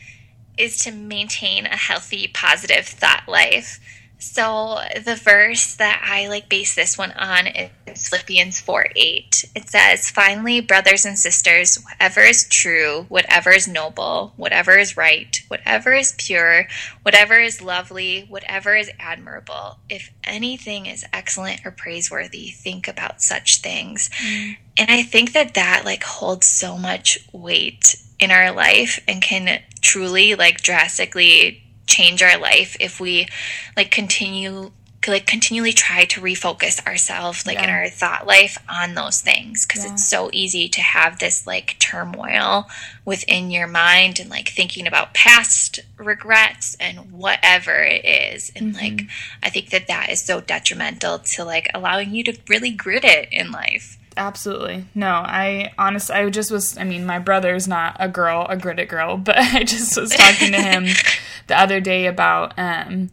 is 0.57 0.79
to 0.83 0.91
maintain 0.91 1.65
a 1.65 1.75
healthy, 1.75 2.27
positive 2.27 2.85
thought 2.85 3.23
life. 3.27 3.79
So 4.19 4.79
the 5.05 5.15
verse 5.15 5.75
that 5.75 6.01
I 6.03 6.27
like 6.27 6.49
base 6.49 6.73
this 6.75 6.97
one 6.97 7.11
on 7.11 7.47
is 7.47 8.09
Philippians 8.09 8.59
4 8.59 8.87
8. 8.95 9.45
It 9.55 9.69
says, 9.69 10.09
Finally, 10.09 10.61
brothers 10.61 11.05
and 11.05 11.17
sisters, 11.17 11.77
whatever 11.83 12.21
is 12.21 12.47
true, 12.49 13.05
whatever 13.09 13.51
is 13.51 13.67
noble, 13.67 14.33
whatever 14.35 14.77
is 14.77 14.97
right, 14.97 15.39
whatever 15.49 15.93
is 15.93 16.15
pure, 16.17 16.67
whatever 17.03 17.39
is 17.39 17.61
lovely, 17.61 18.25
whatever 18.27 18.75
is 18.75 18.89
admirable, 18.99 19.77
if 19.87 20.11
anything 20.23 20.87
is 20.87 21.05
excellent 21.13 21.63
or 21.63 21.71
praiseworthy, 21.71 22.49
think 22.49 22.87
about 22.87 23.21
such 23.21 23.57
things. 23.57 24.09
Mm. 24.25 24.57
And 24.77 24.91
I 24.91 25.03
think 25.03 25.33
that 25.33 25.53
that 25.53 25.83
like 25.85 26.03
holds 26.03 26.47
so 26.47 26.77
much 26.77 27.19
weight 27.31 27.95
in 28.19 28.31
our 28.31 28.51
life 28.51 28.99
and 29.07 29.21
can 29.21 29.61
truly 29.81 30.33
like 30.33 30.61
drastically 30.61 31.63
change 31.87 32.21
our 32.21 32.37
life 32.37 32.77
if 32.79 32.99
we 32.99 33.27
like 33.75 33.89
continue 33.89 34.71
like 35.07 35.25
continually 35.25 35.71
try 35.71 36.05
to 36.05 36.21
refocus 36.21 36.85
ourselves 36.85 37.45
like 37.45 37.55
yeah. 37.55 37.63
in 37.63 37.69
our 37.69 37.87
thought 37.89 38.27
life 38.27 38.57
on 38.67 38.93
those 38.95 39.21
things 39.21 39.65
because 39.65 39.85
yeah. 39.85 39.93
it's 39.93 40.07
so 40.07 40.29
easy 40.33 40.67
to 40.67 40.81
have 40.81 41.19
this 41.19 41.47
like 41.47 41.77
turmoil 41.79 42.67
within 43.05 43.49
your 43.51 43.67
mind 43.67 44.19
and 44.19 44.29
like 44.29 44.49
thinking 44.49 44.87
about 44.87 45.13
past 45.13 45.79
regrets 45.97 46.75
and 46.79 47.11
whatever 47.11 47.83
it 47.83 48.03
is 48.05 48.51
and 48.55 48.73
mm-hmm. 48.73 48.97
like 48.97 49.07
i 49.43 49.49
think 49.49 49.69
that 49.69 49.87
that 49.87 50.09
is 50.09 50.21
so 50.21 50.41
detrimental 50.41 51.19
to 51.19 51.43
like 51.43 51.69
allowing 51.73 52.13
you 52.13 52.23
to 52.23 52.37
really 52.47 52.71
grit 52.71 53.05
it 53.05 53.29
in 53.31 53.51
life 53.51 53.97
absolutely 54.17 54.83
no 54.95 55.07
i 55.07 55.71
honestly 55.77 56.15
i 56.15 56.29
just 56.29 56.51
was 56.51 56.77
i 56.77 56.83
mean 56.83 57.05
my 57.05 57.19
brother's 57.19 57.67
not 57.67 57.95
a 57.99 58.09
girl 58.09 58.45
a 58.49 58.57
gritted 58.57 58.89
girl 58.89 59.15
but 59.15 59.37
i 59.37 59.63
just 59.63 59.99
was 59.99 60.09
talking 60.09 60.51
to 60.51 60.61
him 60.61 60.85
the 61.47 61.59
other 61.59 61.79
day 61.79 62.05
about 62.05 62.53
um, 62.57 63.09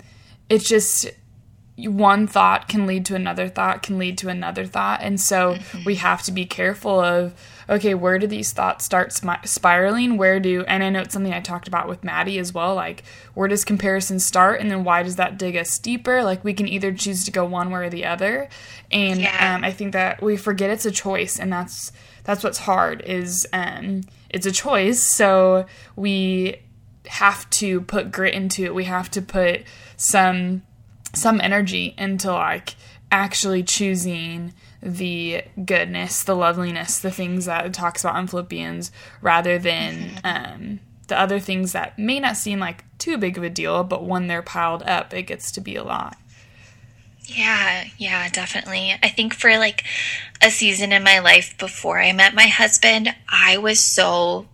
it's 0.48 0.68
just 0.68 1.10
one 1.76 2.28
thought 2.28 2.68
can 2.68 2.86
lead 2.86 3.04
to 3.06 3.16
another 3.16 3.48
thought 3.48 3.82
can 3.82 3.98
lead 3.98 4.16
to 4.18 4.28
another 4.28 4.64
thought. 4.64 5.00
And 5.02 5.20
so 5.20 5.54
mm-hmm. 5.54 5.84
we 5.84 5.96
have 5.96 6.22
to 6.24 6.32
be 6.32 6.44
careful 6.44 7.00
of 7.00 7.34
okay 7.68 7.94
where 7.94 8.18
do 8.18 8.26
these 8.26 8.52
thoughts 8.52 8.84
start 8.84 9.12
spiraling? 9.44 10.16
Where 10.16 10.38
do 10.38 10.64
and 10.68 10.84
i 10.84 10.90
know 10.90 11.00
it's 11.00 11.14
something 11.14 11.32
i 11.32 11.40
talked 11.40 11.66
about 11.66 11.88
with 11.88 12.04
maddie 12.04 12.38
as 12.38 12.52
well 12.52 12.74
like 12.74 13.02
where 13.34 13.48
does 13.48 13.64
comparison 13.64 14.20
start? 14.20 14.60
And 14.60 14.70
then 14.70 14.84
why 14.84 15.02
does 15.02 15.16
that 15.16 15.38
dig 15.38 15.56
us 15.56 15.78
deeper? 15.78 16.22
Like 16.22 16.44
we 16.44 16.54
can 16.54 16.68
either 16.68 16.92
choose 16.92 17.24
to 17.24 17.32
go 17.32 17.44
one 17.44 17.70
way 17.70 17.86
or 17.86 17.90
the 17.90 18.04
other. 18.04 18.48
And 18.92 19.20
yeah. 19.20 19.54
um, 19.56 19.64
i 19.64 19.72
think 19.72 19.92
that 19.92 20.22
we 20.22 20.36
forget 20.36 20.70
it's 20.70 20.86
a 20.86 20.92
choice 20.92 21.40
and 21.40 21.52
that's 21.52 21.90
that's 22.24 22.42
what's 22.42 22.58
hard 22.58 23.02
is 23.02 23.46
um, 23.52 24.02
it's 24.30 24.46
a 24.46 24.52
choice. 24.52 25.14
So 25.14 25.66
we 25.94 26.56
have 27.06 27.48
to 27.50 27.80
put 27.82 28.12
grit 28.12 28.34
into 28.34 28.64
it. 28.64 28.74
We 28.74 28.84
have 28.84 29.10
to 29.12 29.22
put 29.22 29.62
some 29.96 30.62
some 31.14 31.40
energy 31.40 31.94
into 31.96 32.32
like 32.32 32.74
actually 33.12 33.62
choosing 33.62 34.52
the 34.82 35.42
goodness, 35.64 36.24
the 36.24 36.34
loveliness, 36.34 36.98
the 36.98 37.10
things 37.10 37.46
that 37.46 37.64
it 37.64 37.72
talks 37.72 38.02
about 38.02 38.18
in 38.18 38.26
Philippians, 38.26 38.90
rather 39.22 39.58
than 39.58 39.94
mm-hmm. 39.94 40.26
um, 40.26 40.80
the 41.08 41.18
other 41.18 41.38
things 41.38 41.72
that 41.72 41.98
may 41.98 42.20
not 42.20 42.36
seem 42.36 42.58
like 42.58 42.84
too 42.98 43.16
big 43.16 43.38
of 43.38 43.44
a 43.44 43.50
deal, 43.50 43.84
but 43.84 44.04
when 44.04 44.26
they're 44.26 44.42
piled 44.42 44.82
up, 44.82 45.14
it 45.14 45.22
gets 45.22 45.52
to 45.52 45.60
be 45.60 45.76
a 45.76 45.84
lot. 45.84 46.16
Yeah, 47.26 47.84
yeah, 47.96 48.28
definitely. 48.28 48.94
I 49.02 49.08
think 49.08 49.32
for 49.32 49.56
like 49.58 49.84
a 50.42 50.50
season 50.50 50.92
in 50.92 51.02
my 51.02 51.20
life 51.20 51.56
before 51.58 51.98
I 51.98 52.12
met 52.12 52.34
my 52.34 52.46
husband, 52.46 53.14
I 53.28 53.56
was 53.58 53.80
so 53.80 54.46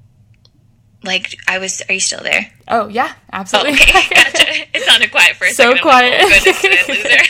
like 1.02 1.36
I 1.48 1.58
was. 1.58 1.82
Are 1.88 1.94
you 1.94 2.00
still 2.00 2.22
there? 2.22 2.50
Oh 2.68 2.88
yeah, 2.88 3.14
absolutely. 3.32 3.72
Oh, 3.72 3.82
okay, 3.82 4.14
gotcha. 4.14 4.66
It 4.74 4.82
sounded 4.82 5.10
quiet 5.10 5.36
for 5.36 5.44
a 5.44 5.50
so 5.50 5.64
second. 5.64 5.76
So 5.78 5.82
quiet. 5.82 6.22
Like, 6.22 6.42
oh, 6.46 6.58
goodness, 6.62 7.28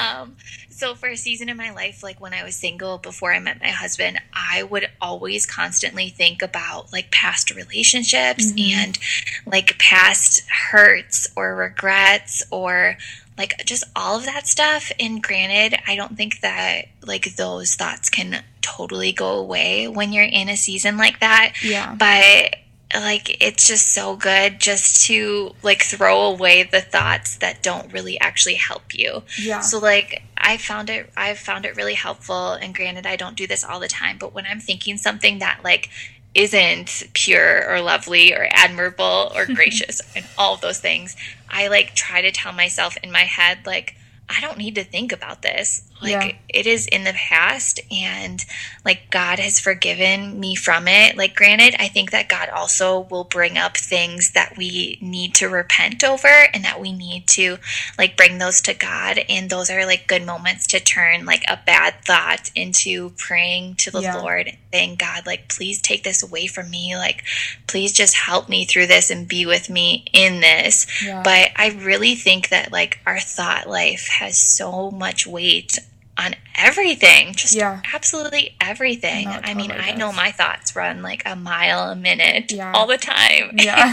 um, 0.00 0.36
so 0.70 0.94
for 0.94 1.08
a 1.08 1.16
season 1.16 1.48
in 1.48 1.56
my 1.56 1.70
life, 1.70 2.02
like 2.02 2.20
when 2.20 2.34
I 2.34 2.42
was 2.42 2.56
single 2.56 2.98
before 2.98 3.32
I 3.32 3.38
met 3.38 3.60
my 3.60 3.68
husband, 3.68 4.18
I 4.32 4.62
would 4.62 4.88
always 5.00 5.46
constantly 5.46 6.08
think 6.08 6.42
about 6.42 6.92
like 6.92 7.10
past 7.10 7.50
relationships 7.50 8.52
mm-hmm. 8.52 8.78
and 8.78 8.98
like 9.46 9.78
past 9.78 10.42
hurts 10.48 11.28
or 11.36 11.54
regrets 11.54 12.42
or 12.50 12.96
like 13.36 13.54
just 13.64 13.84
all 13.96 14.16
of 14.16 14.24
that 14.26 14.46
stuff. 14.46 14.92
And 14.98 15.22
granted, 15.22 15.78
I 15.86 15.96
don't 15.96 16.16
think 16.16 16.40
that 16.40 16.86
like 17.04 17.36
those 17.36 17.74
thoughts 17.74 18.10
can 18.10 18.44
totally 18.60 19.12
go 19.12 19.38
away 19.38 19.88
when 19.88 20.12
you're 20.12 20.24
in 20.24 20.48
a 20.48 20.56
season 20.56 20.96
like 20.96 21.20
that. 21.20 21.54
Yeah. 21.62 21.94
But 21.94 22.56
like 22.94 23.42
it's 23.42 23.66
just 23.66 23.92
so 23.92 24.14
good 24.14 24.60
just 24.60 25.06
to 25.06 25.52
like 25.62 25.82
throw 25.82 26.22
away 26.22 26.62
the 26.62 26.80
thoughts 26.80 27.36
that 27.36 27.62
don't 27.62 27.92
really 27.92 28.18
actually 28.20 28.54
help 28.54 28.94
you. 28.94 29.22
Yeah. 29.40 29.60
So 29.60 29.78
like 29.78 30.22
I 30.36 30.56
found 30.56 30.90
it 30.90 31.10
I've 31.16 31.38
found 31.38 31.66
it 31.66 31.76
really 31.76 31.94
helpful 31.94 32.52
and 32.52 32.74
granted 32.74 33.06
I 33.06 33.16
don't 33.16 33.36
do 33.36 33.46
this 33.46 33.64
all 33.64 33.80
the 33.80 33.88
time, 33.88 34.18
but 34.18 34.32
when 34.32 34.46
I'm 34.46 34.60
thinking 34.60 34.96
something 34.96 35.40
that 35.40 35.60
like 35.64 35.90
isn't 36.34 37.04
pure 37.12 37.68
or 37.68 37.80
lovely 37.80 38.34
or 38.34 38.48
admirable 38.50 39.32
or 39.34 39.46
gracious 39.54 40.00
and 40.16 40.26
all 40.36 40.54
of 40.54 40.60
those 40.60 40.80
things, 40.80 41.16
I 41.48 41.68
like 41.68 41.94
try 41.94 42.22
to 42.22 42.30
tell 42.30 42.52
myself 42.52 42.96
in 43.02 43.12
my 43.12 43.22
head 43.22 43.58
like 43.66 43.96
I 44.28 44.40
don't 44.40 44.58
need 44.58 44.74
to 44.76 44.84
think 44.84 45.12
about 45.12 45.42
this. 45.42 45.82
Like 46.02 46.10
yeah. 46.10 46.32
it 46.48 46.66
is 46.66 46.86
in 46.86 47.04
the 47.04 47.12
past 47.12 47.80
and 47.90 48.44
like 48.84 49.10
God 49.10 49.38
has 49.38 49.58
forgiven 49.58 50.38
me 50.38 50.54
from 50.54 50.86
it. 50.86 51.16
Like 51.16 51.34
granted, 51.34 51.76
I 51.78 51.88
think 51.88 52.10
that 52.10 52.28
God 52.28 52.48
also 52.50 53.00
will 53.00 53.24
bring 53.24 53.56
up 53.56 53.76
things 53.76 54.32
that 54.32 54.54
we 54.58 54.98
need 55.00 55.34
to 55.36 55.48
repent 55.48 56.04
over 56.04 56.28
and 56.52 56.64
that 56.64 56.80
we 56.80 56.92
need 56.92 57.26
to 57.28 57.58
like 57.96 58.16
bring 58.16 58.38
those 58.38 58.60
to 58.62 58.74
God 58.74 59.18
and 59.28 59.48
those 59.48 59.70
are 59.70 59.86
like 59.86 60.06
good 60.06 60.26
moments 60.26 60.66
to 60.68 60.80
turn 60.80 61.24
like 61.24 61.44
a 61.48 61.58
bad 61.64 61.94
thought 62.04 62.50
into 62.54 63.10
praying 63.10 63.76
to 63.76 63.90
the 63.90 64.02
yeah. 64.02 64.20
Lord 64.20 64.48
and 64.48 64.58
saying, 64.72 64.96
God, 64.96 65.26
like 65.26 65.48
please 65.48 65.80
take 65.80 66.02
this 66.02 66.22
away 66.22 66.48
from 66.48 66.70
me. 66.70 66.96
Like 66.96 67.24
please 67.66 67.92
just 67.92 68.14
help 68.14 68.48
me 68.48 68.64
through 68.64 68.88
this 68.88 69.10
and 69.10 69.26
be 69.26 69.46
with 69.46 69.70
me 69.70 70.04
in 70.12 70.40
this. 70.40 70.86
Yeah. 71.02 71.22
But 71.22 71.50
I 71.56 71.70
really 71.82 72.14
think 72.14 72.50
that 72.50 72.72
like 72.72 73.00
our 73.06 73.20
thought 73.20 73.68
life 73.68 74.08
has 74.08 74.36
so 74.36 74.90
much 74.90 75.26
weight 75.26 75.78
on 76.16 76.34
everything, 76.54 77.34
just 77.34 77.54
yeah. 77.54 77.82
absolutely 77.92 78.54
everything. 78.60 79.26
No, 79.26 79.40
I 79.42 79.54
mean, 79.54 79.72
I 79.72 79.94
know 79.94 80.12
my 80.12 80.30
thoughts 80.30 80.76
run 80.76 81.02
like 81.02 81.22
a 81.26 81.34
mile 81.34 81.90
a 81.90 81.96
minute 81.96 82.52
yeah. 82.52 82.72
all 82.72 82.86
the 82.86 82.98
time. 82.98 83.52
Yeah. 83.64 83.92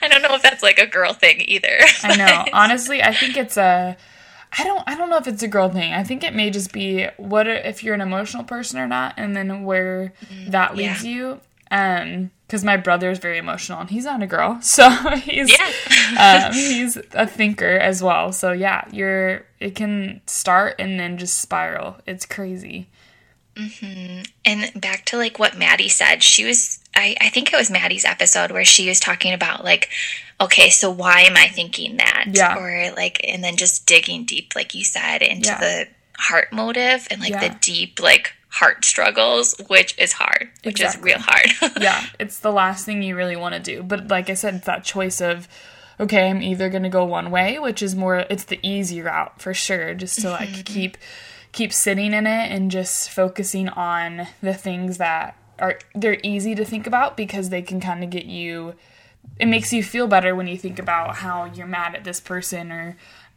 I 0.00 0.08
don't 0.08 0.22
know 0.22 0.34
if 0.34 0.42
that's 0.42 0.62
like 0.62 0.78
a 0.78 0.86
girl 0.86 1.12
thing 1.12 1.42
either. 1.42 1.78
I 2.02 2.16
know. 2.16 2.44
Honestly, 2.52 3.02
I 3.02 3.12
think 3.12 3.36
it's 3.36 3.58
a 3.58 3.96
I 4.58 4.64
don't 4.64 4.82
I 4.86 4.96
don't 4.96 5.10
know 5.10 5.18
if 5.18 5.26
it's 5.26 5.42
a 5.42 5.48
girl 5.48 5.68
thing. 5.68 5.92
I 5.92 6.02
think 6.02 6.24
it 6.24 6.34
may 6.34 6.50
just 6.50 6.72
be 6.72 7.06
what 7.18 7.46
if 7.46 7.84
you're 7.84 7.94
an 7.94 8.00
emotional 8.00 8.42
person 8.42 8.78
or 8.78 8.86
not 8.86 9.14
and 9.18 9.36
then 9.36 9.64
where 9.64 10.14
mm, 10.32 10.50
that 10.50 10.76
leads 10.76 11.04
yeah. 11.04 11.10
you. 11.10 11.40
Um 11.70 12.30
because 12.46 12.62
my 12.62 12.76
brother 12.76 13.10
is 13.10 13.18
very 13.18 13.38
emotional 13.38 13.80
and 13.80 13.90
he's 13.90 14.04
not 14.04 14.22
a 14.22 14.26
girl 14.26 14.58
so 14.62 14.88
he's 15.16 15.50
yeah. 15.50 16.46
um, 16.46 16.52
he's 16.52 16.96
a 17.12 17.26
thinker 17.26 17.76
as 17.76 18.02
well 18.02 18.30
so 18.32 18.52
yeah 18.52 18.84
you're 18.92 19.44
it 19.58 19.74
can 19.74 20.20
start 20.26 20.76
and 20.78 21.00
then 21.00 21.18
just 21.18 21.40
spiral 21.40 21.96
it's 22.06 22.24
crazy 22.24 22.86
Mm-hmm. 23.56 24.22
And 24.44 24.80
back 24.80 25.06
to 25.06 25.16
like 25.16 25.38
what 25.38 25.56
Maddie 25.56 25.88
said, 25.88 26.22
she 26.22 26.44
was, 26.44 26.78
I, 26.94 27.16
I 27.20 27.30
think 27.30 27.52
it 27.52 27.56
was 27.56 27.70
Maddie's 27.70 28.04
episode 28.04 28.50
where 28.50 28.64
she 28.64 28.86
was 28.88 29.00
talking 29.00 29.32
about 29.32 29.64
like, 29.64 29.88
okay, 30.40 30.68
so 30.68 30.90
why 30.90 31.22
am 31.22 31.36
I 31.36 31.48
thinking 31.48 31.96
that? 31.96 32.26
Yeah. 32.32 32.56
Or 32.58 32.94
like, 32.94 33.20
and 33.24 33.42
then 33.42 33.56
just 33.56 33.86
digging 33.86 34.24
deep, 34.24 34.52
like 34.54 34.74
you 34.74 34.84
said, 34.84 35.22
into 35.22 35.48
yeah. 35.48 35.60
the 35.60 35.88
heart 36.18 36.52
motive 36.52 37.08
and 37.10 37.20
like 37.20 37.30
yeah. 37.30 37.48
the 37.48 37.58
deep, 37.60 38.00
like, 38.00 38.34
heart 38.56 38.86
struggles, 38.86 39.54
which 39.68 39.98
is 39.98 40.12
hard, 40.12 40.48
which 40.64 40.80
exactly. 40.80 41.10
is 41.10 41.16
real 41.16 41.24
hard. 41.26 41.76
yeah, 41.80 42.06
it's 42.18 42.40
the 42.40 42.50
last 42.50 42.86
thing 42.86 43.02
you 43.02 43.14
really 43.14 43.36
want 43.36 43.54
to 43.54 43.60
do. 43.60 43.82
But 43.82 44.08
like 44.08 44.30
I 44.30 44.34
said, 44.34 44.54
it's 44.54 44.66
that 44.66 44.82
choice 44.82 45.20
of, 45.20 45.46
okay, 46.00 46.30
I'm 46.30 46.40
either 46.40 46.70
going 46.70 46.82
to 46.82 46.88
go 46.88 47.04
one 47.04 47.30
way, 47.30 47.58
which 47.58 47.82
is 47.82 47.94
more, 47.94 48.24
it's 48.30 48.44
the 48.44 48.58
easy 48.62 49.02
route 49.02 49.42
for 49.42 49.52
sure, 49.52 49.92
just 49.92 50.20
to 50.22 50.30
like 50.30 50.48
mm-hmm. 50.48 50.62
keep 50.62 50.96
keep 51.52 51.72
sitting 51.72 52.12
in 52.12 52.26
it 52.26 52.52
and 52.52 52.70
just 52.70 53.10
focusing 53.10 53.68
on 53.70 54.26
the 54.42 54.52
things 54.52 54.98
that 54.98 55.36
are 55.58 55.78
they're 55.94 56.18
easy 56.22 56.54
to 56.54 56.66
think 56.66 56.86
about 56.86 57.16
because 57.16 57.48
they 57.48 57.62
can 57.62 57.80
kind 57.80 58.04
of 58.04 58.10
get 58.10 58.26
you 58.26 58.74
it 59.38 59.46
makes 59.46 59.72
you 59.72 59.82
feel 59.82 60.06
better 60.06 60.34
when 60.34 60.46
you 60.46 60.58
think 60.58 60.78
about 60.78 61.16
how 61.16 61.46
you're 61.46 61.66
mad 61.66 61.94
at 61.94 62.04
this 62.04 62.20
person 62.20 62.70
or 62.70 62.96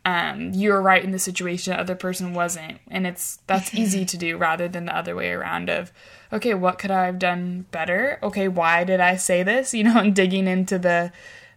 um, 0.10 0.54
you 0.54 0.72
were 0.72 0.82
right 0.82 1.04
in 1.04 1.12
the 1.12 1.20
situation 1.20 1.74
the 1.74 1.80
other 1.80 1.96
person 1.96 2.34
wasn't. 2.34 2.80
And 2.88 3.06
it's 3.06 3.40
that's 3.46 3.76
easy 3.76 4.06
to 4.06 4.18
do 4.18 4.38
rather 4.38 4.68
than 4.68 4.86
the 4.86 4.96
other 4.96 5.16
way 5.16 5.32
around 5.32 5.70
of 5.70 5.92
okay 6.34 6.54
what 6.54 6.80
could 6.80 6.92
i 6.92 7.06
have 7.06 7.20
done 7.20 7.66
better? 7.72 8.18
Okay 8.24 8.48
why 8.48 8.84
did 8.84 9.00
i 9.00 9.16
say 9.16 9.44
this? 9.44 9.74
You 9.80 9.84
know 9.84 10.00
and 10.00 10.16
digging 10.16 10.48
into 10.48 10.80
the 10.80 11.12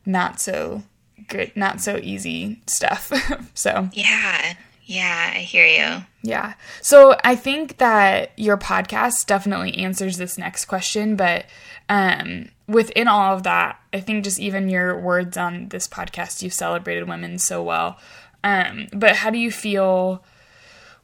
not 0.05 0.41
so 0.41 0.83
good 1.29 1.53
not 1.57 1.81
so 1.81 1.99
easy 2.03 2.61
stuff. 2.67 3.11
So. 3.55 3.89
Yeah. 3.93 4.55
Yeah, 4.85 5.33
I 5.35 5.39
hear 5.39 5.65
you. 5.65 6.05
Yeah. 6.23 6.55
So 6.81 7.17
I 7.23 7.37
think 7.37 7.79
that 7.79 8.33
your 8.37 8.59
podcast 8.59 9.27
definitely 9.27 9.79
answers 9.79 10.17
this 10.17 10.37
next 10.37 10.65
question, 10.65 11.15
but 11.15 11.47
um, 11.89 12.49
within 12.67 13.07
all 13.07 13.35
of 13.35 13.45
that, 13.45 13.81
I 13.93 14.01
think 14.01 14.25
just 14.25 14.41
even 14.41 14.69
your 14.69 14.99
words 14.99 15.37
on 15.37 15.69
this 15.69 15.87
podcast, 15.87 16.43
you've 16.43 16.53
celebrated 16.53 17.09
women 17.09 17.39
so 17.39 17.63
well. 17.63 17.99
Um, 18.45 18.88
but 18.93 19.16
how 19.16 19.30
do 19.30 19.38
you 19.38 19.51
feel 19.51 20.24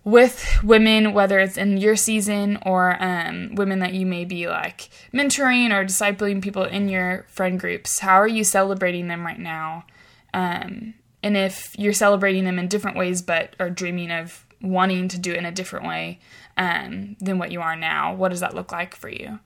with 0.05 0.63
women, 0.63 1.13
whether 1.13 1.39
it's 1.39 1.57
in 1.57 1.77
your 1.77 1.97
season 1.97 2.59
or 2.65 3.03
um, 3.03 3.55
women 3.55 3.81
that 3.81 3.95
you 3.95 4.07
may 4.07 4.25
be 4.25 4.49
like 4.49 4.89
mentoring 5.13 5.71
or 5.71 5.85
discipling 5.85 6.43
people 6.43 6.65
in 6.65 6.89
your 6.89 7.27
friend 7.29 7.61
groups? 7.61 8.01
How 8.01 8.15
are 8.15 8.29
you 8.29 8.45
celebrating 8.45 9.09
them 9.09 9.25
right 9.25 9.39
now? 9.39 9.85
Um, 10.33 10.95
and 11.23 11.37
if 11.37 11.79
you're 11.79 11.93
celebrating 11.93 12.45
them 12.45 12.59
in 12.59 12.69
different 12.69 12.97
ways 12.97 13.23
but 13.23 13.55
are 13.59 13.71
dreaming 13.71 14.11
of 14.11 14.45
wanting 14.61 15.09
to 15.09 15.19
do 15.19 15.33
it 15.33 15.39
in 15.39 15.45
a 15.45 15.53
different 15.53 15.87
way 15.87 16.19
um, 16.57 17.17
than 17.21 17.39
what 17.39 17.53
you 17.53 17.61
are 17.61 17.77
now 17.77 18.15
what 18.15 18.31
does 18.31 18.41
that 18.41 18.55
look 18.55 18.73
like 18.73 18.95
for 18.95 19.09
you 19.09 19.39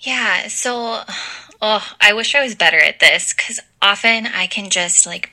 yeah 0.00 0.48
so 0.48 1.02
oh 1.60 1.92
i 2.00 2.12
wish 2.12 2.34
i 2.34 2.42
was 2.42 2.54
better 2.54 2.78
at 2.78 3.00
this 3.00 3.32
because 3.32 3.60
often 3.80 4.26
i 4.26 4.46
can 4.46 4.70
just 4.70 5.06
like 5.06 5.32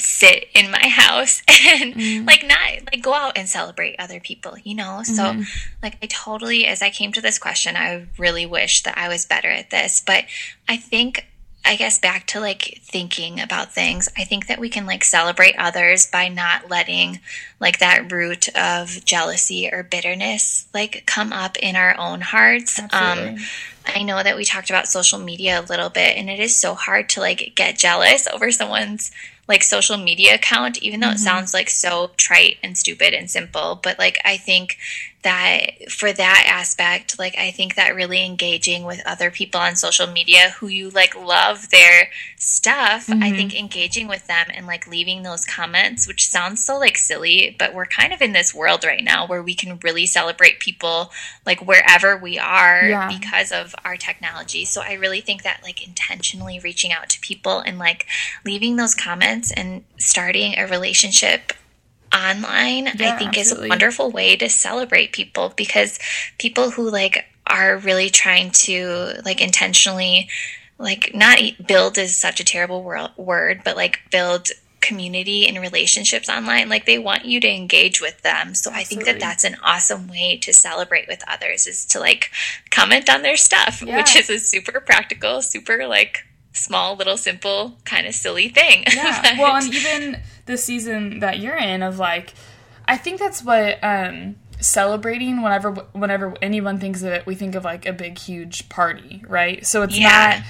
sit 0.00 0.46
in 0.54 0.70
my 0.70 0.88
house 0.88 1.42
and 1.48 1.94
mm 1.94 2.26
like 2.26 2.46
not 2.46 2.92
like 2.92 3.02
go 3.02 3.14
out 3.14 3.36
and 3.36 3.48
celebrate 3.48 3.96
other 3.98 4.20
people 4.20 4.56
you 4.62 4.74
know 4.74 5.02
so 5.02 5.22
mm 5.24 5.44
like 5.82 5.96
i 6.02 6.06
totally 6.06 6.66
as 6.66 6.82
i 6.82 6.90
came 6.90 7.12
to 7.12 7.20
this 7.20 7.38
question 7.38 7.74
i 7.74 8.06
really 8.18 8.44
wish 8.44 8.82
that 8.82 8.96
i 8.98 9.08
was 9.08 9.24
better 9.24 9.48
at 9.48 9.70
this 9.70 10.02
but 10.04 10.24
i 10.68 10.76
think 10.76 11.26
I 11.64 11.76
guess 11.76 11.98
back 11.98 12.26
to 12.28 12.40
like 12.40 12.80
thinking 12.82 13.38
about 13.38 13.72
things, 13.72 14.08
I 14.16 14.24
think 14.24 14.46
that 14.46 14.58
we 14.58 14.70
can 14.70 14.86
like 14.86 15.04
celebrate 15.04 15.56
others 15.58 16.06
by 16.06 16.28
not 16.28 16.70
letting 16.70 17.20
like 17.60 17.78
that 17.80 18.10
root 18.10 18.48
of 18.56 19.04
jealousy 19.04 19.68
or 19.70 19.82
bitterness 19.82 20.66
like 20.72 21.04
come 21.06 21.32
up 21.32 21.58
in 21.58 21.76
our 21.76 21.96
own 21.98 22.22
hearts. 22.22 22.78
Um, 22.78 22.88
Absolutely. 22.92 23.34
Um, 23.34 23.48
I 23.86 24.02
know 24.02 24.22
that 24.22 24.36
we 24.36 24.44
talked 24.44 24.70
about 24.70 24.88
social 24.88 25.18
media 25.18 25.60
a 25.60 25.62
little 25.62 25.90
bit, 25.90 26.16
and 26.16 26.30
it 26.30 26.38
is 26.38 26.56
so 26.56 26.74
hard 26.74 27.08
to 27.10 27.20
like 27.20 27.52
get 27.54 27.78
jealous 27.78 28.26
over 28.32 28.50
someone's 28.50 29.10
like 29.50 29.62
social 29.62 29.98
media 29.98 30.36
account, 30.36 30.82
even 30.82 31.00
though 31.00 31.08
mm-hmm. 31.08 31.16
it 31.16 31.18
sounds 31.18 31.52
like 31.52 31.68
so 31.68 32.12
trite 32.16 32.56
and 32.62 32.78
stupid 32.78 33.12
and 33.12 33.30
simple. 33.30 33.78
But 33.82 33.98
like, 33.98 34.18
I 34.24 34.38
think 34.38 34.78
that 35.22 35.90
for 35.90 36.12
that 36.12 36.44
aspect, 36.48 37.18
like, 37.18 37.36
I 37.36 37.50
think 37.50 37.74
that 37.74 37.94
really 37.94 38.24
engaging 38.24 38.84
with 38.84 39.02
other 39.04 39.30
people 39.30 39.60
on 39.60 39.76
social 39.76 40.06
media 40.06 40.50
who 40.58 40.68
you 40.68 40.88
like 40.90 41.14
love 41.14 41.68
their 41.70 42.08
stuff, 42.36 43.06
mm-hmm. 43.06 43.22
I 43.22 43.30
think 43.30 43.58
engaging 43.58 44.08
with 44.08 44.26
them 44.26 44.46
and 44.54 44.66
like 44.66 44.86
leaving 44.86 45.22
those 45.22 45.44
comments, 45.44 46.08
which 46.08 46.26
sounds 46.26 46.64
so 46.64 46.78
like 46.78 46.96
silly, 46.96 47.54
but 47.58 47.74
we're 47.74 47.84
kind 47.84 48.14
of 48.14 48.22
in 48.22 48.32
this 48.32 48.54
world 48.54 48.82
right 48.82 49.04
now 49.04 49.26
where 49.26 49.42
we 49.42 49.54
can 49.54 49.78
really 49.82 50.06
celebrate 50.06 50.58
people 50.58 51.10
like 51.44 51.66
wherever 51.66 52.16
we 52.16 52.38
are 52.38 52.88
yeah. 52.88 53.08
because 53.08 53.52
of 53.52 53.74
our 53.84 53.96
technology. 53.96 54.64
So 54.64 54.80
I 54.80 54.94
really 54.94 55.20
think 55.20 55.42
that 55.42 55.60
like 55.62 55.86
intentionally 55.86 56.60
reaching 56.60 56.92
out 56.92 57.10
to 57.10 57.20
people 57.20 57.58
and 57.58 57.78
like 57.78 58.06
leaving 58.46 58.76
those 58.76 58.94
comments 58.94 59.52
and 59.52 59.84
starting 59.98 60.58
a 60.58 60.66
relationship 60.66 61.52
online 62.14 62.86
yeah, 62.86 63.14
i 63.14 63.18
think 63.18 63.36
absolutely. 63.36 63.40
is 63.40 63.52
a 63.52 63.68
wonderful 63.68 64.10
way 64.10 64.36
to 64.36 64.48
celebrate 64.48 65.12
people 65.12 65.52
because 65.56 65.98
people 66.38 66.70
who 66.70 66.90
like 66.90 67.26
are 67.46 67.76
really 67.78 68.10
trying 68.10 68.50
to 68.50 69.12
like 69.24 69.40
intentionally 69.40 70.28
like 70.78 71.12
not 71.14 71.38
build 71.66 71.98
is 71.98 72.16
such 72.16 72.40
a 72.40 72.44
terrible 72.44 72.82
word 73.16 73.60
but 73.64 73.76
like 73.76 74.00
build 74.10 74.48
community 74.80 75.46
and 75.46 75.58
relationships 75.58 76.28
online 76.28 76.68
like 76.68 76.86
they 76.86 76.98
want 76.98 77.24
you 77.26 77.38
to 77.38 77.48
engage 77.48 78.00
with 78.00 78.20
them 78.22 78.54
so 78.54 78.70
absolutely. 78.70 78.80
i 78.80 78.84
think 78.84 79.04
that 79.04 79.20
that's 79.20 79.44
an 79.44 79.56
awesome 79.62 80.08
way 80.08 80.38
to 80.38 80.52
celebrate 80.52 81.06
with 81.06 81.22
others 81.28 81.66
is 81.66 81.84
to 81.84 82.00
like 82.00 82.30
comment 82.70 83.10
on 83.10 83.22
their 83.22 83.36
stuff 83.36 83.82
yeah. 83.86 83.96
which 83.96 84.16
is 84.16 84.30
a 84.30 84.38
super 84.38 84.80
practical 84.80 85.42
super 85.42 85.86
like 85.86 86.24
small 86.52 86.96
little 86.96 87.16
simple 87.16 87.76
kind 87.84 88.06
of 88.06 88.14
silly 88.14 88.48
thing 88.48 88.84
yeah 88.94 89.38
well 89.38 89.56
and 89.56 89.74
even 89.74 90.20
the 90.50 90.58
season 90.58 91.20
that 91.20 91.38
you're 91.38 91.56
in 91.56 91.82
of 91.82 91.98
like 91.98 92.34
I 92.86 92.96
think 92.96 93.20
that's 93.20 93.42
what 93.42 93.82
um 93.82 94.36
celebrating 94.60 95.42
whenever 95.42 95.72
whenever 95.92 96.34
anyone 96.42 96.78
thinks 96.78 97.02
of 97.02 97.12
it 97.12 97.24
we 97.24 97.34
think 97.34 97.54
of 97.54 97.64
like 97.64 97.86
a 97.86 97.92
big 97.92 98.18
huge 98.18 98.68
party 98.68 99.24
right 99.26 99.66
so 99.66 99.82
it's 99.82 99.98
yeah. 99.98 100.42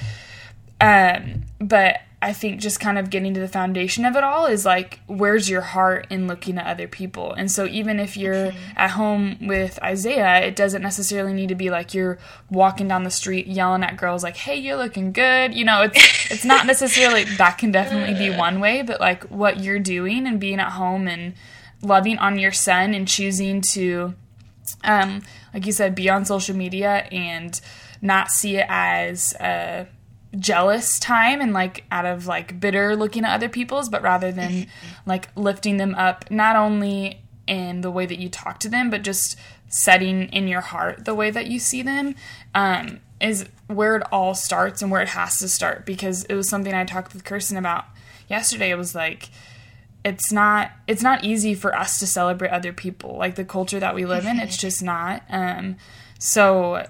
not 0.81 1.21
um 1.21 1.45
but 1.61 2.01
I 2.23 2.35
think 2.35 2.61
just 2.61 2.81
kind 2.81 2.99
of 2.99 3.09
getting 3.09 3.33
to 3.33 3.41
the 3.41 3.49
foundation 3.49 4.05
of 4.05 4.15
it 4.15 4.23
all 4.23 4.45
is 4.45 4.67
like, 4.67 5.01
where's 5.07 5.49
your 5.49 5.63
heart 5.63 6.07
in 6.11 6.27
looking 6.27 6.59
at 6.59 6.67
other 6.67 6.87
people? 6.87 7.33
And 7.33 7.51
so, 7.51 7.65
even 7.65 7.99
if 7.99 8.15
you're 8.15 8.51
mm-hmm. 8.53 8.73
at 8.77 8.91
home 8.91 9.39
with 9.41 9.83
Isaiah, 9.83 10.41
it 10.41 10.55
doesn't 10.55 10.83
necessarily 10.83 11.33
need 11.33 11.49
to 11.49 11.55
be 11.55 11.71
like 11.71 11.95
you're 11.95 12.19
walking 12.51 12.89
down 12.89 13.05
the 13.05 13.11
street 13.11 13.47
yelling 13.47 13.83
at 13.83 13.97
girls, 13.97 14.23
like, 14.23 14.37
hey, 14.37 14.57
you're 14.57 14.77
looking 14.77 15.13
good. 15.13 15.55
You 15.55 15.65
know, 15.65 15.83
it's, 15.83 15.97
it's 16.31 16.45
not 16.45 16.67
necessarily, 16.67 17.25
that 17.25 17.57
can 17.57 17.73
definitely 17.73 18.15
be 18.15 18.37
one 18.37 18.61
way, 18.61 18.83
but 18.83 19.01
like 19.01 19.25
what 19.25 19.61
you're 19.61 19.79
doing 19.79 20.27
and 20.27 20.39
being 20.39 20.61
at 20.61 20.73
home 20.73 21.09
and 21.09 21.33
loving 21.81 22.19
on 22.19 22.39
your 22.39 22.53
son 22.53 22.93
and 22.93 23.09
choosing 23.09 23.63
to, 23.73 24.15
um, 24.85 25.23
like 25.55 25.65
you 25.65 25.73
said, 25.73 25.95
be 25.95 26.11
on 26.11 26.27
social 26.27 26.55
media 26.55 27.09
and 27.11 27.59
not 28.03 28.31
see 28.31 28.59
it 28.59 28.67
as, 28.69 29.35
uh, 29.37 29.87
jealous 30.39 30.99
time 31.01 31.41
and 31.41 31.53
like 31.53 31.85
out 31.91 32.07
of 32.07 32.27
like 32.27 32.61
bitter 32.61 32.95
looking 32.95 33.25
at 33.25 33.35
other 33.35 33.49
people's 33.49 33.89
but 33.89 34.01
rather 34.01 34.31
than 34.31 34.67
like 35.07 35.29
lifting 35.37 35.77
them 35.77 35.95
up 35.97 36.31
not 36.31 36.55
only 36.55 37.21
in 37.49 37.81
the 37.81 37.91
way 37.91 38.07
that 38.07 38.19
you 38.19 38.29
talk 38.29 38.61
to 38.61 38.69
them 38.69 38.91
but 38.91 39.03
just 39.03 39.37
setting 39.69 40.29
in 40.29 40.47
your 40.47 40.61
heart 40.61 41.05
the 41.05 41.15
way 41.15 41.31
that 41.31 41.49
you 41.49 41.59
see 41.59 41.83
them 41.83 42.15
um, 42.55 43.01
is 43.21 43.47
where 43.67 43.97
it 43.97 44.03
all 44.11 44.35
starts 44.35 44.83
and 44.83 44.91
where 44.91 45.03
it 45.03 45.09
has 45.09 45.39
to 45.39 45.49
start. 45.49 45.85
Because 45.85 46.25
it 46.25 46.35
was 46.35 46.49
something 46.49 46.75
i 46.75 46.85
talked 46.85 47.13
with 47.13 47.25
kirsten 47.25 47.57
about 47.57 47.85
yesterday. 48.29 48.71
It 48.71 48.77
was 48.77 48.95
like 48.95 49.29
it's 50.05 50.33
not 50.33 50.73
it's 50.87 51.03
not 51.03 51.25
easy 51.25 51.55
for 51.55 51.77
us 51.77 51.99
to 51.99 52.07
celebrate 52.07 52.51
other 52.51 52.73
people 52.73 53.17
like 53.17 53.35
the 53.35 53.45
culture 53.45 53.81
that 53.81 53.95
we 53.95 54.07
live 54.07 54.25
in. 54.25 54.41
It's 54.41 54.57
just 54.67 54.83
not 54.83 55.23
um, 55.29 55.77
so 56.19 56.87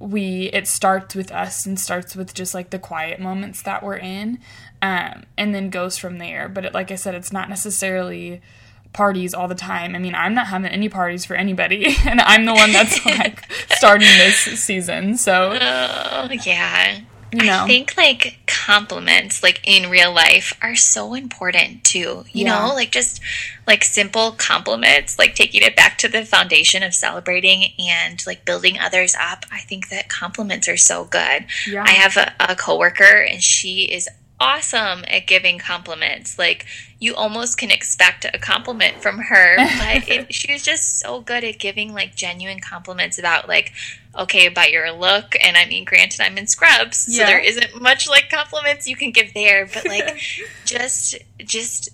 we 0.00 0.50
it 0.54 0.66
starts 0.66 1.14
with 1.14 1.30
us 1.30 1.66
and 1.66 1.78
starts 1.78 2.16
with 2.16 2.34
just 2.34 2.54
like 2.54 2.70
the 2.70 2.78
quiet 2.78 3.20
moments 3.20 3.62
that 3.62 3.82
we're 3.82 3.98
in 3.98 4.38
um, 4.82 5.24
and 5.36 5.54
then 5.54 5.68
goes 5.68 5.98
from 5.98 6.18
there. 6.18 6.48
But 6.48 6.64
it, 6.64 6.74
like 6.74 6.90
i 6.90 6.94
said 6.96 7.14
it's 7.14 7.32
not 7.32 7.48
necessarily 7.48 8.40
parties 8.92 9.34
all 9.34 9.46
the 9.46 9.54
time. 9.54 9.94
I 9.94 9.98
mean 9.98 10.14
i'm 10.14 10.34
not 10.34 10.48
having 10.48 10.72
any 10.72 10.88
parties 10.88 11.24
for 11.24 11.34
anybody 11.34 11.94
and 12.06 12.20
i'm 12.22 12.44
the 12.44 12.54
one 12.54 12.72
that's 12.72 13.04
like 13.04 13.44
starting 13.72 14.08
this 14.18 14.36
season 14.60 15.16
so 15.16 15.56
oh 15.60 16.28
yeah 16.44 17.00
you 17.32 17.44
know. 17.44 17.64
I 17.64 17.66
think 17.66 17.96
like 17.96 18.38
compliments, 18.46 19.42
like 19.42 19.60
in 19.64 19.90
real 19.90 20.12
life, 20.12 20.52
are 20.62 20.76
so 20.76 21.14
important 21.14 21.84
too. 21.84 22.24
You 22.32 22.46
yeah. 22.46 22.66
know, 22.66 22.74
like 22.74 22.90
just 22.90 23.20
like 23.66 23.84
simple 23.84 24.32
compliments, 24.32 25.18
like 25.18 25.34
taking 25.34 25.62
it 25.62 25.76
back 25.76 25.98
to 25.98 26.08
the 26.08 26.24
foundation 26.24 26.82
of 26.82 26.94
celebrating 26.94 27.72
and 27.78 28.24
like 28.26 28.44
building 28.44 28.78
others 28.78 29.14
up. 29.20 29.46
I 29.52 29.60
think 29.60 29.88
that 29.90 30.08
compliments 30.08 30.68
are 30.68 30.76
so 30.76 31.04
good. 31.04 31.46
Yeah. 31.68 31.84
I 31.84 31.90
have 31.90 32.16
a, 32.16 32.34
a 32.40 32.56
coworker 32.56 33.22
and 33.22 33.42
she 33.42 33.84
is 33.84 34.08
awesome 34.40 35.04
at 35.06 35.26
giving 35.26 35.58
compliments. 35.58 36.38
Like 36.38 36.66
you 36.98 37.14
almost 37.14 37.58
can 37.58 37.70
expect 37.70 38.24
a 38.24 38.38
compliment 38.38 39.02
from 39.02 39.18
her, 39.18 39.56
but 39.78 40.08
it, 40.08 40.34
she 40.34 40.52
was 40.52 40.62
just 40.62 40.98
so 40.98 41.20
good 41.20 41.44
at 41.44 41.58
giving 41.58 41.92
like 41.92 42.14
genuine 42.14 42.60
compliments 42.60 43.18
about 43.18 43.48
like 43.48 43.72
okay 44.18 44.46
about 44.46 44.72
your 44.72 44.90
look. 44.92 45.36
And 45.40 45.56
I 45.56 45.66
mean, 45.66 45.84
granted, 45.84 46.20
I'm 46.20 46.38
in 46.38 46.46
scrubs, 46.46 47.06
yeah. 47.08 47.18
so 47.18 47.26
there 47.26 47.40
isn't 47.40 47.80
much 47.80 48.08
like 48.08 48.30
compliments 48.30 48.88
you 48.88 48.96
can 48.96 49.12
give 49.12 49.34
there, 49.34 49.66
but 49.66 49.86
like 49.86 50.18
just 50.64 51.16
just 51.38 51.90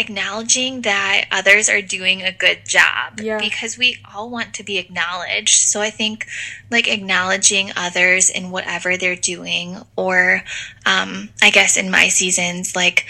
acknowledging 0.00 0.82
that 0.82 1.26
others 1.30 1.68
are 1.68 1.82
doing 1.82 2.22
a 2.22 2.32
good 2.32 2.64
job 2.66 3.20
yeah. 3.20 3.38
because 3.38 3.78
we 3.78 3.98
all 4.12 4.30
want 4.30 4.54
to 4.54 4.64
be 4.64 4.78
acknowledged. 4.78 5.68
So 5.68 5.80
I 5.80 5.90
think 5.90 6.26
like 6.70 6.88
acknowledging 6.88 7.70
others 7.76 8.30
in 8.30 8.50
whatever 8.50 8.96
they're 8.96 9.14
doing, 9.14 9.76
or 9.96 10.42
um, 10.86 11.28
I 11.42 11.50
guess 11.50 11.76
in 11.76 11.90
my 11.90 12.08
seasons, 12.08 12.74
like, 12.74 13.06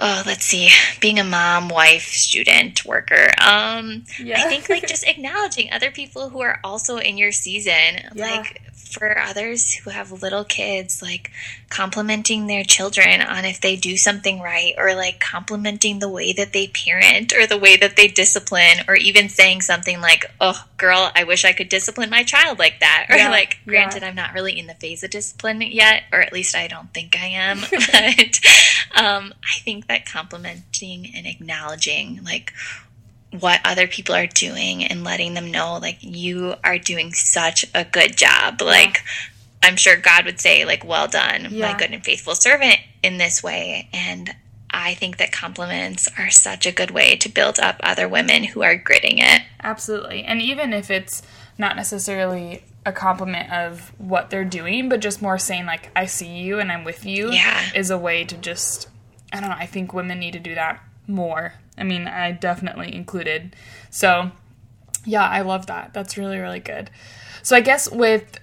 oh, 0.00 0.22
let's 0.26 0.44
see, 0.44 0.68
being 1.00 1.18
a 1.18 1.24
mom, 1.24 1.68
wife, 1.68 2.08
student, 2.08 2.84
worker. 2.84 3.28
Um, 3.40 4.04
yeah. 4.18 4.40
I 4.40 4.48
think 4.48 4.68
like 4.68 4.86
just 4.86 5.06
acknowledging 5.06 5.70
other 5.72 5.90
people 5.90 6.28
who 6.28 6.40
are 6.40 6.58
also 6.64 6.96
in 6.96 7.18
your 7.18 7.32
season, 7.32 8.00
yeah. 8.14 8.30
like 8.30 8.62
for 8.92 9.18
others 9.18 9.74
who 9.74 9.90
have 9.90 10.22
little 10.22 10.44
kids, 10.44 11.02
like 11.02 11.30
complimenting 11.72 12.46
their 12.46 12.64
children 12.64 13.22
on 13.22 13.46
if 13.46 13.58
they 13.58 13.76
do 13.76 13.96
something 13.96 14.40
right, 14.40 14.74
or 14.76 14.94
like 14.94 15.18
complimenting 15.20 16.00
the 16.00 16.08
way 16.08 16.30
that 16.34 16.52
they 16.52 16.68
parent 16.68 17.32
or 17.32 17.46
the 17.46 17.56
way 17.56 17.78
that 17.78 17.96
they 17.96 18.08
discipline, 18.08 18.84
or 18.86 18.94
even 18.94 19.30
saying 19.30 19.62
something 19.62 19.98
like, 20.00 20.26
Oh, 20.38 20.66
girl, 20.76 21.10
I 21.14 21.24
wish 21.24 21.46
I 21.46 21.52
could 21.52 21.70
discipline 21.70 22.10
my 22.10 22.24
child 22.24 22.58
like 22.58 22.80
that. 22.80 23.06
Or 23.12 23.16
yeah, 23.16 23.30
like, 23.30 23.58
granted, 23.66 24.02
yeah. 24.02 24.08
I'm 24.08 24.14
not 24.14 24.32
really 24.32 24.58
in 24.58 24.66
the 24.66 24.74
phase 24.74 25.02
of 25.02 25.10
discipline 25.10 25.60
yet, 25.60 26.04
or 26.12 26.20
at 26.20 26.32
least 26.32 26.56
I 26.56 26.66
don't 26.66 26.92
think 26.94 27.16
I 27.18 27.26
am. 27.26 27.60
but 27.70 28.40
um, 28.94 29.34
I 29.44 29.58
think 29.60 29.86
that 29.88 30.06
complimenting 30.06 31.10
and 31.14 31.26
acknowledging, 31.26 32.22
like, 32.22 32.52
what 33.38 33.60
other 33.64 33.86
people 33.86 34.14
are 34.14 34.26
doing 34.26 34.84
and 34.84 35.04
letting 35.04 35.32
them 35.32 35.50
know 35.50 35.78
like 35.80 35.96
you 36.02 36.54
are 36.62 36.76
doing 36.76 37.12
such 37.14 37.64
a 37.74 37.82
good 37.82 38.14
job 38.14 38.60
like 38.60 39.02
i'm 39.62 39.76
sure 39.76 39.96
god 39.96 40.24
would 40.24 40.40
say 40.40 40.64
like 40.64 40.84
well 40.84 41.08
done 41.08 41.48
yeah. 41.50 41.72
my 41.72 41.78
good 41.78 41.90
and 41.90 42.04
faithful 42.04 42.34
servant 42.34 42.78
in 43.02 43.18
this 43.18 43.42
way 43.42 43.88
and 43.92 44.34
i 44.70 44.94
think 44.94 45.16
that 45.16 45.32
compliments 45.32 46.08
are 46.18 46.30
such 46.30 46.66
a 46.66 46.72
good 46.72 46.90
way 46.90 47.16
to 47.16 47.28
build 47.28 47.58
up 47.58 47.76
other 47.82 48.08
women 48.08 48.44
who 48.44 48.62
are 48.62 48.76
gritting 48.76 49.18
it 49.18 49.42
absolutely 49.62 50.22
and 50.24 50.40
even 50.40 50.72
if 50.72 50.90
it's 50.90 51.22
not 51.58 51.76
necessarily 51.76 52.64
a 52.84 52.92
compliment 52.92 53.52
of 53.52 53.92
what 53.98 54.30
they're 54.30 54.44
doing 54.44 54.88
but 54.88 55.00
just 55.00 55.22
more 55.22 55.38
saying 55.38 55.66
like 55.66 55.90
i 55.94 56.06
see 56.06 56.38
you 56.38 56.58
and 56.58 56.72
i'm 56.72 56.84
with 56.84 57.06
you 57.06 57.30
yeah. 57.30 57.70
is 57.74 57.90
a 57.90 57.98
way 57.98 58.24
to 58.24 58.36
just 58.36 58.88
i 59.32 59.40
don't 59.40 59.50
know 59.50 59.56
i 59.56 59.66
think 59.66 59.92
women 59.92 60.18
need 60.18 60.32
to 60.32 60.40
do 60.40 60.54
that 60.54 60.82
more 61.06 61.54
I 61.76 61.84
mean, 61.84 62.06
I 62.06 62.32
definitely 62.32 62.94
included. 62.94 63.56
So, 63.90 64.30
yeah, 65.04 65.28
I 65.28 65.40
love 65.40 65.66
that. 65.66 65.92
That's 65.94 66.16
really, 66.16 66.38
really 66.38 66.60
good. 66.60 66.90
So, 67.42 67.56
I 67.56 67.60
guess 67.60 67.90
with 67.90 68.38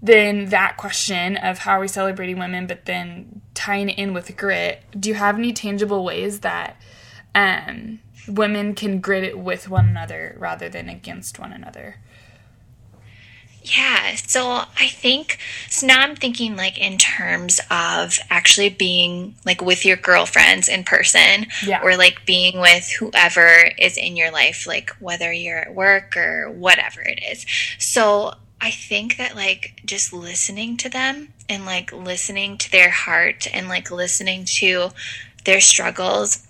then 0.00 0.46
that 0.46 0.76
question 0.76 1.36
of 1.36 1.58
how 1.58 1.72
are 1.72 1.80
we 1.80 1.88
celebrating 1.88 2.38
women, 2.38 2.66
but 2.66 2.84
then 2.84 3.40
tying 3.54 3.88
it 3.88 3.98
in 3.98 4.14
with 4.14 4.36
grit, 4.36 4.82
do 4.98 5.08
you 5.08 5.14
have 5.16 5.36
any 5.36 5.52
tangible 5.52 6.04
ways 6.04 6.40
that 6.40 6.80
um, 7.34 8.00
women 8.28 8.74
can 8.74 9.00
grit 9.00 9.24
it 9.24 9.38
with 9.38 9.68
one 9.68 9.88
another 9.88 10.36
rather 10.38 10.68
than 10.68 10.88
against 10.88 11.38
one 11.38 11.52
another? 11.52 11.96
Yeah, 13.76 14.14
so 14.14 14.62
I 14.78 14.88
think 14.88 15.38
so 15.68 15.86
now 15.86 16.00
I'm 16.00 16.16
thinking 16.16 16.56
like 16.56 16.78
in 16.78 16.96
terms 16.96 17.60
of 17.70 18.18
actually 18.30 18.70
being 18.70 19.34
like 19.44 19.60
with 19.60 19.84
your 19.84 19.96
girlfriends 19.96 20.68
in 20.68 20.84
person 20.84 21.46
yeah. 21.66 21.82
or 21.82 21.96
like 21.96 22.24
being 22.24 22.60
with 22.60 22.88
whoever 22.90 23.70
is 23.78 23.96
in 23.98 24.16
your 24.16 24.30
life, 24.30 24.66
like 24.66 24.90
whether 25.00 25.32
you're 25.32 25.58
at 25.58 25.74
work 25.74 26.16
or 26.16 26.50
whatever 26.50 27.00
it 27.02 27.20
is. 27.30 27.44
So 27.78 28.34
I 28.60 28.70
think 28.70 29.16
that 29.16 29.36
like 29.36 29.80
just 29.84 30.12
listening 30.12 30.76
to 30.78 30.88
them 30.88 31.32
and 31.48 31.64
like 31.64 31.92
listening 31.92 32.58
to 32.58 32.70
their 32.70 32.90
heart 32.90 33.46
and 33.52 33.68
like 33.68 33.90
listening 33.90 34.44
to 34.58 34.90
their 35.44 35.60
struggles 35.60 36.47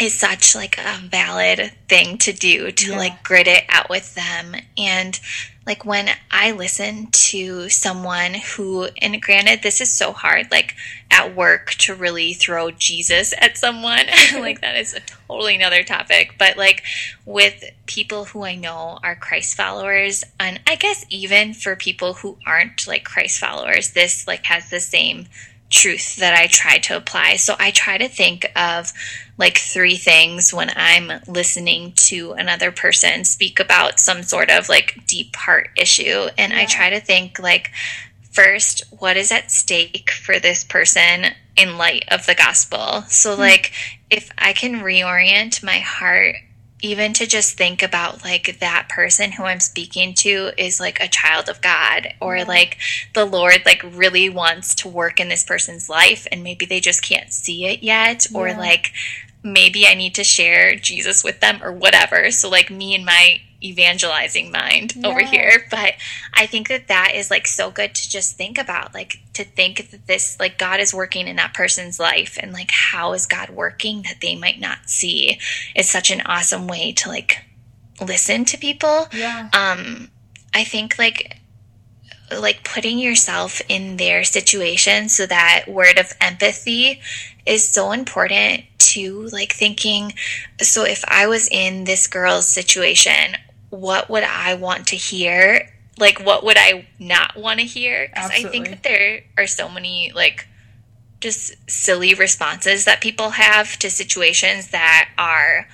is 0.00 0.14
such 0.14 0.54
like 0.54 0.78
a 0.78 0.98
valid 1.08 1.72
thing 1.88 2.18
to 2.18 2.32
do 2.32 2.70
to 2.72 2.90
yeah. 2.90 2.96
like 2.98 3.22
grit 3.22 3.46
it 3.46 3.64
out 3.68 3.90
with 3.90 4.14
them 4.14 4.54
and 4.78 5.20
like 5.66 5.84
when 5.84 6.08
I 6.32 6.50
listen 6.50 7.08
to 7.12 7.68
someone 7.68 8.34
who, 8.34 8.88
and 9.00 9.22
granted, 9.22 9.62
this 9.62 9.80
is 9.80 9.92
so 9.92 10.12
hard, 10.12 10.50
like 10.50 10.74
at 11.12 11.36
work 11.36 11.70
to 11.72 11.94
really 11.94 12.32
throw 12.32 12.72
Jesus 12.72 13.32
at 13.38 13.56
someone, 13.56 14.06
like 14.34 14.62
that 14.62 14.76
is 14.76 14.94
a 14.94 15.00
totally 15.28 15.54
another 15.54 15.84
topic. 15.84 16.34
But 16.38 16.56
like 16.56 16.82
with 17.24 17.62
people 17.86 18.24
who 18.24 18.44
I 18.44 18.56
know 18.56 18.98
are 19.04 19.14
Christ 19.14 19.56
followers, 19.56 20.24
and 20.40 20.60
I 20.66 20.76
guess 20.76 21.04
even 21.08 21.54
for 21.54 21.76
people 21.76 22.14
who 22.14 22.36
aren't 22.44 22.88
like 22.88 23.04
Christ 23.04 23.38
followers, 23.38 23.90
this 23.90 24.26
like 24.26 24.46
has 24.46 24.70
the 24.70 24.80
same 24.80 25.26
truth 25.70 26.16
that 26.16 26.34
I 26.34 26.48
try 26.48 26.78
to 26.78 26.96
apply. 26.96 27.36
So 27.36 27.54
I 27.58 27.70
try 27.70 27.96
to 27.96 28.08
think 28.08 28.50
of 28.56 28.92
like 29.38 29.56
three 29.56 29.96
things 29.96 30.52
when 30.52 30.70
I'm 30.76 31.22
listening 31.26 31.92
to 31.96 32.32
another 32.32 32.70
person 32.72 33.24
speak 33.24 33.58
about 33.60 33.98
some 33.98 34.22
sort 34.22 34.50
of 34.50 34.68
like 34.68 35.06
deep 35.06 35.34
heart 35.36 35.70
issue. 35.76 36.28
And 36.36 36.52
yeah. 36.52 36.60
I 36.60 36.64
try 36.66 36.90
to 36.90 37.00
think 37.00 37.38
like, 37.38 37.70
first, 38.32 38.82
what 38.90 39.16
is 39.16 39.32
at 39.32 39.50
stake 39.50 40.10
for 40.10 40.38
this 40.38 40.64
person 40.64 41.26
in 41.56 41.78
light 41.78 42.04
of 42.08 42.26
the 42.26 42.34
gospel? 42.34 43.02
So, 43.08 43.32
mm-hmm. 43.32 43.40
like, 43.40 43.72
if 44.10 44.30
I 44.36 44.52
can 44.52 44.80
reorient 44.80 45.62
my 45.62 45.78
heart 45.78 46.36
even 46.82 47.12
to 47.14 47.26
just 47.26 47.56
think 47.56 47.82
about 47.82 48.24
like 48.24 48.58
that 48.60 48.88
person 48.88 49.32
who 49.32 49.44
I'm 49.44 49.60
speaking 49.60 50.14
to 50.14 50.50
is 50.56 50.80
like 50.80 51.00
a 51.00 51.08
child 51.08 51.48
of 51.48 51.60
God 51.60 52.14
or 52.20 52.38
yeah. 52.38 52.44
like 52.44 52.78
the 53.14 53.24
Lord 53.24 53.62
like 53.64 53.82
really 53.92 54.28
wants 54.28 54.74
to 54.76 54.88
work 54.88 55.20
in 55.20 55.28
this 55.28 55.44
person's 55.44 55.88
life 55.88 56.26
and 56.30 56.42
maybe 56.42 56.66
they 56.66 56.80
just 56.80 57.02
can't 57.02 57.32
see 57.32 57.66
it 57.66 57.82
yet 57.82 58.26
yeah. 58.30 58.38
or 58.38 58.54
like 58.54 58.92
maybe 59.42 59.86
I 59.86 59.94
need 59.94 60.14
to 60.16 60.24
share 60.24 60.74
Jesus 60.76 61.24
with 61.24 61.40
them 61.40 61.62
or 61.62 61.72
whatever. 61.72 62.30
So 62.30 62.48
like 62.48 62.70
me 62.70 62.94
and 62.94 63.04
my 63.04 63.40
evangelizing 63.62 64.50
mind 64.50 64.94
yeah. 64.96 65.06
over 65.06 65.20
here. 65.20 65.66
But 65.70 65.94
i 66.34 66.46
think 66.46 66.68
that 66.68 66.88
that 66.88 67.12
is 67.14 67.30
like 67.30 67.46
so 67.46 67.70
good 67.70 67.94
to 67.94 68.10
just 68.10 68.36
think 68.36 68.58
about 68.58 68.94
like 68.94 69.20
to 69.34 69.44
think 69.44 69.90
that 69.90 70.06
this 70.06 70.38
like 70.40 70.58
god 70.58 70.80
is 70.80 70.94
working 70.94 71.28
in 71.28 71.36
that 71.36 71.54
person's 71.54 72.00
life 72.00 72.38
and 72.40 72.52
like 72.52 72.70
how 72.70 73.12
is 73.12 73.26
god 73.26 73.50
working 73.50 74.02
that 74.02 74.20
they 74.20 74.36
might 74.36 74.58
not 74.58 74.78
see 74.86 75.38
is 75.74 75.88
such 75.88 76.10
an 76.10 76.22
awesome 76.22 76.66
way 76.66 76.92
to 76.92 77.08
like 77.08 77.44
listen 78.00 78.44
to 78.46 78.56
people. 78.58 79.06
Yeah. 79.12 79.48
Um 79.52 80.10
i 80.54 80.64
think 80.64 80.98
like 80.98 81.36
like 82.38 82.64
putting 82.64 82.98
yourself 82.98 83.60
in 83.68 83.96
their 83.96 84.24
situation 84.24 85.08
so 85.08 85.26
that 85.26 85.64
word 85.68 85.98
of 85.98 86.12
empathy 86.20 87.00
is 87.44 87.68
so 87.68 87.90
important 87.92 88.62
to 88.78 89.26
like 89.32 89.52
thinking 89.52 90.12
so 90.60 90.84
if 90.84 91.04
i 91.08 91.26
was 91.26 91.48
in 91.48 91.84
this 91.84 92.06
girl's 92.06 92.46
situation 92.46 93.36
what 93.70 94.10
would 94.10 94.24
I 94.24 94.54
want 94.54 94.88
to 94.88 94.96
hear? 94.96 95.70
Like, 95.98 96.20
what 96.20 96.44
would 96.44 96.56
I 96.58 96.86
not 96.98 97.36
want 97.36 97.60
to 97.60 97.66
hear? 97.66 98.08
Because 98.08 98.30
I 98.30 98.44
think 98.44 98.68
that 98.68 98.82
there 98.82 99.22
are 99.36 99.46
so 99.46 99.68
many, 99.68 100.12
like, 100.14 100.46
just 101.20 101.54
silly 101.70 102.14
responses 102.14 102.84
that 102.86 103.00
people 103.00 103.30
have 103.30 103.78
to 103.78 103.90
situations 103.90 104.70
that 104.70 105.10
are 105.18 105.68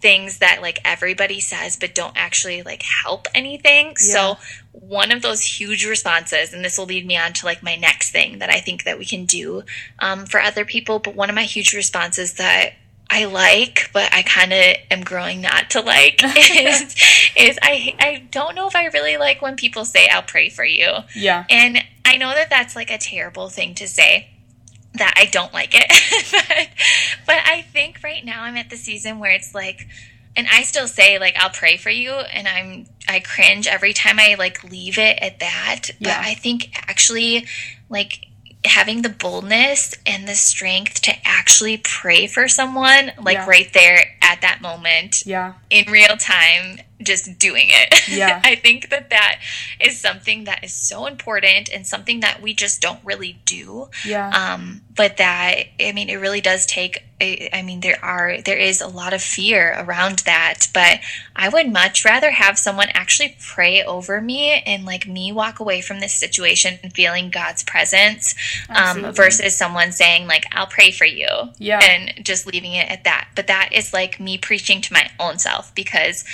things 0.00 0.38
that 0.38 0.60
like 0.62 0.78
everybody 0.84 1.40
says 1.40 1.76
but 1.76 1.94
don't 1.94 2.16
actually 2.16 2.62
like 2.62 2.82
help 2.82 3.28
anything. 3.34 3.88
Yeah. 3.88 3.94
So 3.94 4.38
one 4.72 5.12
of 5.12 5.22
those 5.22 5.42
huge 5.42 5.84
responses, 5.86 6.52
and 6.52 6.64
this 6.64 6.78
will 6.78 6.86
lead 6.86 7.06
me 7.06 7.16
on 7.16 7.32
to 7.34 7.46
like 7.46 7.62
my 7.62 7.76
next 7.76 8.10
thing 8.10 8.38
that 8.38 8.50
I 8.50 8.60
think 8.60 8.84
that 8.84 8.98
we 8.98 9.04
can 9.04 9.26
do 9.26 9.62
um, 9.98 10.26
for 10.26 10.40
other 10.40 10.64
people. 10.64 10.98
But 10.98 11.14
one 11.14 11.28
of 11.28 11.36
my 11.36 11.44
huge 11.44 11.74
responses 11.74 12.34
that 12.34 12.72
I 13.10 13.24
like, 13.24 13.90
but 13.92 14.12
I 14.14 14.22
kind 14.22 14.52
of 14.52 14.76
am 14.90 15.02
growing 15.02 15.40
not 15.40 15.70
to 15.70 15.80
like 15.80 16.20
is, 16.24 16.94
is 17.36 17.58
I 17.60 17.94
I 17.98 18.22
don't 18.30 18.54
know 18.54 18.68
if 18.68 18.76
I 18.76 18.86
really 18.86 19.16
like 19.16 19.42
when 19.42 19.56
people 19.56 19.84
say 19.84 20.08
I'll 20.08 20.22
pray 20.22 20.48
for 20.48 20.64
you. 20.64 20.88
Yeah. 21.14 21.44
And 21.50 21.82
I 22.04 22.16
know 22.16 22.30
that 22.30 22.50
that's 22.50 22.76
like 22.76 22.90
a 22.90 22.98
terrible 22.98 23.48
thing 23.48 23.74
to 23.74 23.88
say 23.88 24.28
that 24.94 25.14
I 25.16 25.26
don't 25.26 25.52
like 25.52 25.74
it. 25.74 25.90
but, 26.32 26.68
but 27.26 27.36
I 27.44 27.62
think 27.62 28.00
right 28.04 28.24
now 28.24 28.42
I'm 28.44 28.56
at 28.56 28.70
the 28.70 28.76
season 28.76 29.18
where 29.18 29.32
it's 29.32 29.54
like 29.54 29.88
and 30.36 30.46
I 30.50 30.62
still 30.62 30.86
say 30.86 31.18
like 31.18 31.34
I'll 31.36 31.50
pray 31.50 31.76
for 31.76 31.90
you 31.90 32.12
and 32.12 32.46
I'm 32.46 32.86
I 33.08 33.18
cringe 33.18 33.66
every 33.66 33.92
time 33.92 34.20
I 34.20 34.36
like 34.38 34.62
leave 34.62 34.98
it 34.98 35.18
at 35.20 35.40
that. 35.40 35.90
But 35.98 36.08
yeah. 36.08 36.22
I 36.24 36.34
think 36.34 36.70
actually 36.74 37.46
like 37.88 38.26
having 38.64 39.00
the 39.02 39.08
boldness 39.08 39.94
and 40.06 40.28
the 40.28 40.34
strength 40.34 41.00
to 41.02 41.12
actually 41.24 41.78
pray 41.78 42.26
for 42.26 42.46
someone 42.46 43.10
like 43.22 43.34
Yeah. 43.36 43.46
right 43.48 43.72
there 43.72 43.98
at 44.20 44.42
that 44.42 44.60
moment 44.60 45.24
Yeah. 45.24 45.54
in 45.70 45.90
real 45.90 46.16
time 46.18 46.78
just 47.02 47.38
doing 47.38 47.68
it 47.70 48.08
Yeah. 48.08 48.40
i 48.44 48.54
think 48.56 48.90
that 48.90 49.08
that 49.10 49.40
is 49.80 49.98
something 49.98 50.44
that 50.44 50.62
is 50.62 50.74
so 50.74 51.06
important 51.06 51.70
and 51.72 51.86
something 51.86 52.20
that 52.20 52.42
we 52.42 52.52
just 52.52 52.82
don't 52.82 53.00
really 53.02 53.40
do 53.46 53.88
Yeah. 54.04 54.28
um, 54.28 54.82
but 54.94 55.16
that 55.16 55.54
i 55.80 55.92
mean 55.92 56.10
it 56.10 56.16
really 56.16 56.42
does 56.42 56.66
take 56.66 57.02
I 57.20 57.48
I 57.52 57.62
mean 57.62 57.80
there 57.80 58.02
are 58.04 58.40
there 58.40 58.56
is 58.58 58.80
a 58.80 58.86
lot 58.88 59.12
of 59.12 59.22
fear 59.22 59.74
around 59.78 60.20
that 60.20 60.68
but 60.72 61.00
i 61.36 61.48
would 61.48 61.70
much 61.72 62.04
rather 62.04 62.30
have 62.30 62.58
someone 62.58 62.88
actually 62.94 63.36
pray 63.54 63.82
over 63.82 64.20
me 64.20 64.62
and 64.66 64.84
like 64.84 65.06
me 65.06 65.30
walk 65.32 65.60
away 65.60 65.80
from 65.80 66.00
this 66.00 66.14
situation 66.14 66.78
feeling 66.94 67.30
god's 67.30 67.62
presence 67.62 68.34
um, 68.68 69.12
versus 69.12 69.56
someone 69.56 69.92
saying 69.92 70.26
like 70.26 70.44
i'll 70.52 70.66
pray 70.66 70.90
for 70.90 71.04
you 71.04 71.28
Yeah. 71.58 71.80
and 71.82 72.24
just 72.24 72.46
leaving 72.46 72.72
it 72.74 72.90
at 72.90 73.04
that 73.04 73.28
but 73.36 73.46
that 73.48 73.70
is 73.72 73.92
like 73.92 74.18
me 74.20 74.38
preaching 74.38 74.80
to 74.82 74.92
my 74.92 75.10
own 75.18 75.38
self 75.38 75.74
because 75.74 76.24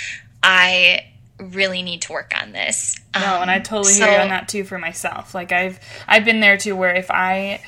i 0.43 1.05
really 1.39 1.83
need 1.83 2.01
to 2.01 2.11
work 2.11 2.33
on 2.41 2.51
this 2.51 2.99
No, 3.13 3.41
and 3.41 3.49
I 3.51 3.57
Um, 3.57 3.63
totally 3.63 3.93
hear 3.93 4.19
on 4.21 4.29
that 4.29 4.47
too 4.49 4.63
for 4.63 4.77
myself. 4.79 5.33
Like 5.35 5.51
I've 5.51 5.79
I've 6.07 6.25
been 6.25 6.39
there 6.39 6.57
too 6.57 6.75
where 6.75 6.95
if 6.95 7.09
I 7.11 7.61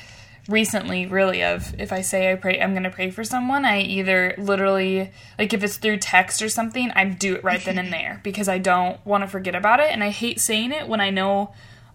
recently 0.50 1.06
really 1.06 1.42
of 1.42 1.74
if 1.80 1.92
I 1.92 2.00
say 2.00 2.30
I 2.32 2.34
pray 2.34 2.60
I'm 2.60 2.74
gonna 2.74 2.90
pray 2.90 3.10
for 3.10 3.24
someone, 3.24 3.64
I 3.64 3.80
either 3.82 4.34
literally 4.38 5.10
like 5.38 5.52
if 5.54 5.62
it's 5.62 5.76
through 5.76 5.98
text 5.98 6.42
or 6.42 6.48
something, 6.48 6.90
I 6.92 7.04
do 7.04 7.34
it 7.36 7.44
right 7.44 7.64
then 7.64 7.78
and 7.78 7.92
there 7.92 8.20
because 8.22 8.48
I 8.48 8.58
don't 8.58 9.04
want 9.06 9.22
to 9.24 9.28
forget 9.28 9.54
about 9.54 9.80
it 9.80 9.90
and 9.90 10.02
I 10.04 10.10
hate 10.10 10.40
saying 10.40 10.72
it 10.72 10.88
when 10.88 11.00
I 11.00 11.10
know 11.10 11.52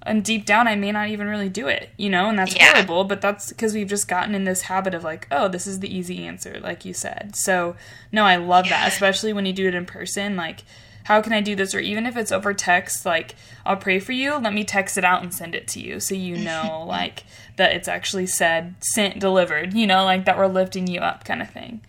and 0.07 0.23
deep 0.23 0.45
down 0.45 0.67
I 0.67 0.75
may 0.75 0.91
not 0.91 1.09
even 1.09 1.27
really 1.27 1.49
do 1.49 1.67
it, 1.67 1.89
you 1.97 2.09
know, 2.09 2.29
and 2.29 2.37
that's 2.37 2.55
Yeah. 2.55 2.73
horrible, 2.73 3.05
but 3.05 3.21
that's 3.21 3.49
because 3.49 3.73
we've 3.73 3.87
just 3.89 4.07
gotten 4.07 4.35
in 4.35 4.43
this 4.43 4.61
habit 4.63 4.93
of 4.93 5.03
like, 5.03 5.27
oh, 5.31 5.47
this 5.47 5.65
is 5.65 5.79
the 5.79 5.95
easy 5.95 6.25
answer, 6.27 6.59
like 6.61 6.85
you 6.85 6.93
said. 6.93 7.35
So, 7.35 7.75
no, 8.11 8.23
I 8.23 8.35
love 8.35 8.69
that, 8.69 8.87
especially 8.87 9.33
when 9.33 9.47
you 9.47 9.53
do 9.53 9.67
it 9.67 9.73
in 9.73 9.87
person. 9.87 10.35
Like, 10.35 10.59
how 11.05 11.21
can 11.21 11.33
I 11.33 11.41
do 11.41 11.55
this? 11.55 11.73
Or 11.73 11.79
even 11.79 12.05
if 12.05 12.17
it's 12.17 12.31
over 12.31 12.53
text, 12.53 13.03
like, 13.03 13.33
I'll 13.65 13.77
pray 13.77 13.99
for 13.99 14.11
you, 14.11 14.35
let 14.37 14.53
me 14.53 14.63
text 14.63 14.95
it 14.99 15.03
out 15.03 15.23
and 15.23 15.33
send 15.33 15.55
it 15.55 15.67
to 15.69 15.79
you 15.79 15.99
so 15.99 16.13
you 16.13 16.37
know, 16.49 16.85
like, 16.87 17.23
that 17.57 17.73
it's 17.73 17.87
actually 17.87 18.27
said, 18.27 18.75
sent, 18.81 19.19
delivered, 19.19 19.73
you 19.73 19.87
know, 19.87 20.03
like 20.03 20.25
that 20.25 20.37
we're 20.37 20.47
lifting 20.47 20.87
you 20.87 20.99
up 20.99 21.23
kind 21.25 21.41
of 21.41 21.49
thing. 21.49 21.81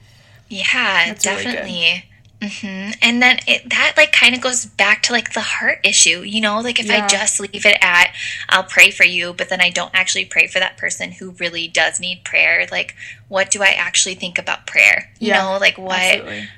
Yeah, 0.49 1.09
That's 1.09 1.25
really 1.27 1.45
definitely. 1.45 2.05
hmm 2.43 2.91
And 3.03 3.23
then 3.23 3.39
it, 3.47 3.69
that 3.71 3.95
like 3.97 4.12
kind 4.12 4.35
of 4.35 4.41
goes 4.43 4.67
back 4.67 5.03
to 5.05 5.12
like 5.12 5.33
the 5.33 5.41
heart 5.41 5.81
issue, 5.85 6.21
you 6.23 6.41
know, 6.41 6.61
like 6.61 6.79
if 6.79 6.87
Yeah. 6.87 7.05
I 7.05 7.07
just 7.07 7.41
leave 7.41 7.64
it 7.67 7.79
at 7.81 8.12
I'll 8.49 8.62
pray 8.62 8.91
for 8.91 9.05
you, 9.05 9.33
but 9.33 9.49
then 9.49 9.61
I 9.61 9.71
don't 9.71 9.91
actually 9.95 10.27
pray 10.27 10.47
for 10.47 10.59
that 10.61 10.77
person 10.77 11.12
who 11.12 11.31
really 11.33 11.67
does 11.67 11.99
need 11.99 12.25
prayer. 12.25 12.67
Like, 12.71 12.95
what 13.29 13.51
do 13.51 13.62
I 13.62 13.71
actually 13.71 14.14
think 14.14 14.39
about 14.39 14.67
prayer? 14.67 15.11
You 15.19 15.29
Yeah, 15.29 15.43
know, 15.53 15.59
like 15.59 15.79
what, 15.79 15.95
Absolutely. 15.95 16.49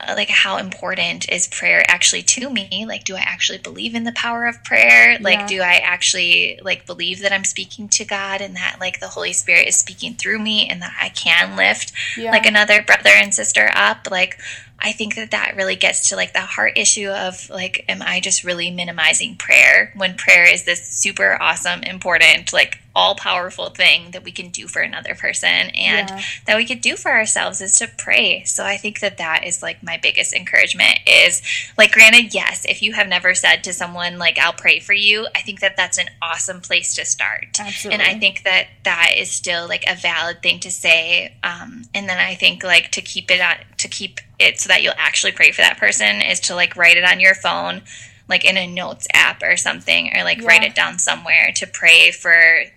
Uh, 0.00 0.14
like 0.16 0.28
how 0.28 0.56
important 0.58 1.28
is 1.30 1.46
prayer 1.48 1.84
actually 1.88 2.22
to 2.22 2.50
me? 2.50 2.84
Like, 2.86 3.04
do 3.04 3.16
I 3.16 3.20
actually 3.20 3.58
believe 3.58 3.94
in 3.94 4.04
the 4.04 4.12
power 4.12 4.46
of 4.46 4.62
prayer? 4.64 5.18
Like, 5.20 5.38
Yeah. 5.40 5.46
do 5.46 5.60
I 5.60 5.74
actually 5.84 6.60
like 6.62 6.86
believe 6.86 7.20
that 7.22 7.32
I'm 7.32 7.44
speaking 7.44 7.88
to 7.90 8.04
God 8.04 8.40
and 8.40 8.54
that 8.56 8.76
like 8.80 9.00
the 9.00 9.08
Holy 9.08 9.32
Spirit 9.32 9.66
is 9.68 9.76
speaking 9.76 10.14
through 10.14 10.38
me 10.38 10.68
and 10.68 10.80
that 10.82 10.92
I 11.00 11.08
can 11.10 11.56
lift 11.56 11.92
Yeah. 12.16 12.30
like 12.30 12.46
another 12.46 12.82
brother 12.82 13.10
and 13.10 13.34
sister 13.34 13.70
up? 13.74 14.08
Like, 14.10 14.38
I 14.80 14.92
think 14.92 15.16
that 15.16 15.32
that 15.32 15.56
really 15.56 15.76
gets 15.76 16.08
to 16.10 16.16
like 16.16 16.32
the 16.32 16.40
heart 16.40 16.72
issue 16.76 17.08
of 17.08 17.50
like, 17.50 17.84
am 17.88 18.00
I 18.00 18.20
just 18.20 18.44
really 18.44 18.70
minimizing 18.70 19.36
prayer 19.36 19.92
when 19.96 20.14
prayer 20.16 20.48
is 20.48 20.64
this 20.64 20.86
super 20.86 21.36
awesome, 21.40 21.82
important, 21.82 22.52
like 22.52 22.78
all 22.94 23.14
powerful 23.14 23.70
thing 23.70 24.10
that 24.10 24.24
we 24.24 24.32
can 24.32 24.50
do 24.50 24.66
for 24.66 24.80
another 24.80 25.14
person 25.14 25.48
and 25.48 26.08
Yeah. 26.08 26.22
that 26.46 26.56
we 26.56 26.64
could 26.64 26.80
do 26.80 26.96
for 26.96 27.10
ourselves 27.10 27.60
is 27.60 27.78
to 27.78 27.88
pray. 27.98 28.42
So 28.44 28.64
I 28.64 28.76
think 28.76 29.00
that 29.00 29.18
that 29.18 29.44
is 29.44 29.62
like 29.62 29.82
my 29.82 29.98
biggest 29.98 30.32
encouragement 30.32 30.98
is 31.06 31.42
like, 31.76 31.92
granted, 31.92 32.34
yes, 32.34 32.64
if 32.68 32.82
you 32.82 32.92
have 32.94 33.06
never 33.08 33.34
said 33.34 33.62
to 33.64 33.72
someone 33.72 34.18
like, 34.18 34.38
I'll 34.38 34.52
pray 34.52 34.80
for 34.80 34.94
you, 34.94 35.26
I 35.34 35.40
think 35.42 35.60
that 35.60 35.76
that's 35.76 35.98
an 35.98 36.08
awesome 36.22 36.60
place 36.60 36.94
to 36.96 37.04
start. 37.04 37.58
Absolutely. 37.60 38.00
And 38.00 38.16
I 38.16 38.18
think 38.18 38.42
that 38.44 38.66
that 38.84 39.12
is 39.16 39.30
still 39.30 39.68
like 39.68 39.84
a 39.88 39.94
valid 39.94 40.42
thing 40.42 40.58
to 40.60 40.70
say. 40.70 41.34
Um, 41.44 41.82
and 41.94 42.08
then 42.08 42.18
I 42.18 42.34
think 42.34 42.64
like 42.64 42.90
to 42.92 43.00
keep 43.00 43.30
it 43.30 43.40
on, 43.40 43.56
to 43.76 43.88
keep 43.88 44.20
it 44.38 44.60
so 44.60 44.68
that 44.68 44.82
you'll 44.82 44.94
actually 44.96 45.32
pray 45.32 45.50
for 45.52 45.62
that 45.62 45.78
person 45.78 46.22
is 46.22 46.40
to 46.40 46.54
like 46.54 46.76
write 46.76 46.96
it 46.96 47.04
on 47.04 47.20
your 47.20 47.34
phone, 47.34 47.82
like 48.28 48.44
in 48.44 48.56
a 48.58 48.66
notes 48.66 49.06
app 49.14 49.42
or 49.42 49.56
something, 49.56 50.12
or 50.16 50.22
like 50.22 50.42
write 50.42 50.62
it 50.62 50.74
down 50.74 50.98
somewhere 50.98 51.50
to 51.56 51.66
pray 51.66 52.10
for 52.10 52.34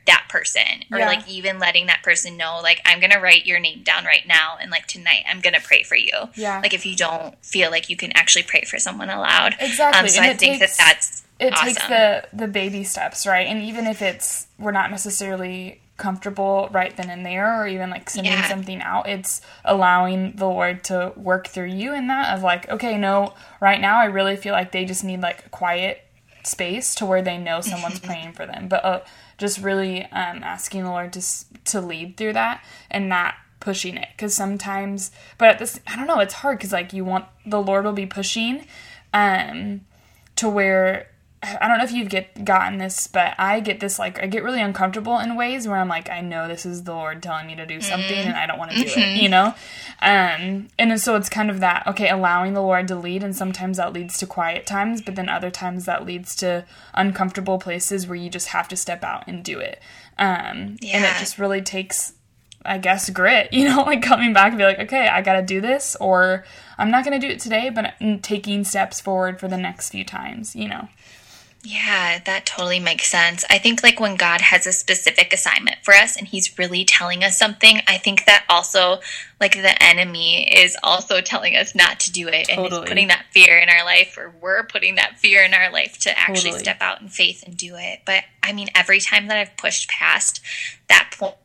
that 0.08 0.26
person, 0.30 0.64
or 0.92 1.00
Yeah. 1.00 1.06
like 1.08 1.28
even 1.28 1.60
letting 1.60 1.88
that 1.88 2.04
person 2.04 2.38
know, 2.38 2.60
like 2.64 2.82
I'm 2.86 3.00
gonna 3.00 3.20
write 3.20 3.46
your 3.46 3.60
name 3.60 3.84
down 3.84 4.06
right 4.06 4.26
now, 4.26 4.58
and 4.62 4.72
like 4.72 4.88
tonight 4.88 5.24
I'm 5.30 5.42
gonna 5.42 5.60
pray 5.62 5.84
for 5.84 5.96
you. 5.96 6.14
Yeah. 6.36 6.60
Like 6.62 6.74
if 6.74 6.86
you 6.86 6.96
don't 6.96 7.36
feel 7.46 7.70
like 7.70 7.90
you 7.90 7.98
can 7.98 8.12
actually 8.14 8.44
pray 8.44 8.62
for 8.64 8.80
someone 8.80 9.10
aloud, 9.10 9.56
Exactly, 9.60 10.00
Um, 10.00 10.08
so 10.08 10.22
and 10.22 10.32
I 10.32 10.34
think 10.36 10.60
takes- 10.62 10.78
that 10.78 10.86
that's 10.86 11.24
it 11.40 11.54
awesome. 11.54 11.68
takes 11.68 11.88
the 11.88 12.28
the 12.34 12.48
baby 12.48 12.84
steps 12.84 13.26
right 13.26 13.48
and 13.48 13.64
even 13.64 13.88
if 13.88 14.02
it's 14.02 14.46
we're 14.60 14.72
not 14.72 14.92
necessarily 14.92 15.82
comfortable 16.02 16.68
right 16.72 16.98
then 16.98 17.10
and 17.10 17.24
there 17.26 17.62
or 17.62 17.68
even 17.68 17.90
like 17.92 18.10
sending 18.10 18.34
Yeah. 18.34 18.48
something 18.50 18.82
out. 18.82 19.08
It's 19.08 19.40
allowing 19.64 20.34
the 20.36 20.48
lord 20.48 20.84
to 20.86 21.14
work 21.16 21.48
through 21.48 21.68
you 21.82 21.94
in 21.94 22.08
that 22.08 22.36
of 22.36 22.42
like 22.44 22.68
okay 22.70 22.98
no 22.98 23.34
right 23.62 23.80
now 23.80 24.00
i 24.00 24.06
really 24.06 24.36
feel 24.36 24.54
like 24.54 24.72
they 24.72 24.84
just 24.84 25.04
need 25.04 25.22
like 25.22 25.46
a 25.46 25.50
quiet 25.50 26.04
space 26.44 26.96
to 26.96 27.06
where 27.06 27.22
they 27.22 27.38
know 27.38 27.62
someone's 27.62 28.00
praying 28.00 28.34
for 28.34 28.48
them. 28.48 28.68
But 28.68 28.84
uh, 28.84 29.02
just 29.38 29.60
really 29.60 30.04
um, 30.06 30.42
asking 30.44 30.84
the 30.84 30.90
lord 30.90 31.14
to 31.14 31.22
to 31.66 31.80
lead 31.80 32.18
through 32.18 32.34
that 32.34 32.64
and 32.90 33.08
not 33.08 33.36
pushing 33.60 33.96
it. 33.96 34.08
Because 34.18 34.34
sometimes 34.34 35.12
but 35.38 35.50
at 35.50 35.60
this 35.60 35.80
i 35.86 35.96
don't 35.96 36.08
know 36.08 36.20
it's 36.20 36.34
hard 36.42 36.58
because 36.58 36.74
like 36.74 36.94
you 36.94 37.06
want 37.06 37.26
the 37.46 37.62
lord 37.62 37.86
will 37.86 37.94
be 37.94 38.08
pushing 38.08 38.66
um 39.14 39.82
to 40.36 40.50
where 40.50 41.11
I 41.44 41.68
don't 41.68 41.80
know 41.80 41.84
if 41.84 41.92
you've 41.92 42.10
get 42.10 42.46
gotten 42.46 42.78
this, 42.78 43.08
but 43.08 43.34
I 43.40 43.62
get 43.62 43.80
this 43.80 43.98
like 43.98 44.22
I 44.22 44.28
get 44.28 44.44
really 44.44 44.62
uncomfortable 44.62 45.18
in 45.18 45.36
ways 45.36 45.68
where 45.68 45.78
I'm 45.78 45.88
like 45.88 46.08
I 46.08 46.22
know 46.22 46.48
this 46.48 46.68
is 46.68 46.84
the 46.84 46.94
Lord 46.94 47.24
telling 47.24 47.48
me 47.48 47.56
to 47.56 47.66
do 47.66 47.82
something 47.82 48.16
and 48.16 48.36
I 48.36 48.46
don't 48.46 48.60
want 48.60 48.72
to 48.72 48.78
do 48.78 48.92
it, 48.96 49.22
you 49.22 49.28
know. 49.28 49.56
Um, 50.04 50.68
and 50.78 51.02
so 51.02 51.16
it's 51.16 51.30
kind 51.30 51.50
of 51.50 51.60
that 51.60 51.88
okay, 51.88 52.10
allowing 52.10 52.54
the 52.54 52.62
Lord 52.62 52.88
to 52.90 52.96
lead, 52.96 53.24
and 53.24 53.36
sometimes 53.36 53.78
that 53.78 53.92
leads 53.92 54.20
to 54.20 54.28
quiet 54.28 54.68
times, 54.68 55.02
but 55.02 55.16
then 55.16 55.30
other 55.30 55.50
times 55.50 55.86
that 55.86 56.06
leads 56.06 56.36
to 56.38 56.64
uncomfortable 56.94 57.58
places 57.58 58.06
where 58.06 58.16
you 58.16 58.30
just 58.30 58.50
have 58.50 58.68
to 58.68 58.76
step 58.76 59.04
out 59.04 59.24
and 59.28 59.44
do 59.44 59.60
it. 59.60 59.82
Um, 60.20 60.78
and 60.94 61.06
it 61.06 61.20
just 61.20 61.40
really 61.40 61.62
takes 61.62 62.14
I 62.64 62.78
guess 62.78 63.10
grit, 63.10 63.52
you 63.54 63.68
know, 63.68 63.82
like 63.82 64.02
coming 64.02 64.34
back 64.34 64.50
and 64.50 64.58
be 64.58 64.64
like, 64.64 64.80
okay, 64.80 65.08
I 65.08 65.22
got 65.22 65.34
to 65.34 65.42
do 65.42 65.62
this, 65.62 65.96
or 66.00 66.46
I'm 66.78 66.92
not 66.92 67.04
going 67.04 67.20
to 67.20 67.28
do 67.28 67.32
it 67.32 67.40
today, 67.40 67.70
but 67.70 67.94
I'm 68.00 68.20
taking 68.20 68.64
steps 68.64 69.02
forward 69.02 69.40
for 69.40 69.48
the 69.48 69.58
next 69.58 69.90
few 69.90 70.04
times, 70.04 70.56
you 70.56 70.68
know. 70.68 70.88
Yeah, 71.64 72.20
that 72.26 72.48
totally 72.48 72.80
makes 72.80 73.08
sense. 73.08 73.46
I 73.48 73.60
think 73.60 73.84
like 73.84 74.00
when 74.00 74.16
God 74.16 74.42
has 74.42 74.66
a 74.66 74.72
specific 74.72 75.32
assignment 75.32 75.78
for 75.84 75.94
us 75.94 76.18
and 76.18 76.28
he's 76.28 76.58
really 76.58 76.84
telling 76.86 77.24
us 77.24 77.38
something, 77.38 77.82
I 77.88 78.00
think 78.00 78.26
that 78.26 78.46
also 78.50 79.00
like 79.40 79.54
the 79.54 79.82
enemy 79.84 80.52
is 80.52 80.76
also 80.82 81.22
telling 81.22 81.56
us 81.56 81.76
not 81.76 82.00
to 82.02 82.12
do 82.12 82.28
it 82.28 82.50
and 82.50 82.58
Totally. 82.58 82.84
is 82.84 82.90
putting 82.90 83.08
that 83.10 83.26
fear 83.30 83.60
in 83.60 83.70
our 83.70 83.86
life 83.86 84.18
or 84.18 84.34
we're 84.42 84.64
putting 84.64 84.96
that 84.96 85.20
fear 85.20 85.44
in 85.44 85.54
our 85.54 85.72
life 85.72 86.00
to 86.00 86.18
actually 86.20 86.52
Totally. 86.52 86.60
step 86.64 86.82
out 86.82 87.00
in 87.00 87.10
faith 87.10 87.44
and 87.46 87.56
do 87.56 87.76
it. 87.78 88.02
But 88.08 88.24
I 88.42 88.54
mean 88.54 88.70
every 88.74 89.00
time 89.00 89.28
that 89.28 89.38
I've 89.38 89.56
pushed 89.58 89.88
past 89.88 90.42
that 90.90 91.14
po- 91.20 91.36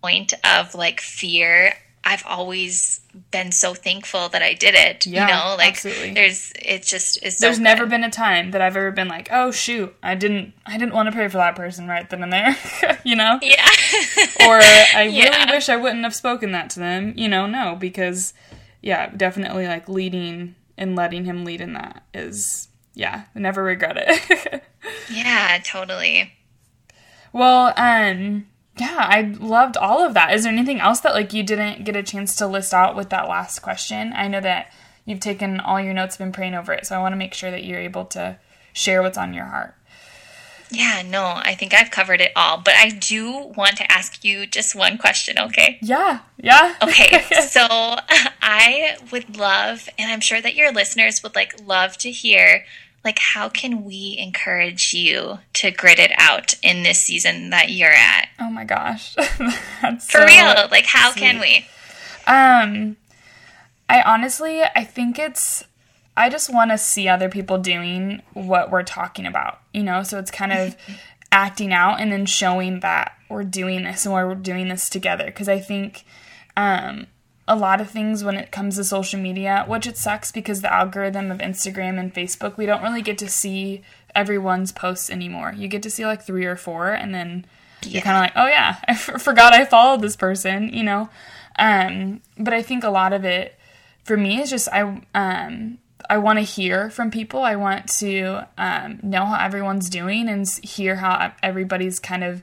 point 0.00 0.32
of 0.44 0.76
like 0.76 1.00
fear, 1.00 1.74
I've 2.08 2.22
always 2.24 3.00
been 3.32 3.50
so 3.50 3.74
thankful 3.74 4.28
that 4.28 4.40
I 4.40 4.54
did 4.54 4.76
it. 4.76 5.04
Yeah, 5.06 5.26
you 5.26 5.32
know, 5.34 5.56
like 5.58 5.72
absolutely. 5.72 6.12
there's 6.14 6.52
it 6.54 6.84
just 6.84 7.20
is 7.24 7.38
so 7.38 7.46
There's 7.46 7.58
good. 7.58 7.64
never 7.64 7.84
been 7.86 8.04
a 8.04 8.10
time 8.10 8.52
that 8.52 8.60
I've 8.62 8.76
ever 8.76 8.92
been 8.92 9.08
like, 9.08 9.28
oh 9.32 9.50
shoot, 9.50 9.92
I 10.04 10.14
didn't, 10.14 10.54
I 10.64 10.78
didn't 10.78 10.94
want 10.94 11.08
to 11.08 11.12
pray 11.12 11.26
for 11.26 11.38
that 11.38 11.56
person 11.56 11.88
right 11.88 12.08
then 12.08 12.22
and 12.22 12.32
there, 12.32 12.56
you 13.04 13.16
know, 13.16 13.40
Yeah. 13.42 13.66
or 14.46 14.58
I 14.60 15.10
Yeah. 15.12 15.24
really 15.44 15.52
wish 15.56 15.68
I 15.68 15.76
wouldn't 15.76 16.04
have 16.04 16.14
spoken 16.14 16.52
that 16.52 16.70
to 16.70 16.78
them, 16.78 17.12
you 17.16 17.28
know, 17.28 17.46
no, 17.46 17.74
because 17.74 18.32
yeah, 18.82 19.10
definitely 19.10 19.66
like 19.66 19.88
leading 19.88 20.54
and 20.78 20.94
letting 20.94 21.24
him 21.24 21.44
lead 21.44 21.60
in 21.60 21.72
that 21.72 22.04
is 22.14 22.68
yeah, 22.94 23.24
never 23.34 23.62
regret 23.64 23.96
it. 23.98 24.62
Yeah, 25.10 25.58
totally. 25.64 26.32
Well, 27.32 27.74
um, 27.76 28.46
yeah, 28.76 28.96
I 28.98 29.22
loved 29.38 29.76
all 29.76 30.04
of 30.04 30.14
that. 30.14 30.34
Is 30.34 30.44
there 30.44 30.52
anything 30.52 30.80
else 30.80 31.00
that 31.00 31.14
like 31.14 31.32
you 31.32 31.42
didn't 31.42 31.84
get 31.84 31.96
a 31.96 32.02
chance 32.02 32.36
to 32.36 32.46
list 32.46 32.74
out 32.74 32.94
with 32.94 33.10
that 33.10 33.28
last 33.28 33.60
question? 33.60 34.12
I 34.14 34.28
know 34.28 34.40
that 34.40 34.72
you've 35.04 35.20
taken 35.20 35.60
all 35.60 35.80
your 35.80 35.94
notes, 35.94 36.16
been 36.16 36.32
praying 36.32 36.54
over 36.54 36.72
it, 36.72 36.86
so 36.86 36.96
I 36.96 37.00
want 37.00 37.12
to 37.12 37.16
make 37.16 37.32
sure 37.34 37.50
that 37.50 37.64
you're 37.64 37.80
able 37.80 38.04
to 38.06 38.38
share 38.72 39.02
what's 39.02 39.16
on 39.16 39.32
your 39.32 39.46
heart. 39.46 39.74
Yeah, 40.70 41.02
no, 41.06 41.24
I 41.24 41.54
think 41.54 41.72
I've 41.72 41.90
covered 41.92 42.20
it 42.20 42.32
all, 42.34 42.58
but 42.58 42.74
I 42.74 42.90
do 42.90 43.52
want 43.56 43.76
to 43.76 43.90
ask 43.90 44.24
you 44.24 44.46
just 44.46 44.74
one 44.74 44.98
question, 44.98 45.38
okay? 45.38 45.78
Yeah, 45.80 46.20
yeah. 46.38 46.74
Okay, 46.82 47.22
so 47.48 47.60
I 48.42 48.96
would 49.12 49.36
love, 49.36 49.88
and 49.98 50.10
I'm 50.10 50.20
sure 50.20 50.40
that 50.40 50.56
your 50.56 50.72
listeners 50.72 51.22
would 51.22 51.34
like 51.34 51.54
love 51.64 51.96
to 51.98 52.10
hear, 52.10 52.64
like 53.06 53.18
how 53.20 53.48
can 53.48 53.84
we 53.84 54.16
encourage 54.18 54.92
you 54.92 55.38
to 55.54 55.70
grit 55.70 55.98
it 55.98 56.10
out 56.18 56.56
in 56.62 56.82
this 56.82 57.00
season 57.00 57.50
that 57.50 57.70
you're 57.70 57.92
at? 57.92 58.28
Oh 58.40 58.50
my 58.50 58.64
gosh. 58.64 59.14
That's 59.80 60.10
For 60.10 60.18
so 60.18 60.26
real, 60.26 60.68
like 60.70 60.84
how 60.86 61.12
sweet. 61.12 61.20
can 61.20 61.40
we? 61.40 61.66
Um 62.26 62.96
I 63.88 64.02
honestly 64.02 64.62
I 64.62 64.84
think 64.84 65.18
it's 65.18 65.64
I 66.16 66.28
just 66.28 66.52
want 66.52 66.70
to 66.72 66.78
see 66.78 67.08
other 67.08 67.28
people 67.28 67.58
doing 67.58 68.22
what 68.32 68.70
we're 68.70 68.82
talking 68.82 69.24
about, 69.26 69.60
you 69.72 69.82
know? 69.82 70.02
So 70.02 70.18
it's 70.18 70.30
kind 70.30 70.52
of 70.52 70.76
acting 71.32 71.72
out 71.72 72.00
and 72.00 72.10
then 72.10 72.26
showing 72.26 72.80
that 72.80 73.12
we're 73.28 73.44
doing 73.44 73.84
this 73.84 74.04
and 74.04 74.14
we're 74.14 74.34
doing 74.34 74.68
this 74.68 74.88
together 74.90 75.26
because 75.26 75.48
I 75.48 75.60
think 75.60 76.04
um 76.56 77.06
a 77.48 77.56
lot 77.56 77.80
of 77.80 77.88
things 77.88 78.24
when 78.24 78.36
it 78.36 78.50
comes 78.50 78.76
to 78.76 78.84
social 78.84 79.20
media, 79.20 79.64
which 79.68 79.86
it 79.86 79.96
sucks 79.96 80.32
because 80.32 80.62
the 80.62 80.72
algorithm 80.72 81.30
of 81.30 81.38
Instagram 81.38 81.98
and 81.98 82.12
Facebook, 82.12 82.56
we 82.56 82.66
don't 82.66 82.82
really 82.82 83.02
get 83.02 83.18
to 83.18 83.28
see 83.28 83.82
everyone's 84.14 84.72
posts 84.72 85.10
anymore. 85.10 85.54
You 85.56 85.68
get 85.68 85.82
to 85.84 85.90
see 85.90 86.04
like 86.04 86.22
three 86.22 86.44
or 86.44 86.56
four, 86.56 86.88
and 86.92 87.14
then 87.14 87.46
yeah. 87.82 87.90
you're 87.90 88.02
kind 88.02 88.16
of 88.16 88.22
like, 88.22 88.32
oh 88.36 88.48
yeah, 88.48 88.76
I 88.88 88.92
f- 88.92 89.22
forgot 89.22 89.52
I 89.52 89.64
followed 89.64 90.02
this 90.02 90.16
person, 90.16 90.72
you 90.72 90.82
know. 90.82 91.08
Um, 91.58 92.20
but 92.36 92.52
I 92.52 92.62
think 92.62 92.84
a 92.84 92.90
lot 92.90 93.12
of 93.12 93.24
it 93.24 93.58
for 94.04 94.16
me 94.16 94.40
is 94.40 94.50
just 94.50 94.68
I 94.72 95.02
um, 95.14 95.78
I 96.10 96.18
want 96.18 96.38
to 96.38 96.44
hear 96.44 96.90
from 96.90 97.10
people. 97.10 97.42
I 97.42 97.56
want 97.56 97.88
to 97.98 98.46
um, 98.58 99.00
know 99.02 99.24
how 99.24 99.44
everyone's 99.44 99.88
doing 99.88 100.28
and 100.28 100.46
hear 100.62 100.96
how 100.96 101.32
everybody's 101.42 101.98
kind 101.98 102.24
of 102.24 102.42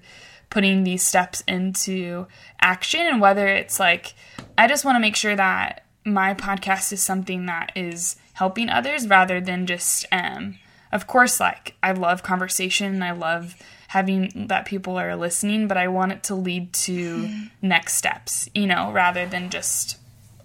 putting 0.54 0.84
these 0.84 1.02
steps 1.02 1.42
into 1.48 2.28
action 2.62 3.02
and 3.02 3.20
whether 3.20 3.48
it's 3.48 3.80
like 3.80 4.14
I 4.56 4.68
just 4.68 4.86
want 4.86 4.98
to 4.98 5.00
make 5.00 5.16
sure 5.16 5.36
that 5.36 5.84
my 6.06 6.36
podcast 6.36 6.94
is 6.94 7.04
something 7.04 7.48
that 7.48 7.72
is 7.76 8.18
helping 8.34 8.70
others 8.70 9.08
rather 9.08 9.42
than 9.42 9.66
just 9.66 10.06
um 10.12 10.60
of 10.92 11.08
course 11.08 11.40
like 11.40 11.74
I 11.82 11.94
love 11.94 12.22
conversation 12.22 13.02
I 13.02 13.14
love 13.14 13.56
having 13.88 14.46
that 14.48 14.68
people 14.68 14.96
are 14.96 15.16
listening 15.16 15.68
but 15.68 15.76
I 15.76 15.88
want 15.88 16.12
it 16.12 16.24
to 16.26 16.36
lead 16.36 16.72
to 16.74 17.28
next 17.64 17.96
steps 17.96 18.48
you 18.54 18.68
know 18.68 18.92
rather 18.92 19.26
than 19.26 19.50
just 19.50 19.98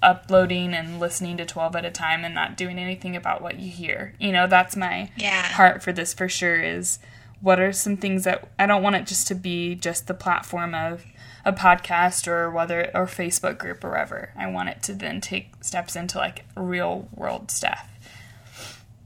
uploading 0.02 0.72
and 0.72 0.98
listening 0.98 1.36
to 1.36 1.44
12 1.44 1.76
at 1.76 1.84
a 1.84 1.90
time 1.90 2.24
and 2.24 2.34
not 2.34 2.56
doing 2.56 2.78
anything 2.78 3.14
about 3.14 3.42
what 3.42 3.58
you 3.58 3.70
hear 3.70 4.14
you 4.18 4.32
know 4.32 4.46
that's 4.46 4.74
my 4.74 5.10
yeah. 5.18 5.42
heart 5.42 5.82
for 5.82 5.92
this 5.92 6.14
for 6.14 6.30
sure 6.30 6.62
is 6.62 6.98
what 7.40 7.60
are 7.60 7.72
some 7.72 7.96
things 7.96 8.24
that 8.24 8.48
I 8.58 8.66
don't 8.66 8.82
want 8.82 8.96
it 8.96 9.06
just 9.06 9.28
to 9.28 9.34
be 9.34 9.74
just 9.74 10.06
the 10.06 10.14
platform 10.14 10.74
of 10.74 11.04
a 11.44 11.52
podcast 11.52 12.26
or 12.26 12.50
whether 12.50 12.90
or 12.94 13.06
Facebook 13.06 13.58
group 13.58 13.84
or 13.84 13.90
whatever. 13.90 14.32
I 14.36 14.48
want 14.48 14.68
it 14.68 14.82
to 14.84 14.94
then 14.94 15.20
take 15.20 15.52
steps 15.62 15.96
into 15.96 16.18
like 16.18 16.44
real 16.56 17.08
world 17.14 17.50
stuff. 17.50 17.88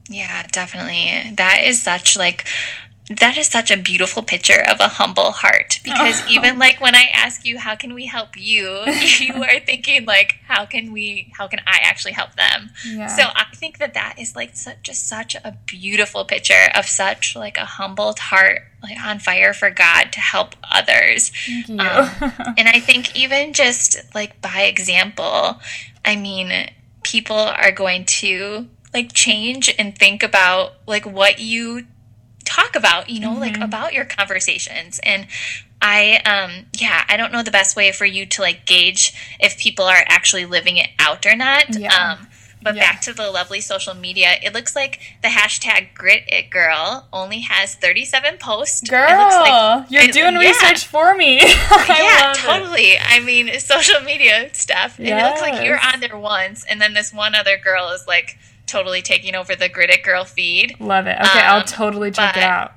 Yeah, 0.09 0.45
definitely. 0.51 1.33
That 1.35 1.63
is 1.63 1.81
such 1.81 2.17
like 2.17 2.45
that 3.09 3.37
is 3.37 3.47
such 3.47 3.69
a 3.69 3.75
beautiful 3.75 4.23
picture 4.23 4.63
of 4.69 4.79
a 4.79 4.87
humble 4.87 5.31
heart 5.31 5.79
because 5.83 6.21
oh. 6.21 6.27
even 6.29 6.57
like 6.57 6.79
when 6.79 6.95
i 6.95 7.05
ask 7.13 7.45
you 7.45 7.57
how 7.57 7.75
can 7.75 7.93
we 7.93 8.05
help 8.05 8.37
you 8.37 8.69
you 9.19 9.33
are 9.43 9.59
thinking 9.59 10.05
like 10.05 10.39
how 10.47 10.65
can 10.65 10.91
we 10.93 11.31
how 11.37 11.47
can 11.47 11.59
i 11.67 11.79
actually 11.83 12.13
help 12.13 12.33
them 12.35 12.69
yeah. 12.87 13.07
so 13.07 13.23
i 13.35 13.43
think 13.55 13.77
that 13.79 13.93
that 13.93 14.15
is 14.17 14.35
like 14.35 14.55
such, 14.55 14.81
just 14.83 15.07
such 15.07 15.35
a 15.35 15.57
beautiful 15.65 16.23
picture 16.23 16.69
of 16.75 16.85
such 16.85 17.35
like 17.35 17.57
a 17.57 17.65
humbled 17.65 18.19
heart 18.19 18.61
like 18.81 18.97
on 19.03 19.19
fire 19.19 19.53
for 19.53 19.69
god 19.69 20.11
to 20.11 20.21
help 20.21 20.55
others 20.71 21.31
um, 21.69 21.79
and 22.57 22.69
i 22.69 22.79
think 22.79 23.13
even 23.15 23.51
just 23.51 23.97
like 24.15 24.41
by 24.41 24.61
example 24.61 25.59
i 26.05 26.15
mean 26.15 26.69
people 27.03 27.35
are 27.35 27.71
going 27.71 28.05
to 28.05 28.65
like 28.93 29.11
change 29.11 29.73
and 29.77 29.97
think 29.97 30.23
about 30.23 30.73
like 30.87 31.05
what 31.05 31.39
you 31.39 31.85
talk 32.53 32.75
about, 32.75 33.09
you 33.09 33.19
know, 33.19 33.31
mm-hmm. 33.31 33.39
like 33.39 33.59
about 33.59 33.93
your 33.93 34.05
conversations. 34.05 34.99
And 35.03 35.27
I, 35.81 36.17
um, 36.25 36.67
yeah, 36.79 37.03
I 37.07 37.17
don't 37.17 37.31
know 37.31 37.43
the 37.43 37.51
best 37.51 37.75
way 37.75 37.91
for 37.91 38.05
you 38.05 38.25
to 38.27 38.41
like 38.41 38.65
gauge 38.65 39.13
if 39.39 39.57
people 39.57 39.85
are 39.85 40.03
actually 40.07 40.45
living 40.45 40.77
it 40.77 40.89
out 40.99 41.25
or 41.25 41.35
not. 41.35 41.77
Yeah. 41.77 42.17
Um, 42.19 42.27
but 42.63 42.75
yeah. 42.75 42.91
back 42.91 43.01
to 43.01 43.13
the 43.13 43.29
lovely 43.29 43.59
social 43.59 43.93
media, 43.93 44.35
it 44.41 44.53
looks 44.53 44.75
like 44.75 45.01
the 45.21 45.27
hashtag 45.27 45.93
Grit 45.93 46.23
It 46.27 46.49
Girl 46.49 47.07
only 47.11 47.41
has 47.41 47.75
37 47.75 48.37
posts. 48.37 48.89
Girl, 48.89 49.09
like, 49.09 49.91
you're 49.91 50.03
it, 50.03 50.13
doing 50.13 50.33
yeah. 50.33 50.39
research 50.39 50.85
for 50.85 51.13
me. 51.13 51.41
yeah, 51.41 52.33
totally. 52.37 52.91
It. 52.91 53.01
I 53.03 53.19
mean, 53.19 53.49
social 53.59 53.99
media 54.01 54.49
stuff. 54.53 54.97
Yes. 54.97 55.09
And 55.11 55.19
it 55.19 55.23
looks 55.23 55.41
like 55.41 55.65
you're 55.65 55.79
on 55.79 55.99
there 55.99 56.17
once, 56.17 56.63
and 56.63 56.79
then 56.79 56.93
this 56.93 57.11
one 57.11 57.35
other 57.35 57.57
girl 57.57 57.89
is 57.89 58.07
like 58.07 58.37
totally 58.65 59.01
taking 59.01 59.35
over 59.35 59.55
the 59.55 59.69
Grit 59.69 59.89
It 59.89 60.03
Girl 60.03 60.23
feed. 60.25 60.79
Love 60.79 61.07
it. 61.07 61.17
Okay, 61.19 61.39
um, 61.39 61.55
I'll 61.55 61.63
totally 61.63 62.11
check 62.11 62.37
it 62.37 62.43
out. 62.43 62.73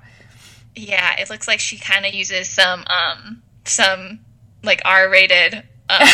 Yeah, 0.74 1.18
it 1.18 1.30
looks 1.30 1.49
like 1.49 1.61
she 1.61 1.78
kind 1.78 2.05
of 2.05 2.14
uses 2.14 2.49
some 2.49 2.84
um 2.87 3.43
some 3.64 4.20
like 4.62 4.82
R-rated 4.84 5.62
um, 5.89 5.99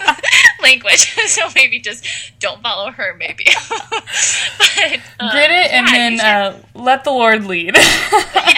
language, 0.62 1.14
so 1.26 1.48
maybe 1.54 1.80
just 1.80 2.06
don't 2.38 2.62
follow 2.62 2.90
her. 2.90 3.14
Maybe, 3.18 3.46
but 3.68 5.00
um, 5.18 5.30
Grit 5.30 5.50
it 5.50 5.72
and 5.72 5.86
then 5.88 6.20
uh, 6.20 6.62
let 6.74 7.04
the 7.04 7.10
Lord 7.10 7.44
lead. 7.44 7.76
yeah. 7.76 8.54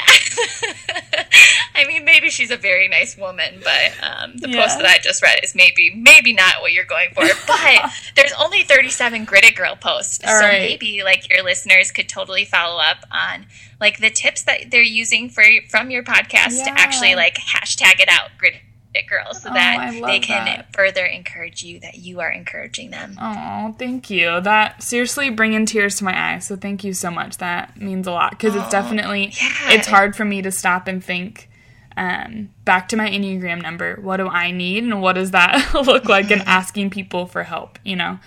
I 1.83 1.89
mean, 1.89 2.05
maybe 2.05 2.31
she's 2.31 2.51
a 2.51 2.57
very 2.57 2.89
nice 2.89 3.17
woman, 3.17 3.61
but 3.63 3.93
um, 4.03 4.37
the 4.37 4.49
yeah. 4.49 4.63
post 4.63 4.79
that 4.79 4.87
I 4.87 4.99
just 4.99 5.23
read 5.23 5.41
is 5.43 5.55
maybe 5.55 5.93
maybe 5.95 6.33
not 6.33 6.61
what 6.61 6.73
you're 6.73 6.85
going 6.85 7.11
for. 7.15 7.23
But 7.47 7.91
there's 8.17 8.33
only 8.39 8.63
37 8.63 9.25
Grit 9.25 9.45
It 9.45 9.57
Girl 9.57 9.77
posts, 9.77 10.21
All 10.27 10.39
so 10.39 10.47
right. 10.47 10.61
maybe 10.61 11.03
like 11.03 11.29
your 11.29 11.43
listeners 11.43 11.91
could 11.91 12.09
totally 12.09 12.45
follow 12.45 12.81
up 12.81 12.99
on 13.11 13.47
like 13.81 13.99
the 13.99 14.11
tips 14.11 14.43
that 14.45 14.71
they're 14.71 14.83
using 14.83 15.29
for 15.29 15.45
from 15.69 15.91
your 15.91 16.03
podcast 16.03 16.59
yeah. 16.59 16.65
to 16.65 16.71
actually 16.81 17.15
like 17.15 17.35
hashtag 17.35 18.01
it 18.01 18.09
out 18.09 18.31
Grit 18.39 18.55
it 18.95 19.07
girls 19.07 19.43
so 19.43 19.51
oh, 19.51 19.55
that 19.55 20.01
they 20.05 20.21
can 20.21 20.45
that. 20.45 20.73
further 20.75 21.05
encourage 21.05 21.63
you 21.63 21.81
that 21.81 21.97
you 21.97 22.21
are 22.21 22.31
encouraging 22.31 22.91
them. 22.91 23.17
Oh, 23.21 23.75
thank 23.79 24.11
you. 24.11 24.41
That 24.41 24.83
seriously 24.83 25.31
bringing 25.31 25.67
tears 25.67 25.97
to 25.97 26.05
my 26.05 26.35
eyes. 26.35 26.47
So 26.47 26.57
thank 26.57 26.85
you 26.85 26.93
so 26.93 27.11
much. 27.11 27.39
That 27.39 27.81
means 27.81 28.07
a 28.07 28.13
lot 28.13 28.33
because 28.33 28.55
oh, 28.55 28.61
it's 28.61 28.71
definitely 28.71 29.33
yeah. 29.41 29.73
it's 29.73 29.87
hard 29.87 30.15
for 30.15 30.25
me 30.25 30.43
to 30.43 30.51
stop 30.51 30.89
and 30.89 31.03
think 31.03 31.49
um, 31.97 32.51
back 32.65 32.89
to 32.89 32.97
my 32.97 33.09
Enneagram 33.09 33.63
number. 33.63 33.97
What 33.97 34.19
do 34.19 34.29
I 34.29 34.51
need 34.51 34.85
and 34.85 35.03
what 35.03 35.15
does 35.15 35.33
that 35.33 35.75
look 35.87 36.09
like 36.09 36.31
and 36.31 36.43
asking 36.43 36.91
people 36.91 37.27
for 37.27 37.43
help, 37.43 37.79
you 37.85 37.97
know? 37.97 38.19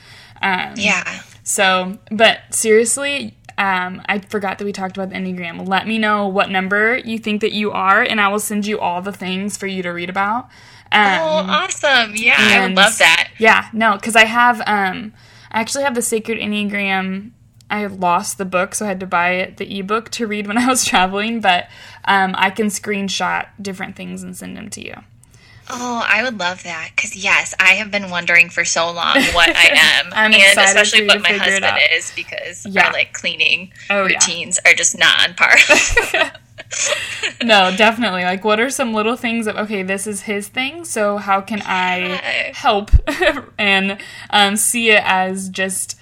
Um, 0.41 0.73
yeah. 0.75 1.21
So, 1.43 1.97
but 2.11 2.39
seriously, 2.51 3.35
um, 3.57 4.01
I 4.07 4.19
forgot 4.19 4.57
that 4.57 4.65
we 4.65 4.73
talked 4.73 4.97
about 4.97 5.09
the 5.09 5.15
Enneagram. 5.15 5.67
Let 5.67 5.87
me 5.87 5.97
know 5.97 6.27
what 6.27 6.49
number 6.49 6.97
you 6.97 7.17
think 7.17 7.41
that 7.41 7.53
you 7.53 7.71
are, 7.71 8.01
and 8.01 8.19
I 8.19 8.27
will 8.27 8.39
send 8.39 8.65
you 8.65 8.79
all 8.79 9.01
the 9.01 9.13
things 9.13 9.57
for 9.57 9.67
you 9.67 9.81
to 9.83 9.89
read 9.89 10.09
about. 10.09 10.45
Um, 10.91 11.19
oh, 11.21 11.45
awesome! 11.47 12.15
Yeah, 12.15 12.35
and, 12.37 12.53
I 12.53 12.67
would 12.67 12.75
love 12.75 12.97
that. 12.99 13.29
Yeah, 13.37 13.69
no, 13.73 13.95
because 13.95 14.15
I 14.15 14.25
have, 14.25 14.61
um, 14.61 15.13
I 15.51 15.61
actually 15.61 15.83
have 15.83 15.95
the 15.95 16.01
Sacred 16.01 16.37
Enneagram. 16.39 17.31
I 17.69 17.85
lost 17.87 18.37
the 18.37 18.45
book, 18.45 18.75
so 18.75 18.85
I 18.85 18.89
had 18.89 18.99
to 18.99 19.07
buy 19.07 19.31
it, 19.31 19.57
the 19.57 19.79
ebook 19.79 20.09
to 20.11 20.27
read 20.27 20.47
when 20.47 20.57
I 20.57 20.67
was 20.67 20.85
traveling. 20.85 21.41
But 21.41 21.67
um, 22.05 22.35
I 22.37 22.49
can 22.49 22.67
screenshot 22.67 23.47
different 23.61 23.95
things 23.95 24.23
and 24.23 24.35
send 24.35 24.57
them 24.57 24.69
to 24.71 24.85
you. 24.85 24.95
Oh, 25.67 26.05
I 26.07 26.21
would 26.23 26.37
love 26.37 26.61
that 26.63 26.91
because 26.95 27.15
yes, 27.15 27.55
I 27.59 27.73
have 27.73 27.89
been 27.89 28.11
wondering 28.11 28.49
for 28.49 28.63
so 28.65 28.85
long 28.91 29.15
what 29.33 29.49
I 29.49 29.69
am, 30.03 30.13
and 30.13 30.35
especially 30.35 31.07
what 31.07 31.21
my 31.21 31.31
husband 31.31 31.77
is 31.91 32.11
because 32.15 32.65
yeah. 32.67 32.87
our 32.87 32.93
like 32.93 33.13
cleaning 33.13 33.71
oh, 33.89 34.03
routines 34.03 34.59
yeah. 34.63 34.71
are 34.71 34.75
just 34.75 34.97
not 34.97 35.27
on 35.27 35.33
par. 35.33 35.55
no, 37.43 37.75
definitely. 37.75 38.23
Like, 38.23 38.43
what 38.43 38.59
are 38.59 38.69
some 38.69 38.93
little 38.93 39.15
things 39.15 39.47
of 39.47 39.55
okay, 39.55 39.81
this 39.81 40.05
is 40.05 40.21
his 40.21 40.47
thing, 40.47 40.85
so 40.85 41.17
how 41.17 41.41
can 41.41 41.63
I 41.65 42.21
help 42.53 42.91
and 43.57 43.97
um, 44.29 44.57
see 44.57 44.91
it 44.91 45.01
as 45.03 45.49
just 45.49 45.97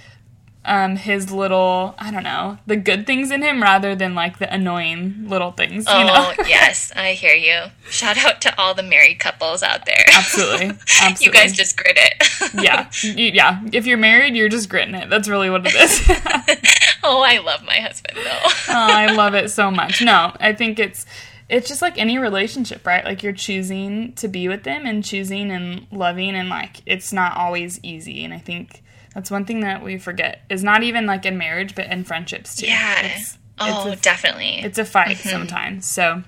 um, 0.66 0.96
his 0.96 1.32
little, 1.32 1.96
I 2.00 2.12
don't 2.12 2.24
know, 2.24 2.58
the 2.66 2.78
good 2.78 3.06
things 3.06 3.32
in 3.32 3.42
him 3.42 3.62
rather 3.62 3.96
than 3.96 4.16
like 4.16 4.40
the 4.40 4.54
annoying 4.54 5.28
little 5.28 5.52
things. 5.52 5.86
Oh, 5.88 6.04
know? 6.04 6.34
yes, 6.48 6.92
I 6.96 7.14
hear 7.14 7.34
you. 7.34 7.72
Shout 7.90 8.18
out 8.18 8.42
to 8.42 8.60
all 8.60 8.74
the 8.74 8.84
married 8.84 9.20
couples 9.20 9.62
out 9.62 9.86
there. 9.86 10.06
Absolutely. 10.14 10.72
Absolutely. 11.02 11.26
you 11.26 11.32
guys 11.32 11.54
just 11.54 11.76
grit 11.76 11.98
it. 11.98 12.54
yeah. 12.64 12.90
Yeah. 13.04 13.62
If 13.74 13.86
you're 13.86 13.98
married, 13.98 14.36
you're 14.36 14.50
just 14.50 14.70
gritting 14.70 14.96
it. 14.96 15.10
That's 15.10 15.28
really 15.28 15.50
what 15.50 15.66
it 15.66 15.76
is. 15.76 16.02
oh, 17.04 17.22
I 17.22 17.40
love 17.40 17.64
my 17.64 17.80
husband 17.80 18.18
though. 18.18 18.40
oh, 18.44 18.52
I 18.70 19.14
love 19.14 19.36
it 19.36 19.52
so 19.52 19.70
much. 19.70 20.02
No, 20.02 20.36
I 20.40 20.54
think 20.54 20.80
it's 20.80 21.06
it's 21.50 21.68
just 21.68 21.82
like 21.82 21.98
any 21.98 22.18
relationship, 22.18 22.88
right? 22.88 23.04
Like 23.04 23.22
you're 23.22 23.34
choosing 23.34 24.14
to 24.14 24.30
be 24.30 24.48
with 24.48 24.64
them 24.64 24.86
and 24.86 25.04
choosing 25.04 25.52
and 25.52 25.88
loving 25.92 26.36
and 26.36 26.48
like 26.48 26.82
it's 26.86 27.12
not 27.12 27.36
always 27.36 27.80
easy 27.84 28.24
and 28.24 28.34
I 28.34 28.40
think 28.40 28.82
that's 29.14 29.30
one 29.30 29.46
thing 29.46 29.62
that 29.62 29.84
we 29.84 29.98
forget. 29.98 30.42
Is 30.50 30.64
not 30.64 30.84
even 30.84 31.06
like 31.06 31.26
in 31.26 31.38
marriage, 31.38 31.76
but 31.76 31.88
in 31.88 32.04
friendships 32.04 32.56
too. 32.56 32.68
Yeah. 32.68 33.02
It's, 33.02 33.38
oh, 33.60 33.92
it's 33.92 34.02
a, 34.02 34.04
definitely. 34.04 34.60
It's 34.60 34.78
a 34.78 34.86
fight 34.86 35.18
mm-hmm. 35.18 35.30
sometimes. 35.30 35.86
So, 35.86 36.24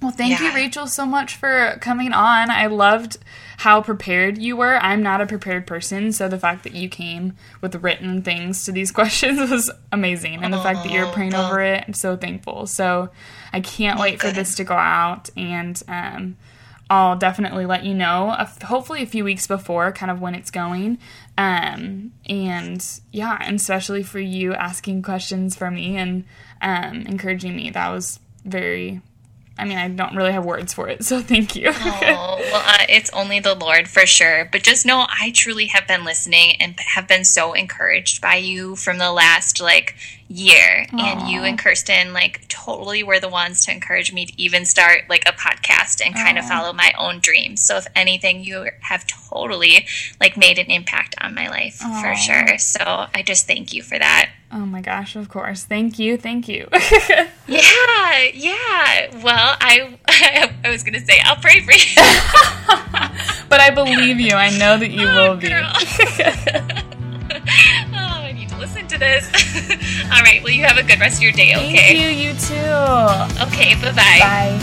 Well, 0.00 0.12
thank 0.12 0.40
yeah. 0.40 0.48
you, 0.48 0.54
Rachel, 0.54 0.86
so 0.86 1.04
much 1.04 1.36
for 1.36 1.78
coming 1.80 2.12
on. 2.12 2.50
I 2.50 2.66
loved 2.66 3.18
how 3.58 3.80
prepared 3.80 4.38
you 4.38 4.56
were. 4.56 4.76
I'm 4.76 5.02
not 5.02 5.20
a 5.20 5.26
prepared 5.26 5.68
person, 5.68 6.12
so 6.12 6.28
the 6.28 6.38
fact 6.38 6.64
that 6.64 6.74
you 6.74 6.88
came 6.88 7.34
with 7.60 7.76
written 7.76 8.22
things 8.22 8.64
to 8.64 8.72
these 8.72 8.90
questions 9.00 9.50
was 9.50 9.70
amazing. 9.92 10.42
And 10.42 10.52
the 10.52 10.60
fact 10.60 10.82
that 10.82 10.90
you're 10.92 11.06
praying 11.12 11.34
over 11.34 11.60
it, 11.60 11.84
I'm 11.86 11.94
so 11.94 12.16
thankful. 12.16 12.66
So 12.66 13.10
I 13.52 13.60
can't 13.60 14.00
wait 14.00 14.20
for 14.20 14.30
this 14.30 14.56
to 14.56 14.64
go 14.64 14.74
out. 14.74 15.30
And 15.36 15.80
um, 15.86 16.36
I'll 16.90 17.16
definitely 17.16 17.64
let 17.64 17.84
you 17.84 17.94
know, 17.94 18.36
hopefully 18.64 19.02
a 19.02 19.06
few 19.06 19.24
weeks 19.24 19.46
before, 19.46 19.92
kind 19.92 20.10
of 20.10 20.20
when 20.20 20.34
it's 20.34 20.50
going. 20.50 20.98
Um, 21.38 22.12
and 22.26 22.84
yeah, 23.10 23.38
and 23.40 23.56
especially 23.56 24.02
for 24.02 24.20
you 24.20 24.52
asking 24.54 25.02
questions 25.02 25.56
for 25.56 25.70
me 25.70 25.96
and 25.96 26.24
um, 26.60 27.02
encouraging 27.02 27.56
me. 27.56 27.70
That 27.70 27.90
was 27.90 28.20
very 28.44 29.00
I 29.58 29.64
mean, 29.64 29.76
I 29.76 29.88
don't 29.88 30.16
really 30.16 30.32
have 30.32 30.44
words 30.44 30.72
for 30.72 30.88
it, 30.88 31.04
so 31.04 31.20
thank 31.22 31.54
you. 31.54 31.68
oh, 31.68 32.38
well, 32.52 32.62
uh, 32.66 32.84
it's 32.88 33.10
only 33.10 33.40
the 33.40 33.54
Lord 33.54 33.88
for 33.88 34.06
sure. 34.06 34.48
But 34.50 34.62
just 34.62 34.86
know 34.86 35.06
I 35.08 35.30
truly 35.34 35.66
have 35.66 35.86
been 35.86 36.04
listening 36.04 36.56
and 36.60 36.78
have 36.80 37.06
been 37.06 37.24
so 37.24 37.52
encouraged 37.52 38.20
by 38.20 38.36
you 38.36 38.76
from 38.76 38.98
the 38.98 39.12
last 39.12 39.60
like 39.60 39.94
year. 40.28 40.86
Aww. 40.90 41.00
And 41.00 41.28
you 41.28 41.42
and 41.42 41.58
Kirsten, 41.58 42.12
like, 42.12 42.46
totally 42.48 43.02
were 43.02 43.20
the 43.20 43.28
ones 43.28 43.64
to 43.66 43.72
encourage 43.72 44.12
me 44.12 44.26
to 44.26 44.42
even 44.42 44.64
start 44.64 45.04
like 45.08 45.28
a 45.28 45.32
podcast 45.32 46.04
and 46.04 46.14
kind 46.14 46.38
Aww. 46.38 46.40
of 46.40 46.48
follow 46.48 46.72
my 46.72 46.92
own 46.98 47.20
dreams. 47.20 47.60
So, 47.62 47.76
if 47.76 47.86
anything, 47.94 48.44
you 48.44 48.68
have 48.80 49.06
totally 49.06 49.86
like 50.20 50.36
made 50.36 50.58
an 50.58 50.70
impact 50.70 51.14
on 51.20 51.34
my 51.34 51.48
life 51.48 51.80
Aww. 51.80 52.02
for 52.02 52.16
sure. 52.16 52.58
So, 52.58 53.06
I 53.14 53.22
just 53.24 53.46
thank 53.46 53.72
you 53.72 53.82
for 53.82 53.98
that. 53.98 54.30
Oh 54.54 54.66
my 54.66 54.82
gosh, 54.82 55.16
of 55.16 55.30
course. 55.30 55.64
Thank 55.64 55.98
you. 55.98 56.18
Thank 56.18 56.46
you. 56.46 56.68
yeah, 57.48 58.22
yeah. 58.34 59.22
Well, 59.22 59.56
I 59.58 59.96
I 60.64 60.68
was 60.68 60.82
going 60.82 60.92
to 60.92 61.00
say 61.00 61.18
I'll 61.24 61.36
pray 61.36 61.60
for 61.60 61.72
you. 61.72 61.94
but 63.48 63.60
I 63.60 63.70
believe 63.70 64.20
you. 64.20 64.32
I 64.32 64.50
know 64.58 64.76
that 64.76 64.90
you 64.90 65.08
oh, 65.08 65.30
will 65.30 65.36
be. 65.38 65.48
I 68.92 68.98
need 68.98 69.20
to 69.20 69.22
to 69.22 69.30
this. 69.30 70.04
All 70.12 70.22
right. 70.22 70.42
Well, 70.42 70.52
you 70.52 70.64
have 70.64 70.76
a 70.76 70.82
good 70.82 71.00
rest 71.00 71.16
of 71.16 71.22
your 71.22 71.32
day, 71.32 71.54
okay? 71.54 71.76
Thank 71.76 71.98
you. 71.98 72.08
You 72.08 72.32
too. 72.34 73.42
Okay, 73.42 73.74
bye-bye. 73.74 74.18
Bye. 74.20 74.58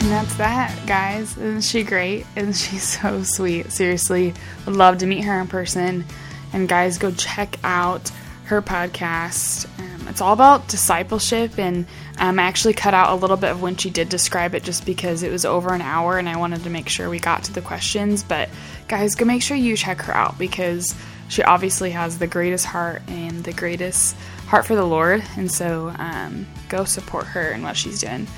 And 0.00 0.12
that's 0.12 0.34
that, 0.36 0.78
guys. 0.86 1.36
Isn't 1.36 1.62
she 1.62 1.82
great? 1.82 2.26
Isn't 2.36 2.52
she 2.54 2.78
so 2.78 3.22
sweet? 3.22 3.72
Seriously, 3.72 4.34
would 4.66 4.76
love 4.76 4.98
to 4.98 5.06
meet 5.06 5.24
her 5.24 5.40
in 5.40 5.46
person. 5.46 6.04
And 6.52 6.68
guys, 6.68 6.98
go 6.98 7.10
check 7.10 7.58
out 7.64 8.10
her 8.44 8.60
podcast. 8.60 9.66
Um, 9.78 10.08
it's 10.08 10.20
all 10.20 10.34
about 10.34 10.68
discipleship, 10.68 11.58
and 11.58 11.86
um, 12.18 12.38
I 12.38 12.44
actually 12.44 12.74
cut 12.74 12.94
out 12.94 13.10
a 13.10 13.14
little 13.16 13.36
bit 13.36 13.50
of 13.50 13.60
when 13.60 13.76
she 13.76 13.90
did 13.90 14.08
describe 14.08 14.54
it 14.54 14.62
just 14.62 14.86
because 14.86 15.22
it 15.22 15.32
was 15.32 15.44
over 15.44 15.74
an 15.74 15.82
hour 15.82 16.18
and 16.18 16.28
I 16.28 16.36
wanted 16.36 16.62
to 16.64 16.70
make 16.70 16.88
sure 16.88 17.10
we 17.10 17.18
got 17.18 17.44
to 17.44 17.52
the 17.52 17.60
questions. 17.60 18.22
But 18.22 18.48
guys, 18.88 19.14
go 19.14 19.24
make 19.24 19.42
sure 19.42 19.56
you 19.56 19.76
check 19.76 20.00
her 20.02 20.14
out 20.14 20.38
because 20.38 20.94
she 21.28 21.42
obviously 21.42 21.90
has 21.90 22.18
the 22.18 22.26
greatest 22.26 22.66
heart 22.66 23.02
and 23.08 23.42
the 23.42 23.52
greatest 23.52 24.16
heart 24.46 24.66
for 24.66 24.76
the 24.76 24.84
Lord. 24.84 25.24
And 25.36 25.50
so 25.50 25.92
um, 25.98 26.46
go 26.68 26.84
support 26.84 27.26
her 27.26 27.50
and 27.50 27.62
what 27.62 27.76
she's 27.76 28.00
doing. 28.00 28.28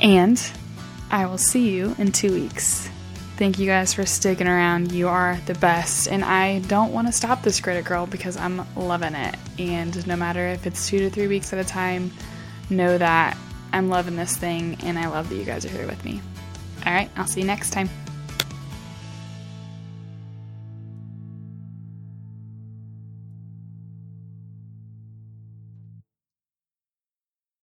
And 0.00 0.40
I 1.10 1.26
will 1.26 1.38
see 1.38 1.70
you 1.70 1.94
in 1.98 2.12
two 2.12 2.32
weeks. 2.32 2.88
Thank 3.36 3.58
you 3.58 3.66
guys 3.66 3.92
for 3.92 4.06
sticking 4.06 4.46
around. 4.46 4.92
You 4.92 5.08
are 5.08 5.38
the 5.44 5.54
best. 5.54 6.08
And 6.08 6.24
I 6.24 6.60
don't 6.60 6.92
want 6.92 7.06
to 7.08 7.12
stop 7.12 7.42
this 7.42 7.60
Grit 7.60 7.76
It 7.76 7.84
Girl 7.84 8.06
because 8.06 8.36
I'm 8.36 8.66
loving 8.76 9.14
it. 9.14 9.34
And 9.58 10.06
no 10.06 10.16
matter 10.16 10.46
if 10.46 10.66
it's 10.66 10.88
two 10.88 11.00
to 11.00 11.10
three 11.10 11.26
weeks 11.26 11.52
at 11.52 11.58
a 11.58 11.68
time, 11.68 12.12
know 12.70 12.98
that 12.98 13.36
I'm 13.72 13.88
loving 13.88 14.16
this 14.16 14.36
thing 14.36 14.76
and 14.82 14.98
I 14.98 15.08
love 15.08 15.28
that 15.28 15.36
you 15.36 15.44
guys 15.44 15.64
are 15.64 15.70
here 15.70 15.86
with 15.86 16.04
me. 16.04 16.20
All 16.84 16.92
right, 16.92 17.10
I'll 17.16 17.26
see 17.26 17.40
you 17.40 17.46
next 17.46 17.70
time. 17.70 17.88